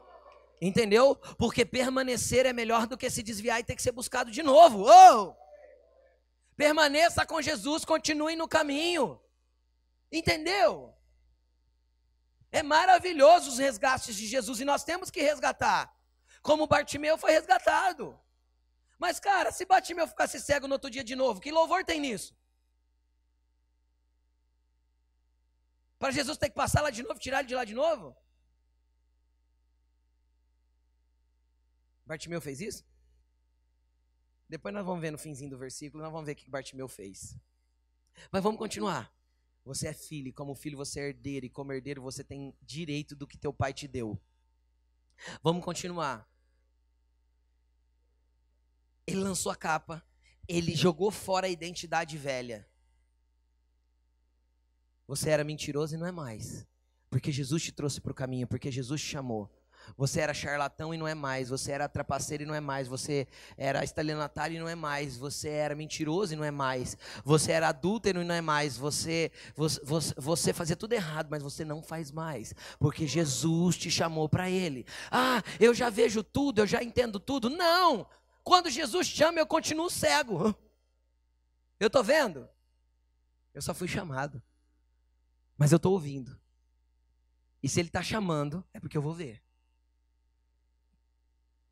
Entendeu? 0.61 1.15
Porque 1.39 1.65
permanecer 1.65 2.45
é 2.45 2.53
melhor 2.53 2.85
do 2.85 2.95
que 2.95 3.09
se 3.09 3.23
desviar 3.23 3.59
e 3.59 3.63
ter 3.63 3.75
que 3.75 3.81
ser 3.81 3.91
buscado 3.91 4.29
de 4.29 4.43
novo. 4.43 4.85
Oh! 4.85 5.35
Permaneça 6.55 7.25
com 7.25 7.41
Jesus, 7.41 7.83
continue 7.83 8.35
no 8.35 8.47
caminho. 8.47 9.19
Entendeu? 10.11 10.95
É 12.51 12.61
maravilhoso 12.61 13.49
os 13.49 13.57
resgates 13.57 14.15
de 14.15 14.27
Jesus 14.27 14.59
e 14.59 14.65
nós 14.65 14.83
temos 14.83 15.09
que 15.09 15.21
resgatar. 15.21 15.91
Como 16.43 16.67
Bartimeu 16.67 17.17
foi 17.17 17.31
resgatado. 17.31 18.19
Mas, 18.99 19.19
cara, 19.19 19.51
se 19.51 19.65
Bartimeu 19.65 20.07
ficasse 20.07 20.39
cego 20.39 20.67
no 20.67 20.73
outro 20.73 20.91
dia 20.91 21.03
de 21.03 21.15
novo, 21.15 21.41
que 21.41 21.51
louvor 21.51 21.83
tem 21.83 21.99
nisso? 21.99 22.37
Para 25.97 26.11
Jesus 26.11 26.37
ter 26.37 26.49
que 26.49 26.55
passar 26.55 26.81
lá 26.81 26.91
de 26.91 27.01
novo, 27.01 27.19
tirar 27.19 27.39
ele 27.39 27.47
de 27.47 27.55
lá 27.55 27.63
de 27.65 27.73
novo? 27.73 28.15
Bartimeu 32.11 32.41
fez 32.41 32.59
isso? 32.59 32.83
Depois 34.49 34.73
nós 34.73 34.85
vamos 34.85 34.99
ver 34.99 35.11
no 35.11 35.17
finzinho 35.17 35.49
do 35.49 35.57
versículo, 35.57 36.03
nós 36.03 36.11
vamos 36.11 36.25
ver 36.25 36.33
o 36.33 36.35
que 36.35 36.49
Bartimeu 36.49 36.89
fez. 36.89 37.37
Mas 38.29 38.43
vamos 38.43 38.59
continuar. 38.59 39.15
Você 39.63 39.87
é 39.87 39.93
filho, 39.93 40.27
e 40.27 40.33
como 40.33 40.53
filho 40.53 40.75
você 40.77 40.99
é 40.99 41.07
herdeiro, 41.07 41.45
e 41.45 41.49
como 41.49 41.71
herdeiro 41.71 42.01
você 42.01 42.21
tem 42.21 42.53
direito 42.61 43.15
do 43.15 43.25
que 43.25 43.37
teu 43.37 43.53
pai 43.53 43.73
te 43.73 43.87
deu. 43.87 44.21
Vamos 45.41 45.63
continuar. 45.63 46.29
Ele 49.07 49.21
lançou 49.21 49.49
a 49.49 49.55
capa, 49.55 50.05
ele 50.45 50.75
jogou 50.75 51.11
fora 51.11 51.47
a 51.47 51.49
identidade 51.49 52.17
velha. 52.17 52.67
Você 55.07 55.29
era 55.29 55.45
mentiroso 55.45 55.95
e 55.95 55.97
não 55.97 56.07
é 56.07 56.11
mais. 56.11 56.67
Porque 57.09 57.31
Jesus 57.31 57.63
te 57.63 57.71
trouxe 57.71 58.01
para 58.01 58.11
o 58.11 58.15
caminho, 58.15 58.47
porque 58.47 58.69
Jesus 58.69 58.99
te 58.99 59.07
chamou. 59.07 59.49
Você 59.97 60.19
era 60.21 60.33
charlatão 60.33 60.93
e 60.93 60.97
não 60.97 61.07
é 61.07 61.13
mais. 61.13 61.49
Você 61.49 61.71
era 61.71 61.87
trapaceiro 61.87 62.43
e 62.43 62.45
não 62.45 62.55
é 62.55 62.59
mais. 62.59 62.87
Você 62.87 63.27
era 63.57 63.83
estelionatário 63.83 64.55
e 64.55 64.59
não 64.59 64.67
é 64.67 64.75
mais. 64.75 65.17
Você 65.17 65.49
era 65.49 65.75
mentiroso 65.75 66.33
e 66.33 66.35
não 66.35 66.43
é 66.43 66.51
mais. 66.51 66.97
Você 67.23 67.51
era 67.51 67.69
adúltero 67.69 68.21
e 68.21 68.23
não 68.23 68.35
é 68.35 68.41
mais. 68.41 68.77
Você, 68.77 69.31
você, 69.55 70.13
você 70.17 70.53
fazia 70.53 70.75
tudo 70.75 70.93
errado, 70.93 71.27
mas 71.29 71.43
você 71.43 71.65
não 71.65 71.81
faz 71.81 72.11
mais. 72.11 72.53
Porque 72.79 73.07
Jesus 73.07 73.77
te 73.77 73.91
chamou 73.91 74.27
para 74.27 74.49
Ele. 74.49 74.85
Ah, 75.09 75.41
eu 75.59 75.73
já 75.73 75.89
vejo 75.89 76.23
tudo, 76.23 76.59
eu 76.59 76.67
já 76.67 76.83
entendo 76.83 77.19
tudo. 77.19 77.49
Não! 77.49 78.07
Quando 78.43 78.69
Jesus 78.69 79.07
chama, 79.07 79.39
eu 79.39 79.45
continuo 79.45 79.89
cego. 79.89 80.55
Eu 81.79 81.87
estou 81.87 82.03
vendo? 82.03 82.47
Eu 83.53 83.61
só 83.61 83.73
fui 83.73 83.87
chamado. 83.87 84.41
Mas 85.57 85.71
eu 85.71 85.77
estou 85.77 85.93
ouvindo. 85.93 86.39
E 87.61 87.69
se 87.69 87.79
Ele 87.79 87.89
está 87.89 88.01
chamando, 88.01 88.65
é 88.73 88.79
porque 88.79 88.97
eu 88.97 89.01
vou 89.01 89.13
ver. 89.13 89.41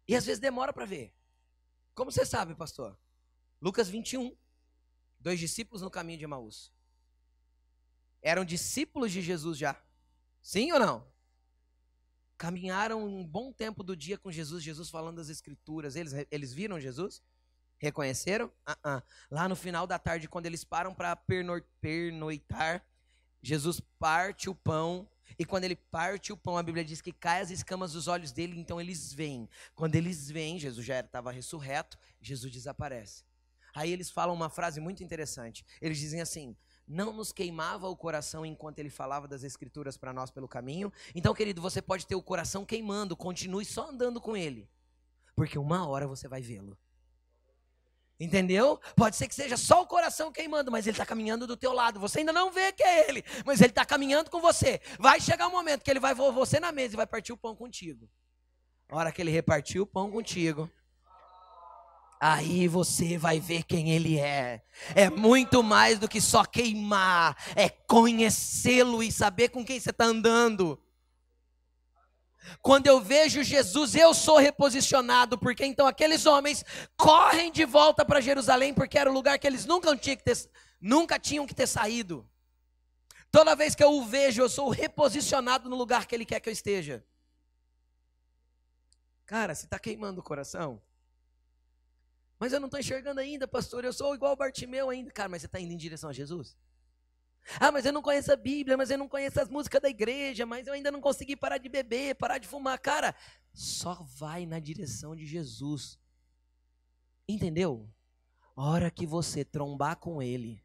E 0.10 0.16
às 0.16 0.26
vezes 0.26 0.40
demora 0.40 0.74
para 0.74 0.88
ver. 0.88 1.14
Como 1.94 2.12
você 2.12 2.26
sabe, 2.26 2.56
pastor? 2.56 2.98
Lucas 3.62 3.88
21. 3.88 4.36
Dois 5.20 5.40
discípulos 5.40 5.84
no 5.84 5.92
caminho 5.92 6.18
de 6.18 6.24
Emaús. 6.24 6.74
Eram 8.20 8.44
discípulos 8.44 9.12
de 9.12 9.22
Jesus 9.22 9.56
já. 9.56 9.80
Sim 10.42 10.72
ou 10.72 10.80
não? 10.80 11.08
Caminharam 12.40 13.06
um 13.06 13.24
bom 13.24 13.54
tempo 13.54 13.84
do 13.84 13.96
dia 13.96 14.18
com 14.18 14.32
Jesus, 14.32 14.64
Jesus 14.64 14.90
falando 14.90 15.18
das 15.18 15.30
Escrituras. 15.30 15.96
Eles, 15.96 16.14
eles 16.32 16.54
viram 16.54 16.80
Jesus? 16.80 17.22
Reconheceram? 17.78 18.48
Uh 18.68 18.74
-uh. 18.84 19.04
Lá 19.30 19.48
no 19.48 19.56
final 19.56 19.86
da 19.86 20.00
tarde, 20.00 20.28
quando 20.28 20.48
eles 20.48 20.64
param 20.64 20.92
para 20.92 21.16
pernoitar, 21.80 22.84
Jesus 23.44 23.80
parte 24.00 24.50
o 24.50 24.56
pão 24.56 25.08
e 25.38 25.46
quando 25.46 25.64
ele 25.64 25.76
parte 25.76 26.32
o 26.32 26.38
pão, 26.38 26.58
a 26.58 26.64
Bíblia 26.64 26.84
diz 26.84 27.02
que 27.02 27.12
cai 27.12 27.42
as 27.42 27.52
escamas 27.52 27.94
dos 27.94 28.08
olhos 28.08 28.32
dele, 28.32 28.60
então 28.60 28.80
eles 28.80 29.14
veem. 29.14 29.48
Quando 29.76 29.96
eles 29.96 30.30
veem, 30.30 30.60
Jesus 30.60 30.86
já 30.86 31.00
estava 31.00 31.32
ressurreto, 31.32 31.98
Jesus 32.22 32.52
desaparece. 32.52 33.24
Aí 33.74 33.92
eles 33.92 34.10
falam 34.10 34.34
uma 34.34 34.50
frase 34.50 34.80
muito 34.80 35.04
interessante. 35.04 35.66
Eles 35.82 36.00
dizem 36.00 36.22
assim: 36.22 36.56
não 36.88 37.14
nos 37.14 37.32
queimava 37.32 37.88
o 37.88 37.96
coração 37.96 38.46
enquanto 38.46 38.80
ele 38.80 38.90
falava 38.90 39.28
das 39.28 39.44
escrituras 39.44 39.96
para 39.96 40.12
nós 40.12 40.32
pelo 40.32 40.48
caminho. 40.48 40.92
Então, 41.14 41.34
querido, 41.34 41.62
você 41.62 41.82
pode 41.82 42.08
ter 42.08 42.16
o 42.16 42.22
coração 42.22 42.66
queimando, 42.66 43.16
continue 43.16 43.64
só 43.64 43.90
andando 43.90 44.20
com 44.20 44.36
ele, 44.36 44.68
porque 45.36 45.60
uma 45.60 45.88
hora 45.88 46.08
você 46.08 46.28
vai 46.28 46.42
vê-lo. 46.42 46.78
Entendeu? 48.20 48.80
Pode 48.98 49.16
ser 49.16 49.30
que 49.30 49.36
seja 49.36 49.56
só 49.56 49.82
o 49.82 49.88
coração 49.88 50.32
queimando, 50.32 50.70
mas 50.70 50.86
ele 50.86 50.96
está 50.96 51.06
caminhando 51.06 51.48
do 51.48 51.56
teu 51.56 51.72
lado. 51.72 52.00
Você 52.02 52.20
ainda 52.20 52.34
não 52.34 52.52
vê 52.52 52.74
que 52.74 52.84
é 52.84 53.08
ele, 53.08 53.24
mas 53.46 53.62
ele 53.62 53.70
está 53.70 53.86
caminhando 53.86 54.30
com 54.30 54.42
você. 54.42 54.82
Vai 55.00 55.22
chegar 55.22 55.48
um 55.48 55.52
momento 55.52 55.84
que 55.84 55.90
ele 55.90 56.02
vai 56.02 56.14
você 56.14 56.60
na 56.60 56.72
mesa 56.72 56.96
e 56.96 56.98
vai 56.98 57.08
partir 57.08 57.32
o 57.32 57.38
pão 57.38 57.56
contigo. 57.56 58.10
A 58.90 58.98
hora 58.98 59.12
que 59.12 59.22
ele 59.22 59.32
repartir 59.32 59.82
o 59.82 59.86
pão 59.86 60.12
contigo, 60.12 60.70
Aí 62.22 62.68
você 62.68 63.18
vai 63.18 63.40
ver 63.40 63.64
quem 63.64 63.92
ele 63.92 64.20
é. 64.20 64.62
É 64.94 65.10
muito 65.10 65.64
mais 65.64 65.98
do 65.98 66.08
que 66.08 66.20
só 66.20 66.44
queimar, 66.44 67.38
é 67.56 67.70
conhecê-lo 67.70 69.02
e 69.02 69.10
saber 69.10 69.48
com 69.50 69.64
quem 69.64 69.80
você 69.80 69.92
está 69.92 70.04
andando. 70.04 70.78
Quando 72.62 72.88
eu 72.88 73.00
vejo 73.00 73.44
Jesus, 73.44 73.96
eu 73.96 74.14
sou 74.14 74.38
reposicionado, 74.38 75.38
porque 75.38 75.66
então 75.66 75.88
aqueles 75.88 76.26
homens 76.26 76.64
correm 76.98 77.52
de 77.52 77.66
volta 77.66 78.04
para 78.06 78.22
Jerusalém, 78.22 78.74
porque 78.74 78.98
era 78.98 79.10
o 79.10 79.14
lugar 79.14 79.38
que 79.40 79.48
eles 79.48 79.66
nunca 79.66 79.96
tinham 79.96 80.18
que 80.18 80.24
ter, 80.24 80.50
nunca 80.80 81.20
tinham 81.20 81.48
que 81.48 81.56
ter 81.56 81.68
saído. 81.68 82.28
Toda 83.32 83.56
vez 83.56 83.76
que 83.76 83.84
eu 83.84 83.92
o 83.92 84.06
vejo, 84.06 84.42
eu 84.42 84.50
sou 84.50 84.70
reposicionado 84.70 85.70
no 85.70 85.76
lugar 85.76 86.06
que 86.08 86.16
ele 86.16 86.26
quer 86.26 86.40
que 86.40 86.50
eu 86.50 86.54
esteja. 86.54 87.06
Cara, 89.26 89.54
se 89.54 89.66
está 89.66 89.78
queimando 89.78 90.22
o 90.22 90.24
coração, 90.24 90.82
mas 92.40 92.54
eu 92.54 92.60
não 92.60 92.68
estou 92.68 92.80
enxergando 92.80 93.20
ainda, 93.20 93.48
pastor. 93.48 93.84
Eu 93.84 93.94
sou 93.94 94.16
igual 94.16 94.36
Bartimeu 94.36 94.90
ainda. 94.90 95.12
Cara, 95.12 95.28
mas 95.28 95.42
você 95.42 95.46
está 95.46 95.60
indo 95.60 95.74
em 95.74 95.78
direção 95.78 96.10
a 96.10 96.14
Jesus? 96.14 96.58
Ah, 97.60 97.72
mas 97.72 97.86
eu 97.86 97.94
não 97.94 98.02
conheço 98.02 98.32
a 98.32 98.36
Bíblia, 98.36 98.76
mas 98.76 98.90
eu 98.90 98.98
não 98.98 99.08
conheço 99.08 99.40
as 99.40 99.48
músicas 99.48 99.82
da 99.82 99.90
igreja, 99.90 100.46
mas 100.46 100.68
eu 100.68 100.74
ainda 100.74 100.92
não 100.92 101.00
consegui 101.00 101.36
parar 101.36 101.58
de 101.58 101.70
beber, 101.70 102.16
parar 102.16 102.38
de 102.38 102.48
fumar. 102.48 102.78
Cara, 102.80 103.16
só 103.54 104.04
vai 104.18 104.46
na 104.46 104.60
direção 104.60 105.16
de 105.16 105.26
Jesus. 105.26 105.98
Entendeu? 107.28 107.90
Hora 108.56 108.92
que 108.92 109.06
você 109.06 109.46
trombar 109.46 109.98
com 109.98 110.22
ele, 110.22 110.62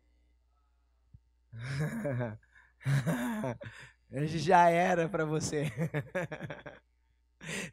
já 4.26 4.68
era 4.68 5.08
para 5.08 5.24
você. 5.24 5.70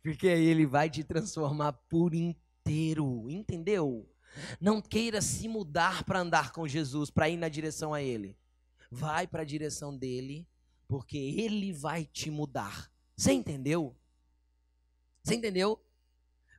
Porque 0.03 0.27
aí 0.27 0.45
ele 0.45 0.65
vai 0.65 0.89
te 0.89 1.03
transformar 1.03 1.73
por 1.89 2.13
inteiro, 2.13 3.29
entendeu? 3.29 4.07
Não 4.59 4.81
queira 4.81 5.21
se 5.21 5.47
mudar 5.47 6.03
para 6.03 6.19
andar 6.19 6.51
com 6.51 6.67
Jesus, 6.67 7.09
para 7.09 7.29
ir 7.29 7.37
na 7.37 7.49
direção 7.49 7.93
a 7.93 8.01
Ele. 8.01 8.37
Vai 8.91 9.25
para 9.25 9.43
a 9.43 9.45
direção 9.45 9.97
dele, 9.97 10.45
porque 10.85 11.17
Ele 11.17 11.71
vai 11.71 12.03
te 12.05 12.29
mudar. 12.29 12.91
Você 13.15 13.31
entendeu? 13.31 13.97
Você 15.23 15.35
entendeu? 15.35 15.81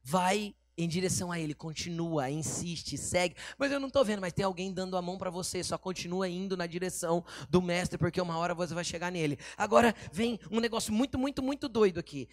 Vai 0.03 0.55
em 0.77 0.89
direção 0.89 1.31
a 1.31 1.39
Ele, 1.39 1.55
continua, 1.55 2.31
insiste, 2.31 2.97
segue. 2.97 3.37
Mas 3.59 3.71
eu 3.71 3.79
não 3.79 3.89
estou 3.89 4.05
vendo, 4.05 4.21
mas 4.21 4.33
tem 4.33 4.45
alguém 4.45 4.73
dando 4.73 4.97
a 4.97 5.03
mão 5.03 5.19
para 5.19 5.29
você. 5.29 5.63
Só 5.63 5.77
continua 5.77 6.29
indo 6.29 6.57
na 6.57 6.67
direção 6.67 7.25
do 7.51 7.61
Mestre, 7.61 7.99
porque 7.99 8.21
uma 8.21 8.39
hora 8.39 8.55
você 8.55 8.73
vai 8.73 8.85
chegar 8.85 9.13
nele. 9.13 9.39
Agora 9.57 9.95
vem 10.11 10.41
um 10.51 10.61
negócio 10.61 10.93
muito, 10.93 11.19
muito, 11.19 11.43
muito 11.43 11.69
doido 11.69 12.01
aqui. 12.01 12.29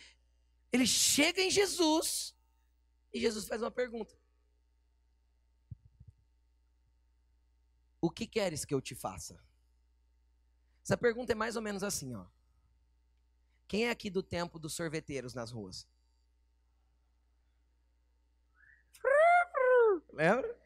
Ele 0.71 0.87
chega 0.87 1.41
em 1.41 1.51
Jesus 1.51 2.35
e 3.13 3.19
Jesus 3.19 3.45
faz 3.45 3.61
uma 3.61 3.71
pergunta: 3.71 4.15
O 7.99 8.09
que 8.09 8.25
queres 8.25 8.63
que 8.63 8.73
eu 8.73 8.81
te 8.81 8.95
faça? 8.95 9.37
Essa 10.89 10.97
pergunta 10.97 11.31
é 11.33 11.35
mais 11.35 11.55
ou 11.55 11.61
menos 11.61 11.83
assim, 11.83 12.15
ó. 12.15 12.25
Quem 13.67 13.85
é 13.85 13.91
aqui 13.91 14.09
do 14.09 14.23
tempo 14.23 14.57
dos 14.57 14.73
sorveteiros 14.73 15.35
nas 15.35 15.51
ruas? 15.51 15.87
Lembra? 20.11 20.59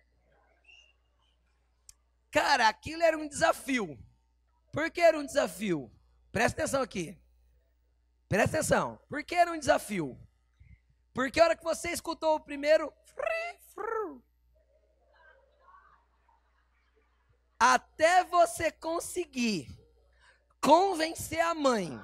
Cara, 2.32 2.70
aquilo 2.70 3.04
era 3.04 3.18
um 3.18 3.28
desafio. 3.28 4.00
Por 4.72 4.90
que 4.90 5.02
era 5.02 5.20
um 5.20 5.26
desafio? 5.26 5.92
Presta 6.32 6.62
atenção 6.62 6.82
aqui. 6.82 7.22
Presta 8.30 8.60
atenção. 8.60 8.98
Por 9.10 9.26
que 9.26 9.36
era 9.36 9.52
um 9.52 9.60
desafio? 9.60 10.18
Porque 11.14 11.42
a 11.42 11.44
hora 11.44 11.58
que 11.58 11.66
você 11.66 11.90
escutou 11.90 12.38
o 12.38 12.40
primeiro. 12.40 12.94
Até 17.60 18.24
você 18.24 18.72
conseguir 18.72 19.83
convencer 20.64 21.42
a 21.42 21.54
mãe 21.54 22.02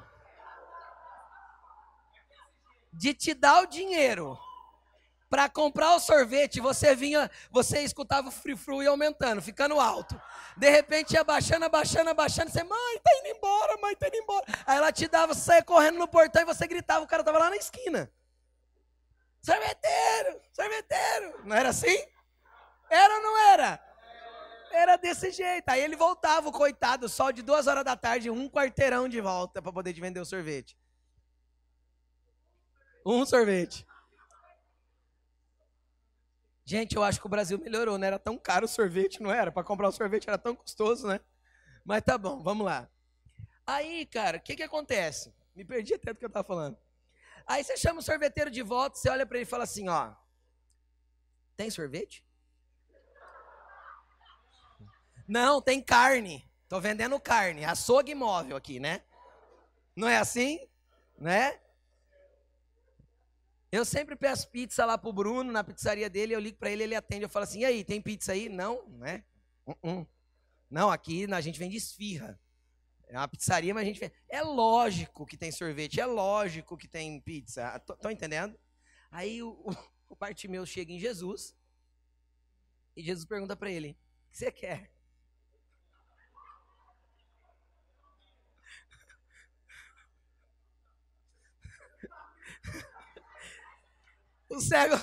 de 2.91 3.14
te 3.14 3.34
dar 3.34 3.64
o 3.64 3.68
dinheiro 3.68 4.38
para 5.30 5.47
comprar 5.47 5.95
o 5.95 5.99
sorvete, 5.99 6.60
você 6.60 6.93
vinha, 6.93 7.32
você 7.49 7.82
escutava 7.82 8.28
o 8.28 8.32
free 8.32 8.57
fru 8.57 8.84
e 8.84 8.88
aumentando, 8.88 9.41
ficando 9.41 9.80
alto. 9.80 10.20
De 10.57 10.70
repente 10.70 11.14
ia 11.14 11.24
baixando, 11.24 11.64
abaixando, 11.66 12.10
abaixando, 12.10 12.51
você, 12.51 12.64
mãe, 12.64 12.99
tá 13.01 13.12
indo 13.20 13.38
embora, 13.38 13.78
mãe, 13.78 13.95
tá 13.95 14.07
indo 14.07 14.18
embora. 14.18 14.45
Aí 14.66 14.78
ela 14.78 14.91
te 14.91 15.07
dava, 15.07 15.34
você 15.34 15.41
saia 15.41 15.64
correndo 15.64 15.99
no 15.99 16.07
portão 16.07 16.41
e 16.41 16.45
você 16.45 16.68
gritava, 16.68 17.05
o 17.05 17.07
cara 17.07 17.24
tava 17.24 17.38
lá 17.38 17.49
na 17.49 17.57
esquina. 17.57 18.12
Sorveteiro, 19.41 20.41
sorveteiro. 20.51 21.45
Não 21.45 21.55
era 21.55 21.70
assim? 21.70 22.05
Era 22.89 23.16
ou 23.16 23.22
não 23.22 23.38
era? 23.38 23.88
Era 24.72 24.97
desse 24.97 25.32
jeito. 25.32 25.67
Aí 25.67 25.82
ele 25.82 25.95
voltava, 25.95 26.49
o 26.49 26.51
coitado, 26.51 27.09
só 27.09 27.32
de 27.32 27.41
duas 27.41 27.67
horas 27.67 27.84
da 27.84 27.95
tarde, 27.95 28.30
um 28.30 28.49
quarteirão 28.49 29.07
de 29.07 29.20
volta 29.20 29.61
para 29.61 29.74
poder 29.74 29.93
vender 29.93 30.20
o 30.20 30.26
sorvete. 30.26 30.78
Um 33.05 33.26
sorvete. 33.26 33.86
Gente, 36.63 36.95
eu 36.95 37.03
acho 37.03 37.20
que 37.20 37.26
o 37.26 37.30
Brasil 37.30 37.57
melhorou, 37.57 37.97
não 37.97 38.05
era 38.05 38.20
tão 38.20 38.38
caro 38.38 38.65
o 38.65 38.70
sorvete, 38.70 39.24
não 39.24 39.32
era? 39.32 39.51
Para 39.51 39.63
comprar 39.63 39.88
o 39.88 39.91
sorvete 39.91 40.28
era 40.28 40.38
tão 40.38 40.55
custoso, 40.55 41.07
né? 41.07 41.20
Mas 41.84 42.03
tá 42.03 42.15
bom, 42.15 42.43
vamos 42.43 42.63
lá. 42.63 42.88
Aí, 43.65 44.05
cara, 44.05 44.38
o 44.38 44.41
que 44.41 44.55
que 44.55 44.61
acontece? 44.61 45.34
Me 45.55 45.65
perdi 45.65 45.95
até 45.95 46.13
do 46.13 46.20
que 46.20 46.26
eu 46.26 46.30
tava 46.30 46.47
falando. 46.47 46.78
Aí 47.47 47.63
você 47.63 47.76
chama 47.76 47.99
o 47.99 48.03
sorveteiro 48.03 48.51
de 48.51 48.61
volta, 48.61 48.97
você 48.97 49.09
olha 49.09 49.26
para 49.26 49.38
ele 49.38 49.47
e 49.47 49.49
fala 49.49 49.63
assim, 49.63 49.89
ó, 49.89 50.13
tem 51.57 51.72
sorvete? 51.72 52.24
Não, 55.30 55.61
tem 55.61 55.80
carne. 55.80 56.43
Tô 56.67 56.82
vendendo 56.82 57.19
carne, 57.19 57.63
açougue 57.63 58.15
móvel 58.15 58.57
aqui, 58.57 58.80
né? 58.80 59.03
Não 59.95 60.07
é 60.07 60.17
assim? 60.17 60.67
Né? 61.19 61.59
Eu 63.71 63.86
sempre 63.86 64.15
peço 64.15 64.49
pizza 64.49 64.84
lá 64.86 64.97
pro 64.97 65.13
Bruno, 65.13 65.51
na 65.51 65.63
pizzaria 65.63 66.09
dele, 66.09 66.34
eu 66.34 66.39
ligo 66.39 66.57
para 66.57 66.71
ele, 66.71 66.82
ele 66.82 66.95
atende, 66.95 67.23
eu 67.23 67.30
falo 67.30 67.43
assim, 67.43 67.59
e 67.59 67.65
aí, 67.65 67.84
tem 67.84 68.01
pizza 68.01 68.32
aí? 68.32 68.49
Não, 68.49 68.89
né? 68.89 69.23
Uh 69.67 69.75
-uh. 69.84 70.07
Não, 70.67 70.89
aqui 70.89 71.32
a 71.32 71.41
gente 71.41 71.59
vende 71.59 71.77
esfirra. 71.77 72.39
É 73.07 73.15
uma 73.15 73.27
pizzaria, 73.27 73.71
mas 73.71 73.84
a 73.84 73.86
gente. 73.86 74.11
É 74.27 74.41
lógico 74.41 75.27
que 75.27 75.38
tem 75.38 75.51
sorvete, 75.51 76.01
é 76.01 76.07
lógico 76.07 76.75
que 76.75 76.88
tem 76.88 77.21
pizza. 77.21 77.75
Estão 77.75 78.09
entendendo? 78.09 78.59
Aí 79.11 79.43
o, 79.43 79.49
o, 80.09 80.15
o 80.15 80.65
chega 80.65 80.91
em 80.91 80.99
Jesus 80.99 81.55
e 82.95 83.03
Jesus 83.03 83.25
pergunta 83.25 83.55
para 83.55 83.71
ele: 83.71 83.91
O 84.27 84.32
que 84.32 84.38
você 84.38 84.51
quer? 84.51 84.99
O 94.50 94.60
cego, 94.60 94.97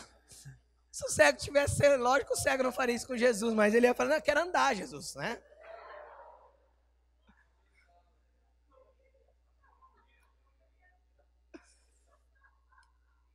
se 0.90 1.06
o 1.06 1.08
cego 1.08 1.38
tivesse, 1.38 1.96
lógico, 1.96 2.32
o 2.32 2.36
cego 2.36 2.62
não 2.62 2.72
faria 2.72 2.94
isso 2.94 3.06
com 3.06 3.16
Jesus, 3.16 3.54
mas 3.54 3.74
ele 3.74 3.86
ia 3.86 3.94
falar: 3.94 4.10
Não, 4.10 4.16
eu 4.16 4.22
quero 4.22 4.40
andar, 4.40 4.74
Jesus, 4.74 5.14
né? 5.14 5.40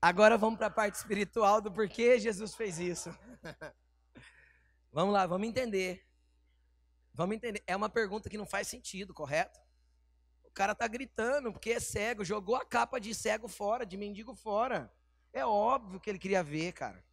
Agora 0.01 0.36
vamos 0.36 0.57
para 0.57 0.66
a 0.66 0.72
parte 0.72 0.95
espiritual 0.95 1.62
do 1.62 1.72
porquê 1.72 2.18
Jesus 2.18 2.55
fez 2.55 2.80
isso. 2.80 3.16
vamos 4.91 5.14
lá, 5.14 5.28
vamos 5.28 5.47
entender. 5.47 6.03
Vamos 7.14 7.36
entender. 7.36 7.64
É 7.68 7.76
uma 7.76 7.89
pergunta 7.89 8.28
que 8.28 8.38
não 8.38 8.45
faz 8.47 8.68
sentido, 8.68 9.14
correto? 9.14 9.59
O 10.43 10.49
cara 10.49 10.74
tá 10.74 10.88
gritando 10.88 11.51
porque 11.53 11.74
é 11.74 11.80
cego, 11.80 12.26
jogou 12.26 12.55
a 12.55 12.66
capa 12.66 12.99
de 12.99 13.14
cego 13.14 13.47
fora, 13.47 13.86
de 13.86 13.95
mendigo 13.95 14.34
fora. 14.34 14.91
É 15.34 15.45
óbvio 15.45 15.99
que 15.99 16.09
ele 16.09 16.19
queria 16.19 16.43
ver, 16.43 16.73
cara. 16.73 17.03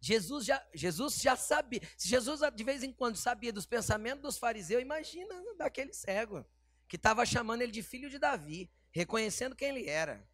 Jesus 0.00 0.44
já, 0.44 0.62
Jesus 0.74 1.16
já 1.16 1.34
sabia. 1.34 1.80
Se 1.96 2.08
Jesus 2.08 2.40
de 2.54 2.64
vez 2.64 2.82
em 2.82 2.92
quando 2.92 3.16
sabia 3.16 3.52
dos 3.52 3.64
pensamentos 3.64 4.22
dos 4.22 4.36
fariseus, 4.36 4.82
imagina 4.82 5.34
daquele 5.56 5.94
cego 5.94 6.44
que 6.86 6.96
estava 6.96 7.24
chamando 7.24 7.62
ele 7.62 7.72
de 7.72 7.82
filho 7.82 8.10
de 8.10 8.18
Davi, 8.18 8.70
reconhecendo 8.90 9.56
quem 9.56 9.70
ele 9.70 9.88
era. 9.88 10.28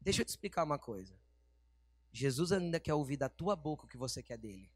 Deixa 0.00 0.20
eu 0.20 0.24
te 0.24 0.28
explicar 0.28 0.64
uma 0.64 0.78
coisa. 0.78 1.18
Jesus 2.12 2.52
ainda 2.52 2.78
quer 2.78 2.94
ouvir 2.94 3.16
da 3.16 3.28
tua 3.28 3.56
boca 3.56 3.84
o 3.84 3.88
que 3.88 3.96
você 3.96 4.22
quer 4.22 4.36
dele. 4.36 4.70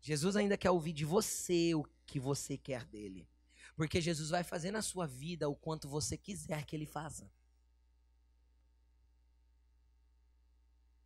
Jesus 0.00 0.36
ainda 0.36 0.58
quer 0.58 0.70
ouvir 0.70 0.92
de 0.92 1.04
você 1.04 1.74
o 1.74 1.84
que 2.04 2.20
você 2.20 2.58
quer 2.58 2.84
dele. 2.84 3.28
Porque 3.76 4.00
Jesus 4.00 4.30
vai 4.30 4.44
fazer 4.44 4.70
na 4.70 4.82
sua 4.82 5.06
vida 5.06 5.48
o 5.48 5.56
quanto 5.56 5.88
você 5.88 6.16
quiser 6.16 6.66
que 6.66 6.76
ele 6.76 6.86
faça. 6.86 7.30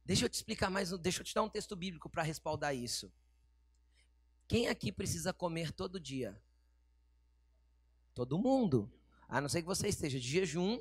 Deixa 0.07 0.25
eu 0.25 0.29
te 0.29 0.35
explicar 0.35 0.71
mais, 0.71 0.97
deixa 1.01 1.21
eu 1.21 1.25
te 1.25 1.35
dar 1.35 1.43
um 1.43 1.49
texto 1.49 1.75
bíblico 1.75 2.09
para 2.09 2.23
respaldar 2.23 2.73
isso. 2.73 3.13
Quem 4.47 4.69
aqui 4.69 4.93
precisa 4.93 5.33
comer 5.33 5.73
todo 5.73 5.99
dia? 5.99 6.41
Todo 8.15 8.39
mundo. 8.39 8.89
A 9.29 9.41
não 9.41 9.49
ser 9.49 9.63
que 9.63 9.67
você 9.67 9.89
esteja 9.89 10.21
de 10.21 10.29
jejum 10.29 10.81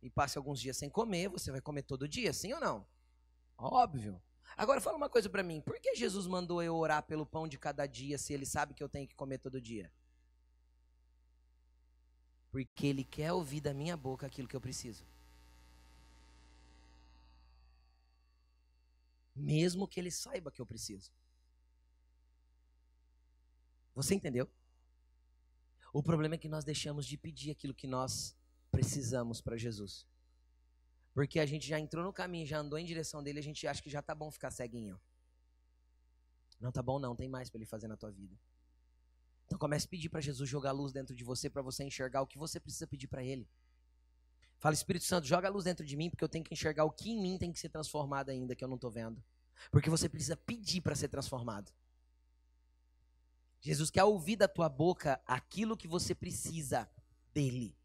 e 0.00 0.08
passe 0.08 0.38
alguns 0.38 0.58
dias 0.58 0.78
sem 0.78 0.88
comer, 0.88 1.28
você 1.28 1.50
vai 1.50 1.60
comer 1.60 1.82
todo 1.82 2.08
dia, 2.08 2.32
sim 2.32 2.54
ou 2.54 2.60
não? 2.60 2.86
Óbvio. 3.58 4.18
Agora 4.56 4.80
fala 4.80 4.96
uma 4.96 5.10
coisa 5.10 5.28
para 5.28 5.42
mim, 5.42 5.60
por 5.60 5.78
que 5.78 5.94
Jesus 5.94 6.26
mandou 6.26 6.62
eu 6.62 6.74
orar 6.74 7.02
pelo 7.02 7.26
pão 7.26 7.46
de 7.46 7.58
cada 7.58 7.86
dia 7.86 8.16
se 8.16 8.32
ele 8.32 8.46
sabe 8.46 8.72
que 8.72 8.82
eu 8.82 8.88
tenho 8.88 9.06
que 9.06 9.14
comer 9.14 9.36
todo 9.36 9.60
dia? 9.60 9.92
Porque 12.50 12.86
ele 12.86 13.04
quer 13.04 13.30
ouvir 13.30 13.60
da 13.60 13.74
minha 13.74 13.94
boca 13.94 14.26
aquilo 14.26 14.48
que 14.48 14.56
eu 14.56 14.60
preciso. 14.60 15.04
Mesmo 19.34 19.88
que 19.88 19.98
ele 19.98 20.10
saiba 20.10 20.50
que 20.50 20.60
eu 20.60 20.66
preciso. 20.66 21.10
Você 23.94 24.14
entendeu? 24.14 24.48
O 25.92 26.02
problema 26.02 26.34
é 26.34 26.38
que 26.38 26.48
nós 26.48 26.64
deixamos 26.64 27.06
de 27.06 27.16
pedir 27.16 27.50
aquilo 27.50 27.72
que 27.72 27.86
nós 27.86 28.36
precisamos 28.70 29.40
para 29.40 29.56
Jesus. 29.56 30.06
Porque 31.12 31.38
a 31.38 31.46
gente 31.46 31.66
já 31.66 31.78
entrou 31.78 32.04
no 32.04 32.12
caminho, 32.12 32.44
já 32.44 32.58
andou 32.58 32.76
em 32.78 32.84
direção 32.84 33.22
dele, 33.22 33.38
a 33.38 33.42
gente 33.42 33.66
acha 33.66 33.80
que 33.80 33.88
já 33.88 34.02
tá 34.02 34.14
bom 34.14 34.30
ficar 34.30 34.50
ceguinho. 34.50 35.00
Não 36.60 36.72
tá 36.72 36.82
bom 36.82 36.98
não, 36.98 37.14
tem 37.14 37.28
mais 37.28 37.48
para 37.48 37.58
ele 37.58 37.66
fazer 37.66 37.86
na 37.86 37.96
tua 37.96 38.10
vida. 38.10 38.36
Então 39.46 39.58
comece 39.58 39.86
a 39.86 39.88
pedir 39.88 40.08
para 40.08 40.20
Jesus 40.20 40.50
jogar 40.50 40.72
luz 40.72 40.92
dentro 40.92 41.14
de 41.14 41.22
você 41.22 41.48
para 41.48 41.62
você 41.62 41.84
enxergar 41.84 42.22
o 42.22 42.26
que 42.26 42.38
você 42.38 42.58
precisa 42.58 42.86
pedir 42.86 43.06
para 43.06 43.22
ele. 43.22 43.48
Fala, 44.64 44.72
Espírito 44.72 45.04
Santo, 45.04 45.26
joga 45.26 45.46
a 45.46 45.50
luz 45.50 45.66
dentro 45.66 45.84
de 45.84 45.94
mim, 45.94 46.08
porque 46.08 46.24
eu 46.24 46.28
tenho 46.28 46.42
que 46.42 46.54
enxergar 46.54 46.86
o 46.86 46.90
que 46.90 47.10
em 47.10 47.20
mim 47.20 47.36
tem 47.36 47.52
que 47.52 47.60
ser 47.60 47.68
transformado 47.68 48.30
ainda, 48.30 48.56
que 48.56 48.64
eu 48.64 48.68
não 48.68 48.76
estou 48.76 48.90
vendo. 48.90 49.22
Porque 49.70 49.90
você 49.90 50.08
precisa 50.08 50.38
pedir 50.38 50.80
para 50.80 50.94
ser 50.94 51.08
transformado. 51.08 51.70
Jesus 53.60 53.90
quer 53.90 54.04
ouvir 54.04 54.36
da 54.36 54.48
tua 54.48 54.70
boca 54.70 55.20
aquilo 55.26 55.76
que 55.76 55.86
você 55.86 56.14
precisa 56.14 56.90
dele. 57.34 57.76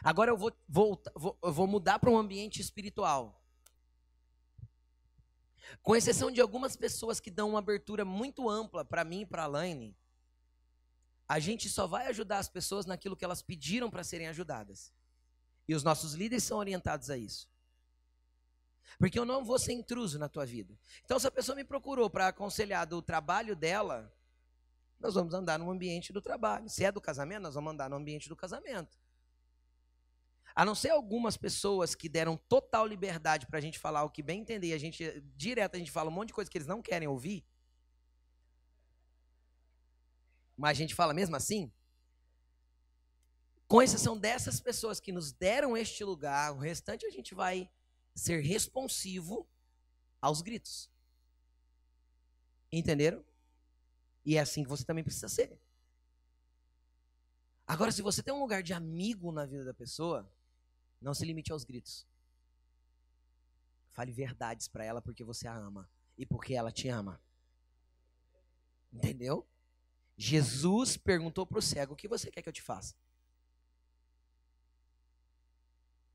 Agora 0.00 0.30
eu 0.30 0.36
vou, 0.36 0.52
vou, 0.68 1.02
eu 1.42 1.52
vou 1.52 1.66
mudar 1.66 1.98
para 1.98 2.08
um 2.08 2.16
ambiente 2.16 2.60
espiritual. 2.60 3.44
Com 5.82 5.96
exceção 5.96 6.30
de 6.30 6.40
algumas 6.40 6.76
pessoas 6.76 7.18
que 7.18 7.32
dão 7.32 7.48
uma 7.48 7.58
abertura 7.58 8.04
muito 8.04 8.48
ampla 8.48 8.84
para 8.84 9.02
mim 9.02 9.22
e 9.22 9.26
para 9.26 9.42
a 9.42 9.48
Laine, 9.48 9.96
a 11.26 11.40
gente 11.40 11.68
só 11.68 11.88
vai 11.88 12.06
ajudar 12.06 12.38
as 12.38 12.48
pessoas 12.48 12.86
naquilo 12.86 13.16
que 13.16 13.24
elas 13.24 13.42
pediram 13.42 13.90
para 13.90 14.04
serem 14.04 14.28
ajudadas. 14.28 14.92
E 15.68 15.74
os 15.74 15.82
nossos 15.82 16.14
líderes 16.14 16.44
são 16.44 16.58
orientados 16.58 17.10
a 17.10 17.16
isso. 17.16 17.50
Porque 18.98 19.18
eu 19.18 19.24
não 19.24 19.44
vou 19.44 19.58
ser 19.58 19.72
intruso 19.72 20.18
na 20.18 20.28
tua 20.28 20.44
vida. 20.44 20.78
Então, 21.04 21.18
se 21.18 21.26
a 21.26 21.30
pessoa 21.30 21.56
me 21.56 21.64
procurou 21.64 22.10
para 22.10 22.28
aconselhar 22.28 22.86
do 22.86 23.00
trabalho 23.00 23.56
dela, 23.56 24.12
nós 25.00 25.14
vamos 25.14 25.34
andar 25.34 25.58
no 25.58 25.70
ambiente 25.70 26.12
do 26.12 26.20
trabalho. 26.20 26.68
Se 26.68 26.84
é 26.84 26.92
do 26.92 27.00
casamento, 27.00 27.42
nós 27.42 27.54
vamos 27.54 27.72
andar 27.72 27.90
no 27.90 27.96
ambiente 27.96 28.28
do 28.28 28.36
casamento. 28.36 28.96
A 30.54 30.64
não 30.64 30.74
ser 30.74 30.90
algumas 30.90 31.36
pessoas 31.36 31.94
que 31.94 32.08
deram 32.08 32.36
total 32.36 32.86
liberdade 32.86 33.46
para 33.46 33.58
a 33.58 33.60
gente 33.60 33.78
falar 33.78 34.04
o 34.04 34.10
que 34.10 34.22
bem 34.22 34.40
entender, 34.40 34.74
a 34.74 34.78
gente, 34.78 35.20
direto, 35.34 35.76
a 35.76 35.78
gente 35.78 35.90
fala 35.90 36.10
um 36.10 36.12
monte 36.12 36.28
de 36.28 36.34
coisa 36.34 36.50
que 36.50 36.58
eles 36.58 36.68
não 36.68 36.82
querem 36.82 37.08
ouvir. 37.08 37.44
Mas 40.56 40.70
a 40.70 40.80
gente 40.80 40.94
fala 40.94 41.14
mesmo 41.14 41.34
assim. 41.34 41.72
Com 43.72 43.80
exceção 43.80 44.18
dessas 44.18 44.60
pessoas 44.60 45.00
que 45.00 45.10
nos 45.10 45.32
deram 45.32 45.74
este 45.74 46.04
lugar, 46.04 46.52
o 46.52 46.58
restante 46.58 47.06
a 47.06 47.10
gente 47.10 47.34
vai 47.34 47.70
ser 48.14 48.42
responsivo 48.42 49.48
aos 50.20 50.42
gritos. 50.42 50.90
Entenderam? 52.70 53.24
E 54.26 54.36
é 54.36 54.40
assim 54.40 54.62
que 54.62 54.68
você 54.68 54.84
também 54.84 55.02
precisa 55.02 55.26
ser. 55.26 55.58
Agora, 57.66 57.90
se 57.90 58.02
você 58.02 58.22
tem 58.22 58.34
um 58.34 58.40
lugar 58.40 58.62
de 58.62 58.74
amigo 58.74 59.32
na 59.32 59.46
vida 59.46 59.64
da 59.64 59.72
pessoa, 59.72 60.30
não 61.00 61.14
se 61.14 61.24
limite 61.24 61.50
aos 61.50 61.64
gritos. 61.64 62.06
Fale 63.88 64.12
verdades 64.12 64.68
para 64.68 64.84
ela 64.84 65.00
porque 65.00 65.24
você 65.24 65.48
a 65.48 65.56
ama 65.56 65.88
e 66.18 66.26
porque 66.26 66.52
ela 66.52 66.70
te 66.70 66.90
ama. 66.90 67.18
Entendeu? 68.92 69.48
Jesus 70.14 70.98
perguntou 70.98 71.46
para 71.46 71.58
o 71.58 71.62
cego: 71.62 71.94
O 71.94 71.96
que 71.96 72.06
você 72.06 72.30
quer 72.30 72.42
que 72.42 72.50
eu 72.50 72.52
te 72.52 72.60
faça? 72.60 72.94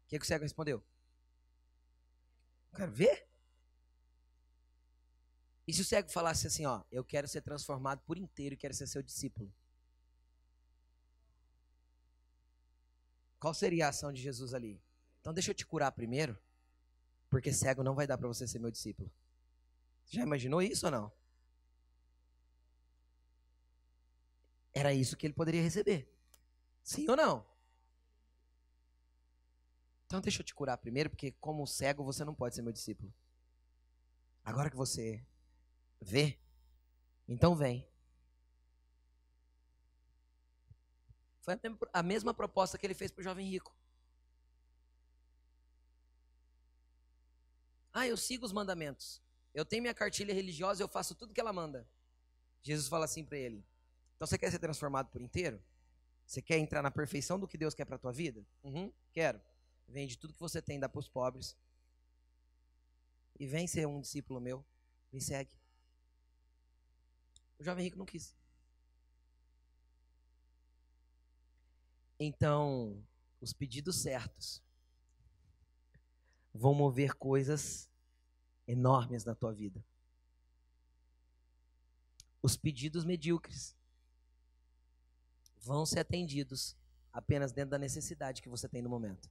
O 0.08 0.10
que, 0.10 0.18
que 0.18 0.24
o 0.24 0.28
cego 0.28 0.44
respondeu? 0.44 0.82
Quero 2.74 2.92
ver. 2.94 3.28
E 5.68 5.74
se 5.74 5.82
o 5.82 5.86
cego 5.86 6.10
falasse 6.10 6.48
assim: 6.48 6.66
Ó, 6.66 6.82
eu 6.90 7.04
quero 7.04 7.28
ser 7.28 7.42
transformado 7.42 8.02
por 8.06 8.18
inteiro 8.18 8.56
e 8.56 8.58
quero 8.58 8.74
ser 8.74 8.88
seu 8.88 9.04
discípulo? 9.04 9.54
Qual 13.38 13.54
seria 13.54 13.88
a 13.88 13.90
ação 13.90 14.14
de 14.14 14.22
Jesus 14.22 14.54
ali? 14.54 14.82
Então 15.20 15.34
deixa 15.34 15.52
eu 15.52 15.56
te 15.56 15.66
curar 15.66 15.92
primeiro, 15.92 16.40
porque 17.30 17.52
cego 17.52 17.84
não 17.84 17.94
vai 17.94 18.08
dar 18.08 18.18
para 18.18 18.30
você 18.30 18.48
ser 18.48 18.60
meu 18.60 18.72
discípulo. 18.72 19.12
Já 20.06 20.24
imaginou 20.24 20.62
isso 20.62 20.86
ou 20.86 20.92
não? 20.92 21.12
Era 24.74 24.94
isso 24.94 25.18
que 25.18 25.28
ele 25.28 25.34
poderia 25.34 25.62
receber. 25.62 26.10
Sim 26.82 27.10
ou 27.10 27.18
não? 27.18 27.57
Então 30.08 30.22
deixa 30.22 30.42
eu 30.42 30.46
te 30.46 30.56
curar 30.56 30.78
primeiro, 30.78 31.10
porque 31.10 31.34
como 31.34 31.68
cego 31.68 32.04
você 32.04 32.24
não 32.24 32.34
pode 32.34 32.56
ser 32.56 32.62
meu 32.62 32.72
discípulo. 32.72 33.14
Agora 34.44 34.70
que 34.70 34.76
você 34.78 35.22
vê, 36.02 36.40
então 37.28 37.54
vem. 37.54 37.86
Foi 41.42 41.60
a 41.94 42.02
mesma 42.02 42.34
proposta 42.34 42.78
que 42.78 42.86
ele 42.88 42.94
fez 42.94 43.12
para 43.12 43.22
o 43.22 43.24
jovem 43.24 43.50
rico. 43.50 43.76
Ah, 47.92 48.08
eu 48.08 48.16
sigo 48.16 48.46
os 48.46 48.54
mandamentos. 48.54 49.22
Eu 49.54 49.66
tenho 49.66 49.82
minha 49.82 49.94
cartilha 49.94 50.34
religiosa, 50.34 50.82
eu 50.82 50.88
faço 50.88 51.16
tudo 51.16 51.34
que 51.34 51.42
ela 51.42 51.52
manda. 51.52 51.86
Jesus 52.62 52.88
fala 52.88 53.06
assim 53.06 53.26
para 53.26 53.38
ele: 53.38 53.66
Então 54.16 54.26
você 54.26 54.38
quer 54.38 54.52
ser 54.52 54.60
transformado 54.60 55.10
por 55.10 55.22
inteiro? 55.22 55.62
Você 56.26 56.42
quer 56.42 56.58
entrar 56.58 56.82
na 56.82 56.92
perfeição 56.92 57.38
do 57.40 57.48
que 57.48 57.58
Deus 57.58 57.74
quer 57.74 57.86
para 57.86 57.98
tua 57.98 58.14
vida? 58.14 58.46
Uhum, 58.64 58.94
quero. 59.12 59.42
Vende 59.88 60.18
tudo 60.18 60.34
que 60.34 60.40
você 60.40 60.62
tem, 60.62 60.80
dá 60.80 60.90
para 60.90 61.00
os 61.00 61.08
pobres. 61.08 61.56
E 63.40 63.48
vem 63.48 63.68
ser 63.68 63.88
um 63.88 64.02
discípulo 64.02 64.42
meu. 64.42 64.66
Me 65.12 65.22
segue. 65.22 65.56
O 67.60 67.64
jovem 67.64 67.86
rico 67.86 67.98
não 67.98 68.06
quis. 68.06 68.36
Então, 72.20 73.04
os 73.40 73.54
pedidos 73.54 73.98
certos 73.98 74.62
vão 76.54 76.74
mover 76.74 77.14
coisas 77.14 77.90
enormes 78.68 79.24
na 79.24 79.36
tua 79.36 79.54
vida. 79.54 79.84
Os 82.42 82.58
pedidos 82.58 83.06
medíocres 83.06 83.76
vão 85.60 85.86
ser 85.86 86.00
atendidos 86.00 86.76
apenas 87.12 87.52
dentro 87.52 87.72
da 87.72 87.78
necessidade 87.78 88.42
que 88.42 88.50
você 88.50 88.68
tem 88.68 88.82
no 88.82 88.90
momento. 88.90 89.30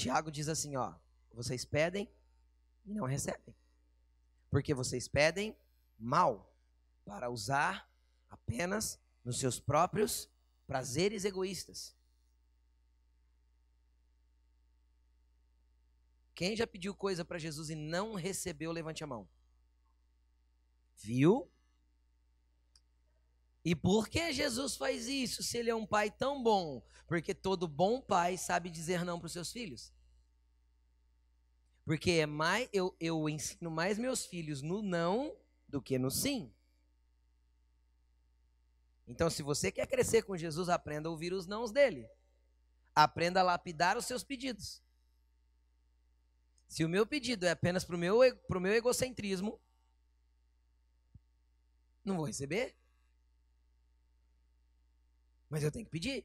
Tiago 0.00 0.30
diz 0.30 0.48
assim, 0.48 0.76
ó, 0.76 0.94
vocês 1.30 1.62
pedem 1.62 2.10
e 2.86 2.94
não 2.94 3.04
recebem. 3.04 3.54
Porque 4.48 4.72
vocês 4.72 5.06
pedem 5.06 5.54
mal 5.98 6.50
para 7.04 7.28
usar 7.28 7.86
apenas 8.30 8.98
nos 9.22 9.38
seus 9.38 9.60
próprios 9.60 10.26
prazeres 10.66 11.26
egoístas. 11.26 11.94
Quem 16.34 16.56
já 16.56 16.66
pediu 16.66 16.94
coisa 16.94 17.22
para 17.22 17.38
Jesus 17.38 17.68
e 17.68 17.74
não 17.74 18.14
recebeu, 18.14 18.72
levante 18.72 19.04
a 19.04 19.06
mão. 19.06 19.28
Viu? 20.96 21.52
E 23.64 23.74
por 23.74 24.08
que 24.08 24.32
Jesus 24.32 24.76
faz 24.76 25.06
isso 25.06 25.42
se 25.42 25.58
ele 25.58 25.70
é 25.70 25.74
um 25.74 25.86
pai 25.86 26.10
tão 26.10 26.42
bom? 26.42 26.82
Porque 27.06 27.34
todo 27.34 27.68
bom 27.68 28.00
pai 28.00 28.38
sabe 28.38 28.70
dizer 28.70 29.04
não 29.04 29.18
para 29.18 29.26
os 29.26 29.32
seus 29.32 29.52
filhos. 29.52 29.92
Porque 31.84 32.12
é 32.12 32.26
mais, 32.26 32.68
eu, 32.72 32.96
eu 32.98 33.28
ensino 33.28 33.70
mais 33.70 33.98
meus 33.98 34.24
filhos 34.24 34.62
no 34.62 34.80
não 34.80 35.36
do 35.68 35.82
que 35.82 35.98
no 35.98 36.10
sim. 36.10 36.52
Então, 39.06 39.28
se 39.28 39.42
você 39.42 39.72
quer 39.72 39.86
crescer 39.86 40.22
com 40.22 40.36
Jesus, 40.36 40.68
aprenda 40.68 41.08
a 41.08 41.12
ouvir 41.12 41.32
os 41.32 41.46
nãos 41.46 41.72
dele. 41.72 42.08
Aprenda 42.94 43.40
a 43.40 43.42
lapidar 43.42 43.96
os 43.96 44.04
seus 44.04 44.22
pedidos. 44.22 44.80
Se 46.68 46.84
o 46.84 46.88
meu 46.88 47.04
pedido 47.04 47.44
é 47.44 47.50
apenas 47.50 47.84
para 47.84 47.96
o 47.96 47.98
meu, 47.98 48.20
pro 48.46 48.60
meu 48.60 48.72
egocentrismo, 48.72 49.60
não 52.04 52.16
vou 52.16 52.26
receber. 52.26 52.79
Mas 55.50 55.64
eu 55.64 55.72
tenho 55.72 55.84
que 55.84 55.90
pedir. 55.90 56.24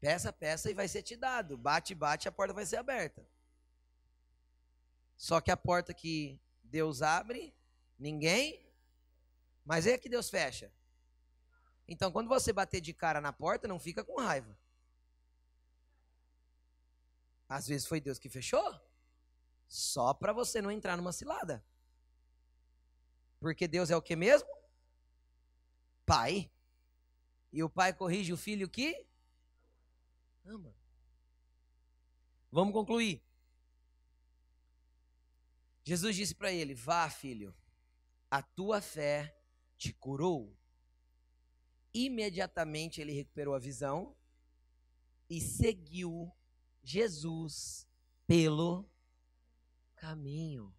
Peça, 0.00 0.32
peça 0.32 0.70
e 0.70 0.74
vai 0.74 0.88
ser 0.88 1.02
te 1.02 1.14
dado. 1.14 1.56
Bate, 1.58 1.94
bate, 1.94 2.26
a 2.26 2.32
porta 2.32 2.54
vai 2.54 2.64
ser 2.64 2.76
aberta. 2.76 3.24
Só 5.16 5.40
que 5.40 5.50
a 5.50 5.56
porta 5.56 5.94
que 5.94 6.40
Deus 6.64 7.02
abre, 7.02 7.54
ninguém. 7.98 8.66
Mas 9.64 9.86
é 9.86 9.98
que 9.98 10.08
Deus 10.08 10.30
fecha. 10.30 10.72
Então, 11.86 12.10
quando 12.10 12.28
você 12.28 12.52
bater 12.52 12.80
de 12.80 12.92
cara 12.92 13.20
na 13.20 13.32
porta, 13.32 13.68
não 13.68 13.78
fica 13.78 14.02
com 14.02 14.20
raiva. 14.20 14.58
Às 17.48 17.66
vezes 17.68 17.86
foi 17.86 18.00
Deus 18.00 18.18
que 18.18 18.28
fechou. 18.28 18.80
Só 19.68 20.14
para 20.14 20.32
você 20.32 20.62
não 20.62 20.70
entrar 20.70 20.96
numa 20.96 21.12
cilada. 21.12 21.64
Porque 23.38 23.68
Deus 23.68 23.90
é 23.90 23.96
o 23.96 24.02
que 24.02 24.16
mesmo? 24.16 24.48
Pai. 26.04 26.50
E 27.56 27.62
o 27.62 27.70
pai 27.70 27.90
corrige 27.90 28.34
o 28.34 28.36
filho 28.36 28.68
que 28.68 29.06
ama. 30.44 30.76
Vamos 32.52 32.74
concluir. 32.74 33.24
Jesus 35.82 36.14
disse 36.14 36.34
para 36.34 36.52
ele: 36.52 36.74
Vá, 36.74 37.08
filho, 37.08 37.56
a 38.30 38.42
tua 38.42 38.82
fé 38.82 39.34
te 39.78 39.90
curou. 39.90 40.54
Imediatamente 41.94 43.00
ele 43.00 43.12
recuperou 43.12 43.54
a 43.54 43.58
visão 43.58 44.14
e 45.30 45.40
seguiu 45.40 46.30
Jesus 46.82 47.88
pelo 48.26 48.86
caminho. 49.94 50.76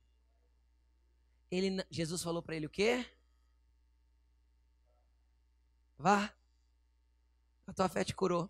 Ele, 1.49 1.83
Jesus 1.89 2.21
falou 2.21 2.43
para 2.43 2.55
ele 2.55 2.67
o 2.67 2.69
quê? 2.69 3.03
Vá. 5.97 6.36
Tua 7.77 7.87
fé 7.87 8.03
te 8.03 8.15
curou. 8.15 8.49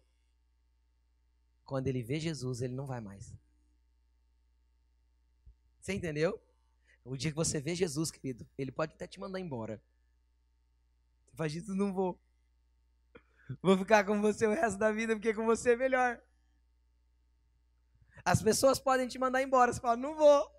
Quando 1.65 1.87
ele 1.87 2.01
vê 2.01 2.17
Jesus, 2.17 2.61
ele 2.61 2.73
não 2.73 2.87
vai 2.87 3.01
mais. 3.01 3.35
Você 5.81 5.91
entendeu? 5.91 6.41
O 7.03 7.17
dia 7.17 7.29
que 7.29 7.35
você 7.35 7.59
vê 7.59 7.75
Jesus, 7.75 8.09
querido, 8.09 8.47
ele 8.57 8.71
pode 8.71 8.93
até 8.93 9.05
te 9.05 9.19
mandar 9.19 9.41
embora. 9.41 9.83
Você 11.25 11.35
faz 11.35 11.53
isso, 11.53 11.75
não 11.75 11.93
vou. 11.93 12.17
Vou 13.61 13.77
ficar 13.77 14.05
com 14.05 14.21
você 14.21 14.47
o 14.47 14.53
resto 14.53 14.79
da 14.79 14.93
vida, 14.93 15.13
porque 15.13 15.33
com 15.33 15.45
você 15.45 15.73
é 15.73 15.75
melhor. 15.75 16.21
As 18.23 18.41
pessoas 18.41 18.79
podem 18.79 19.09
te 19.09 19.19
mandar 19.19 19.41
embora. 19.41 19.73
Você 19.73 19.81
fala, 19.81 19.97
não 19.97 20.15
vou. 20.15 20.49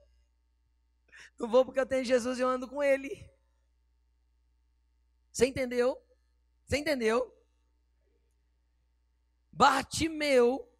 Não 1.38 1.48
vou 1.48 1.64
porque 1.64 1.80
eu 1.80 1.86
tenho 1.86 2.04
Jesus 2.04 2.38
e 2.38 2.42
eu 2.42 2.48
ando 2.48 2.68
com 2.68 2.82
Ele. 2.82 3.30
Você 5.32 5.46
entendeu? 5.46 5.98
Você 6.66 6.76
entendeu? 6.76 7.37
Bartimeu 9.58 10.72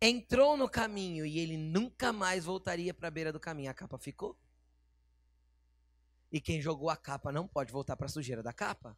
entrou 0.00 0.56
no 0.56 0.66
caminho 0.66 1.26
e 1.26 1.38
ele 1.38 1.58
nunca 1.58 2.10
mais 2.10 2.46
voltaria 2.46 2.94
para 2.94 3.08
a 3.08 3.10
beira 3.10 3.30
do 3.30 3.38
caminho. 3.38 3.70
A 3.70 3.74
capa 3.74 3.98
ficou. 3.98 4.34
E 6.32 6.40
quem 6.40 6.58
jogou 6.58 6.88
a 6.88 6.96
capa 6.96 7.30
não 7.30 7.46
pode 7.46 7.70
voltar 7.70 7.98
para 7.98 8.06
a 8.06 8.08
sujeira 8.08 8.42
da 8.42 8.50
capa. 8.50 8.96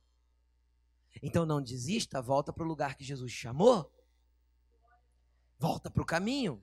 Então 1.20 1.44
não 1.44 1.60
desista, 1.60 2.22
volta 2.22 2.52
para 2.52 2.62
o 2.62 2.68
lugar 2.68 2.94
que 2.94 3.02
Jesus 3.02 3.32
chamou. 3.32 3.92
Volta 5.58 5.90
para 5.90 6.02
o 6.04 6.06
caminho. 6.06 6.62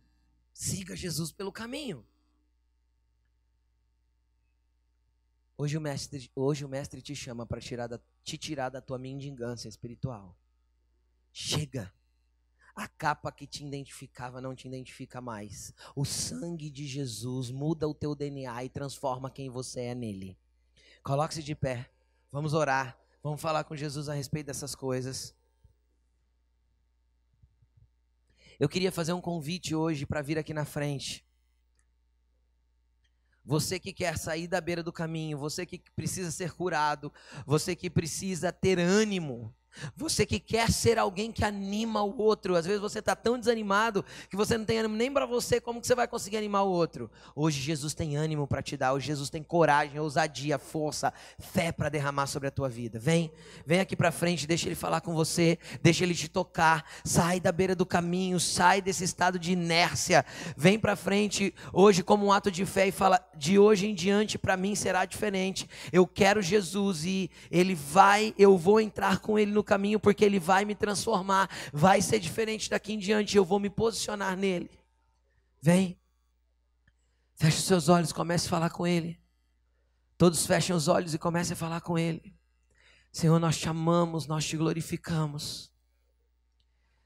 Siga 0.53 0.95
Jesus 0.95 1.33
pelo 1.33 1.51
caminho. 1.51 2.07
Hoje 5.57 5.77
o 5.77 5.81
mestre, 5.81 6.31
hoje 6.33 6.63
o 6.63 6.69
mestre 6.69 7.01
te 7.01 7.13
chama 7.13 7.45
para 7.45 7.59
tirar 7.59 7.89
te 8.23 8.37
tirar 8.37 8.69
da 8.69 8.79
tua 8.79 8.97
mendigância 8.97 9.67
espiritual. 9.67 10.33
Chega. 11.33 11.93
A 12.77 12.87
capa 12.87 13.31
que 13.31 13.47
te 13.47 13.65
identificava 13.65 14.39
não 14.39 14.53
te 14.53 14.67
identifica 14.67 15.19
mais. 15.19 15.73
O 15.95 16.05
sangue 16.05 16.69
de 16.69 16.85
Jesus 16.85 17.49
muda 17.49 17.87
o 17.87 17.93
teu 17.93 18.13
DNA 18.13 18.65
e 18.65 18.69
transforma 18.69 19.31
quem 19.31 19.49
você 19.49 19.81
é 19.81 19.95
nele. 19.95 20.37
Coloque-se 21.01 21.41
de 21.41 21.55
pé. 21.55 21.89
Vamos 22.31 22.53
orar. 22.53 22.95
Vamos 23.23 23.41
falar 23.41 23.63
com 23.63 23.75
Jesus 23.75 24.07
a 24.07 24.13
respeito 24.13 24.45
dessas 24.45 24.75
coisas. 24.75 25.33
Eu 28.59 28.69
queria 28.69 28.91
fazer 28.91 29.11
um 29.11 29.21
convite 29.21 29.73
hoje 29.73 30.05
para 30.05 30.21
vir 30.21 30.37
aqui 30.37 30.53
na 30.53 30.63
frente. 30.63 31.25
Você 33.43 33.79
que 33.79 33.91
quer 33.91 34.19
sair 34.19 34.47
da 34.47 34.61
beira 34.61 34.83
do 34.83 34.93
caminho, 34.93 35.39
você 35.39 35.65
que 35.65 35.79
precisa 35.95 36.29
ser 36.29 36.51
curado, 36.51 37.11
você 37.43 37.75
que 37.75 37.89
precisa 37.89 38.51
ter 38.51 38.77
ânimo, 38.77 39.51
você 39.95 40.25
que 40.25 40.39
quer 40.39 40.71
ser 40.71 40.97
alguém 40.97 41.31
que 41.31 41.43
anima 41.43 42.03
o 42.03 42.17
outro, 42.21 42.55
às 42.55 42.65
vezes 42.65 42.81
você 42.81 42.99
está 42.99 43.15
tão 43.15 43.37
desanimado 43.39 44.03
que 44.29 44.35
você 44.35 44.57
não 44.57 44.65
tem 44.65 44.79
ânimo 44.79 44.95
nem 44.95 45.11
para 45.11 45.25
você, 45.25 45.59
como 45.59 45.81
que 45.81 45.87
você 45.87 45.95
vai 45.95 46.07
conseguir 46.07 46.37
animar 46.37 46.63
o 46.63 46.69
outro? 46.69 47.09
Hoje 47.35 47.61
Jesus 47.61 47.93
tem 47.93 48.15
ânimo 48.15 48.47
para 48.47 48.61
te 48.61 48.77
dar, 48.77 48.93
hoje 48.93 49.07
Jesus 49.07 49.29
tem 49.29 49.43
coragem, 49.43 49.99
ousadia, 49.99 50.57
força, 50.57 51.13
fé 51.39 51.71
para 51.71 51.89
derramar 51.89 52.27
sobre 52.27 52.47
a 52.47 52.51
tua 52.51 52.69
vida. 52.69 52.99
Vem, 52.99 53.31
vem 53.65 53.79
aqui 53.79 53.95
para 53.95 54.11
frente, 54.11 54.47
deixa 54.47 54.67
ele 54.67 54.75
falar 54.75 55.01
com 55.01 55.13
você, 55.13 55.57
deixa 55.81 56.03
ele 56.03 56.15
te 56.15 56.27
tocar, 56.27 56.85
sai 57.03 57.39
da 57.39 57.51
beira 57.51 57.75
do 57.75 57.85
caminho, 57.85 58.39
sai 58.39 58.81
desse 58.81 59.03
estado 59.03 59.39
de 59.39 59.51
inércia, 59.51 60.25
vem 60.55 60.79
para 60.79 60.95
frente 60.95 61.53
hoje 61.71 62.03
como 62.03 62.25
um 62.25 62.31
ato 62.31 62.51
de 62.51 62.65
fé 62.65 62.87
e 62.87 62.91
fala: 62.91 63.19
de 63.35 63.59
hoje 63.59 63.87
em 63.87 63.95
diante 63.95 64.37
para 64.37 64.57
mim 64.57 64.75
será 64.75 65.05
diferente. 65.05 65.69
Eu 65.91 66.05
quero 66.07 66.41
Jesus 66.41 67.05
e 67.05 67.29
ele 67.51 67.75
vai, 67.75 68.33
eu 68.37 68.57
vou 68.57 68.79
entrar 68.79 69.19
com 69.19 69.37
ele 69.37 69.51
no 69.51 69.63
caminho, 69.67 69.99
porque 69.99 70.25
Ele 70.25 70.39
vai 70.39 70.65
me 70.65 70.73
transformar, 70.73 71.49
vai 71.71 72.01
ser 72.01 72.19
diferente 72.19 72.69
daqui 72.69 72.93
em 72.93 72.97
diante, 72.97 73.37
eu 73.37 73.45
vou 73.45 73.59
me 73.59 73.69
posicionar 73.69 74.35
nele. 74.35 74.71
Vem, 75.61 75.99
feche 77.35 77.57
os 77.57 77.65
seus 77.65 77.89
olhos, 77.89 78.13
comece 78.13 78.47
a 78.47 78.49
falar 78.49 78.69
com 78.69 78.87
Ele. 78.87 79.19
Todos 80.17 80.45
fechem 80.45 80.75
os 80.75 80.87
olhos 80.87 81.13
e 81.13 81.19
comecem 81.19 81.53
a 81.53 81.57
falar 81.57 81.81
com 81.81 81.99
Ele. 81.99 82.35
Senhor, 83.11 83.39
nós 83.39 83.57
te 83.57 83.67
amamos, 83.67 84.25
nós 84.25 84.45
te 84.45 84.57
glorificamos. 84.57 85.71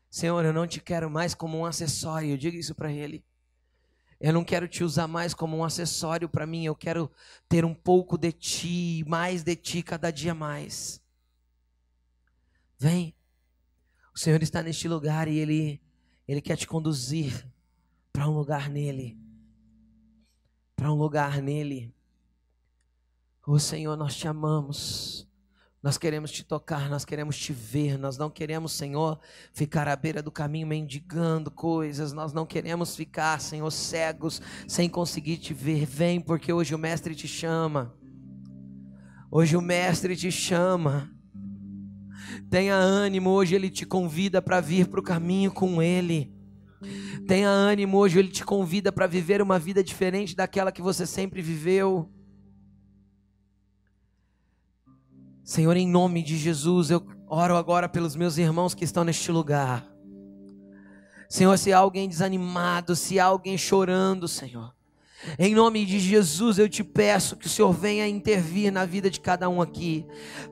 Senhor, 0.09 0.43
eu 0.45 0.53
não 0.53 0.67
te 0.67 0.79
quero 0.79 1.09
mais 1.09 1.33
como 1.33 1.57
um 1.57 1.65
acessório, 1.65 2.37
diga 2.37 2.57
isso 2.57 2.75
para 2.75 2.91
Ele. 2.91 3.23
Eu 4.19 4.33
não 4.33 4.43
quero 4.43 4.67
te 4.67 4.83
usar 4.83 5.07
mais 5.07 5.33
como 5.33 5.57
um 5.57 5.63
acessório 5.63 6.29
para 6.29 6.45
mim, 6.45 6.63
eu 6.63 6.75
quero 6.75 7.09
ter 7.49 7.65
um 7.65 7.73
pouco 7.73 8.17
de 8.17 8.31
ti, 8.31 9.03
mais 9.07 9.41
de 9.41 9.55
ti 9.55 9.81
cada 9.81 10.11
dia 10.11 10.35
mais. 10.35 11.00
Vem. 12.81 13.13
O 14.11 14.17
Senhor 14.17 14.41
está 14.41 14.63
neste 14.63 14.87
lugar 14.87 15.27
e 15.27 15.37
Ele, 15.37 15.79
Ele 16.27 16.41
quer 16.41 16.57
te 16.57 16.65
conduzir 16.65 17.47
para 18.11 18.27
um 18.27 18.35
lugar 18.35 18.71
nele. 18.71 19.19
Para 20.75 20.91
um 20.91 20.95
lugar 20.95 21.43
nele. 21.43 21.93
O 23.45 23.51
oh, 23.51 23.59
Senhor, 23.59 23.95
nós 23.95 24.15
te 24.15 24.27
amamos. 24.27 25.29
Nós 25.83 25.95
queremos 25.95 26.31
te 26.31 26.43
tocar, 26.43 26.89
nós 26.89 27.05
queremos 27.05 27.37
te 27.37 27.53
ver, 27.53 27.99
nós 27.99 28.17
não 28.17 28.31
queremos, 28.31 28.71
Senhor, 28.71 29.19
ficar 29.53 29.87
à 29.87 29.95
beira 29.95 30.23
do 30.23 30.31
caminho 30.31 30.65
mendigando 30.65 31.51
coisas, 31.51 32.11
nós 32.11 32.33
não 32.33 32.47
queremos 32.47 32.95
ficar, 32.95 33.39
Senhor, 33.39 33.69
cegos, 33.69 34.41
sem 34.67 34.89
conseguir 34.89 35.37
te 35.37 35.53
ver. 35.53 35.85
Vem, 35.85 36.19
porque 36.19 36.51
hoje 36.51 36.73
o 36.73 36.79
Mestre 36.79 37.13
te 37.13 37.27
chama. 37.27 37.95
Hoje 39.29 39.55
o 39.55 39.61
Mestre 39.61 40.15
te 40.15 40.31
chama. 40.31 41.20
Tenha 42.49 42.75
ânimo, 42.75 43.29
hoje 43.29 43.55
Ele 43.55 43.69
te 43.69 43.85
convida 43.85 44.41
para 44.41 44.59
vir 44.59 44.87
para 44.87 44.99
o 44.99 45.03
caminho 45.03 45.51
com 45.51 45.81
Ele. 45.81 46.31
Tenha 47.27 47.49
ânimo, 47.49 47.97
hoje 47.97 48.19
Ele 48.19 48.29
te 48.29 48.43
convida 48.43 48.91
para 48.91 49.07
viver 49.07 49.41
uma 49.41 49.59
vida 49.59 49.83
diferente 49.83 50.35
daquela 50.35 50.71
que 50.71 50.81
você 50.81 51.05
sempre 51.05 51.41
viveu. 51.41 52.11
Senhor, 55.43 55.75
em 55.75 55.87
nome 55.87 56.23
de 56.23 56.37
Jesus, 56.37 56.89
eu 56.89 57.05
oro 57.27 57.55
agora 57.55 57.89
pelos 57.89 58.15
meus 58.15 58.37
irmãos 58.37 58.73
que 58.73 58.83
estão 58.83 59.03
neste 59.03 59.31
lugar. 59.31 59.85
Senhor, 61.29 61.57
se 61.57 61.71
há 61.71 61.77
alguém 61.77 62.09
desanimado, 62.09 62.95
se 62.95 63.19
há 63.19 63.25
alguém 63.25 63.57
chorando, 63.57 64.27
Senhor. 64.27 64.73
Em 65.37 65.53
nome 65.53 65.85
de 65.85 65.99
Jesus, 65.99 66.57
eu 66.57 66.67
te 66.67 66.83
peço 66.83 67.35
que 67.35 67.45
o 67.45 67.49
Senhor 67.49 67.71
venha 67.71 68.07
intervir 68.07 68.71
na 68.71 68.85
vida 68.85 69.09
de 69.09 69.19
cada 69.19 69.47
um 69.49 69.61
aqui. 69.61 70.05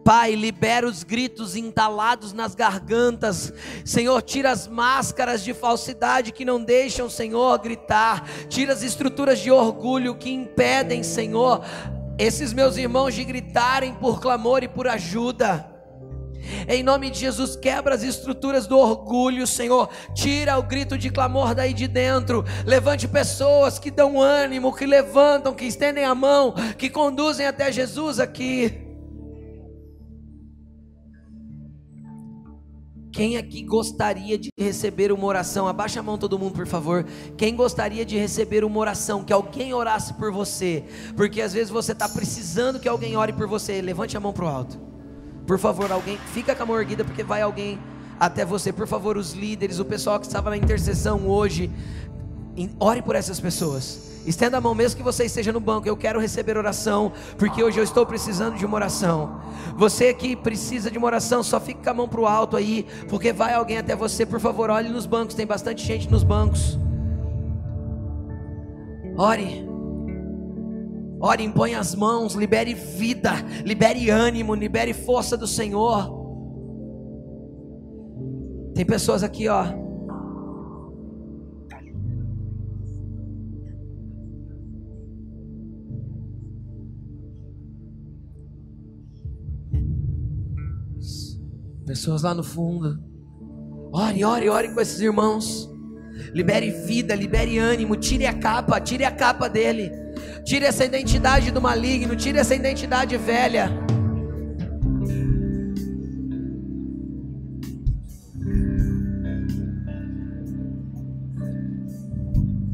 Pai, 0.04 0.36
libera 0.36 0.88
os 0.88 1.04
gritos 1.04 1.56
entalados 1.56 2.34
nas 2.34 2.54
gargantas. 2.54 3.52
Senhor, 3.84 4.22
tira 4.22 4.52
as 4.52 4.68
máscaras 4.68 5.44
de 5.44 5.54
falsidade 5.54 6.32
que 6.32 6.46
não 6.46 6.64
deixam, 6.64 7.10
Senhor, 7.10 7.58
gritar. 7.60 8.28
Tira 8.48 8.74
as 8.74 8.84
estruturas 8.84 9.40
de 9.40 9.50
orgulho 9.50 10.16
que 10.16 10.30
impedem, 10.30 11.02
Senhor, 11.02 11.64
esses 12.18 12.54
meus 12.54 12.78
irmãos 12.78 13.16
de 13.16 13.24
gritarem 13.24 13.96
por 13.96 14.22
clamor 14.22 14.64
e 14.64 14.68
por 14.68 14.88
ajuda. 14.88 15.79
Em 16.68 16.84
nome 16.84 17.10
de 17.10 17.20
Jesus, 17.20 17.56
quebra 17.56 17.96
as 17.96 18.04
estruturas 18.04 18.68
do 18.68 18.78
orgulho, 18.78 19.46
Senhor. 19.46 19.90
Tira 20.14 20.58
o 20.58 20.64
grito 20.64 20.98
de 20.98 21.10
clamor 21.10 21.54
daí 21.54 21.74
de 21.74 21.88
dentro. 21.88 22.44
Levante 22.66 23.08
pessoas 23.08 23.80
que 23.80 23.92
dão 23.92 24.22
ânimo, 24.22 24.76
que 24.76 24.86
levantam, 24.86 25.54
que 25.54 25.66
estendem 25.66 26.06
a 26.06 26.16
mão, 26.16 26.54
que 26.78 26.90
conduzem 26.90 27.46
até 27.46 27.72
Jesus 27.72 28.20
aqui. 28.20 28.90
Quem 33.12 33.38
aqui 33.38 33.64
gostaria 33.64 34.38
de 34.38 34.50
receber 34.58 35.12
uma 35.12 35.26
oração? 35.26 35.68
Abaixa 35.68 36.00
a 36.00 36.04
mão 36.04 36.18
todo 36.18 36.38
mundo, 36.38 36.54
por 36.54 36.68
favor. 36.68 37.06
Quem 37.36 37.56
gostaria 37.56 38.06
de 38.06 38.18
receber 38.18 38.64
uma 38.64 38.80
oração? 38.80 39.24
Que 39.24 39.34
alguém 39.34 39.74
orasse 39.74 40.14
por 40.14 40.32
você. 40.32 40.84
Porque 41.18 41.42
às 41.42 41.52
vezes 41.52 41.70
você 41.70 41.92
está 41.92 42.08
precisando 42.08 42.80
que 42.80 42.88
alguém 42.88 43.18
ore 43.18 43.34
por 43.34 43.48
você. 43.48 43.82
Levante 43.82 44.16
a 44.16 44.20
mão 44.20 44.32
para 44.32 44.46
o 44.46 44.48
alto. 44.48 44.89
Por 45.50 45.58
favor, 45.58 45.92
alguém, 45.92 46.16
fica 46.32 46.54
com 46.54 46.62
a 46.62 46.66
mão 46.68 46.80
erguida, 46.80 47.04
porque 47.04 47.24
vai 47.24 47.42
alguém 47.42 47.80
até 48.20 48.46
você. 48.46 48.72
Por 48.72 48.86
favor, 48.86 49.18
os 49.18 49.34
líderes, 49.34 49.80
o 49.80 49.84
pessoal 49.84 50.20
que 50.20 50.28
estava 50.28 50.52
na 50.52 50.58
intercessão 50.58 51.28
hoje. 51.28 51.72
Ore 52.80 53.02
por 53.02 53.16
essas 53.16 53.40
pessoas. 53.40 54.22
Estenda 54.28 54.60
a 54.60 54.62
mão 54.62 54.76
mesmo 54.76 54.98
que 54.98 55.04
você 55.04 55.26
esteja 55.26 55.52
no 55.52 55.60
banco. 55.60 55.88
Eu 55.88 55.98
quero 55.98 56.20
receber 56.20 56.56
oração, 56.56 57.12
porque 57.36 57.64
hoje 57.64 57.80
eu 57.80 57.84
estou 57.84 58.06
precisando 58.06 58.58
de 58.58 58.66
uma 58.66 58.76
oração. 58.76 59.42
Você 59.76 60.14
que 60.14 60.36
precisa 60.36 60.92
de 60.92 61.00
uma 61.00 61.08
oração, 61.08 61.42
só 61.42 61.60
fica 61.60 61.82
com 61.82 61.90
a 61.90 61.94
mão 61.96 62.08
para 62.08 62.22
o 62.22 62.28
alto 62.28 62.56
aí, 62.56 62.86
porque 63.08 63.34
vai 63.34 63.56
alguém 63.56 63.80
até 63.80 63.96
você. 63.96 64.28
Por 64.28 64.40
favor, 64.40 64.70
olhe 64.70 64.90
nos 64.90 65.08
bancos, 65.08 65.34
tem 65.34 65.48
bastante 65.48 65.84
gente 65.84 66.12
nos 66.12 66.24
bancos. 66.24 66.78
Ore. 69.18 69.69
Ore, 71.22 71.44
impõe 71.44 71.76
as 71.76 71.94
mãos, 71.96 72.34
libere 72.34 72.74
vida, 72.74 73.34
libere 73.66 74.10
ânimo, 74.10 74.56
libere 74.56 74.94
força 74.94 75.36
do 75.36 75.48
Senhor. 75.48 76.18
Tem 78.74 78.86
pessoas 78.86 79.24
aqui, 79.24 79.48
ó 79.48 79.90
Pessoas 91.90 92.22
lá 92.22 92.36
no 92.36 92.44
fundo. 92.44 93.00
Ore, 93.92 94.24
ore, 94.24 94.48
ore 94.48 94.72
com 94.72 94.80
esses 94.80 95.00
irmãos. 95.00 95.68
Libere 96.32 96.70
vida, 96.70 97.16
libere 97.16 97.58
ânimo. 97.58 97.96
Tire 97.96 98.28
a 98.28 98.34
capa, 98.34 98.80
tire 98.80 99.04
a 99.04 99.12
capa 99.12 99.50
dele. 99.50 99.92
Tire 100.44 100.66
essa 100.66 100.86
identidade 100.86 101.52
do 101.52 101.62
maligno, 101.62 102.16
tire 102.16 102.38
essa 102.38 102.56
identidade 102.56 103.16
velha. 103.18 103.70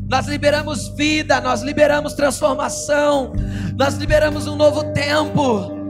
Nós 0.07 0.27
liberamos 0.27 0.87
vida, 0.95 1.41
nós 1.41 1.61
liberamos 1.61 2.13
transformação, 2.13 3.33
nós 3.77 3.95
liberamos 3.95 4.47
um 4.47 4.55
novo 4.55 4.93
tempo. 4.93 5.84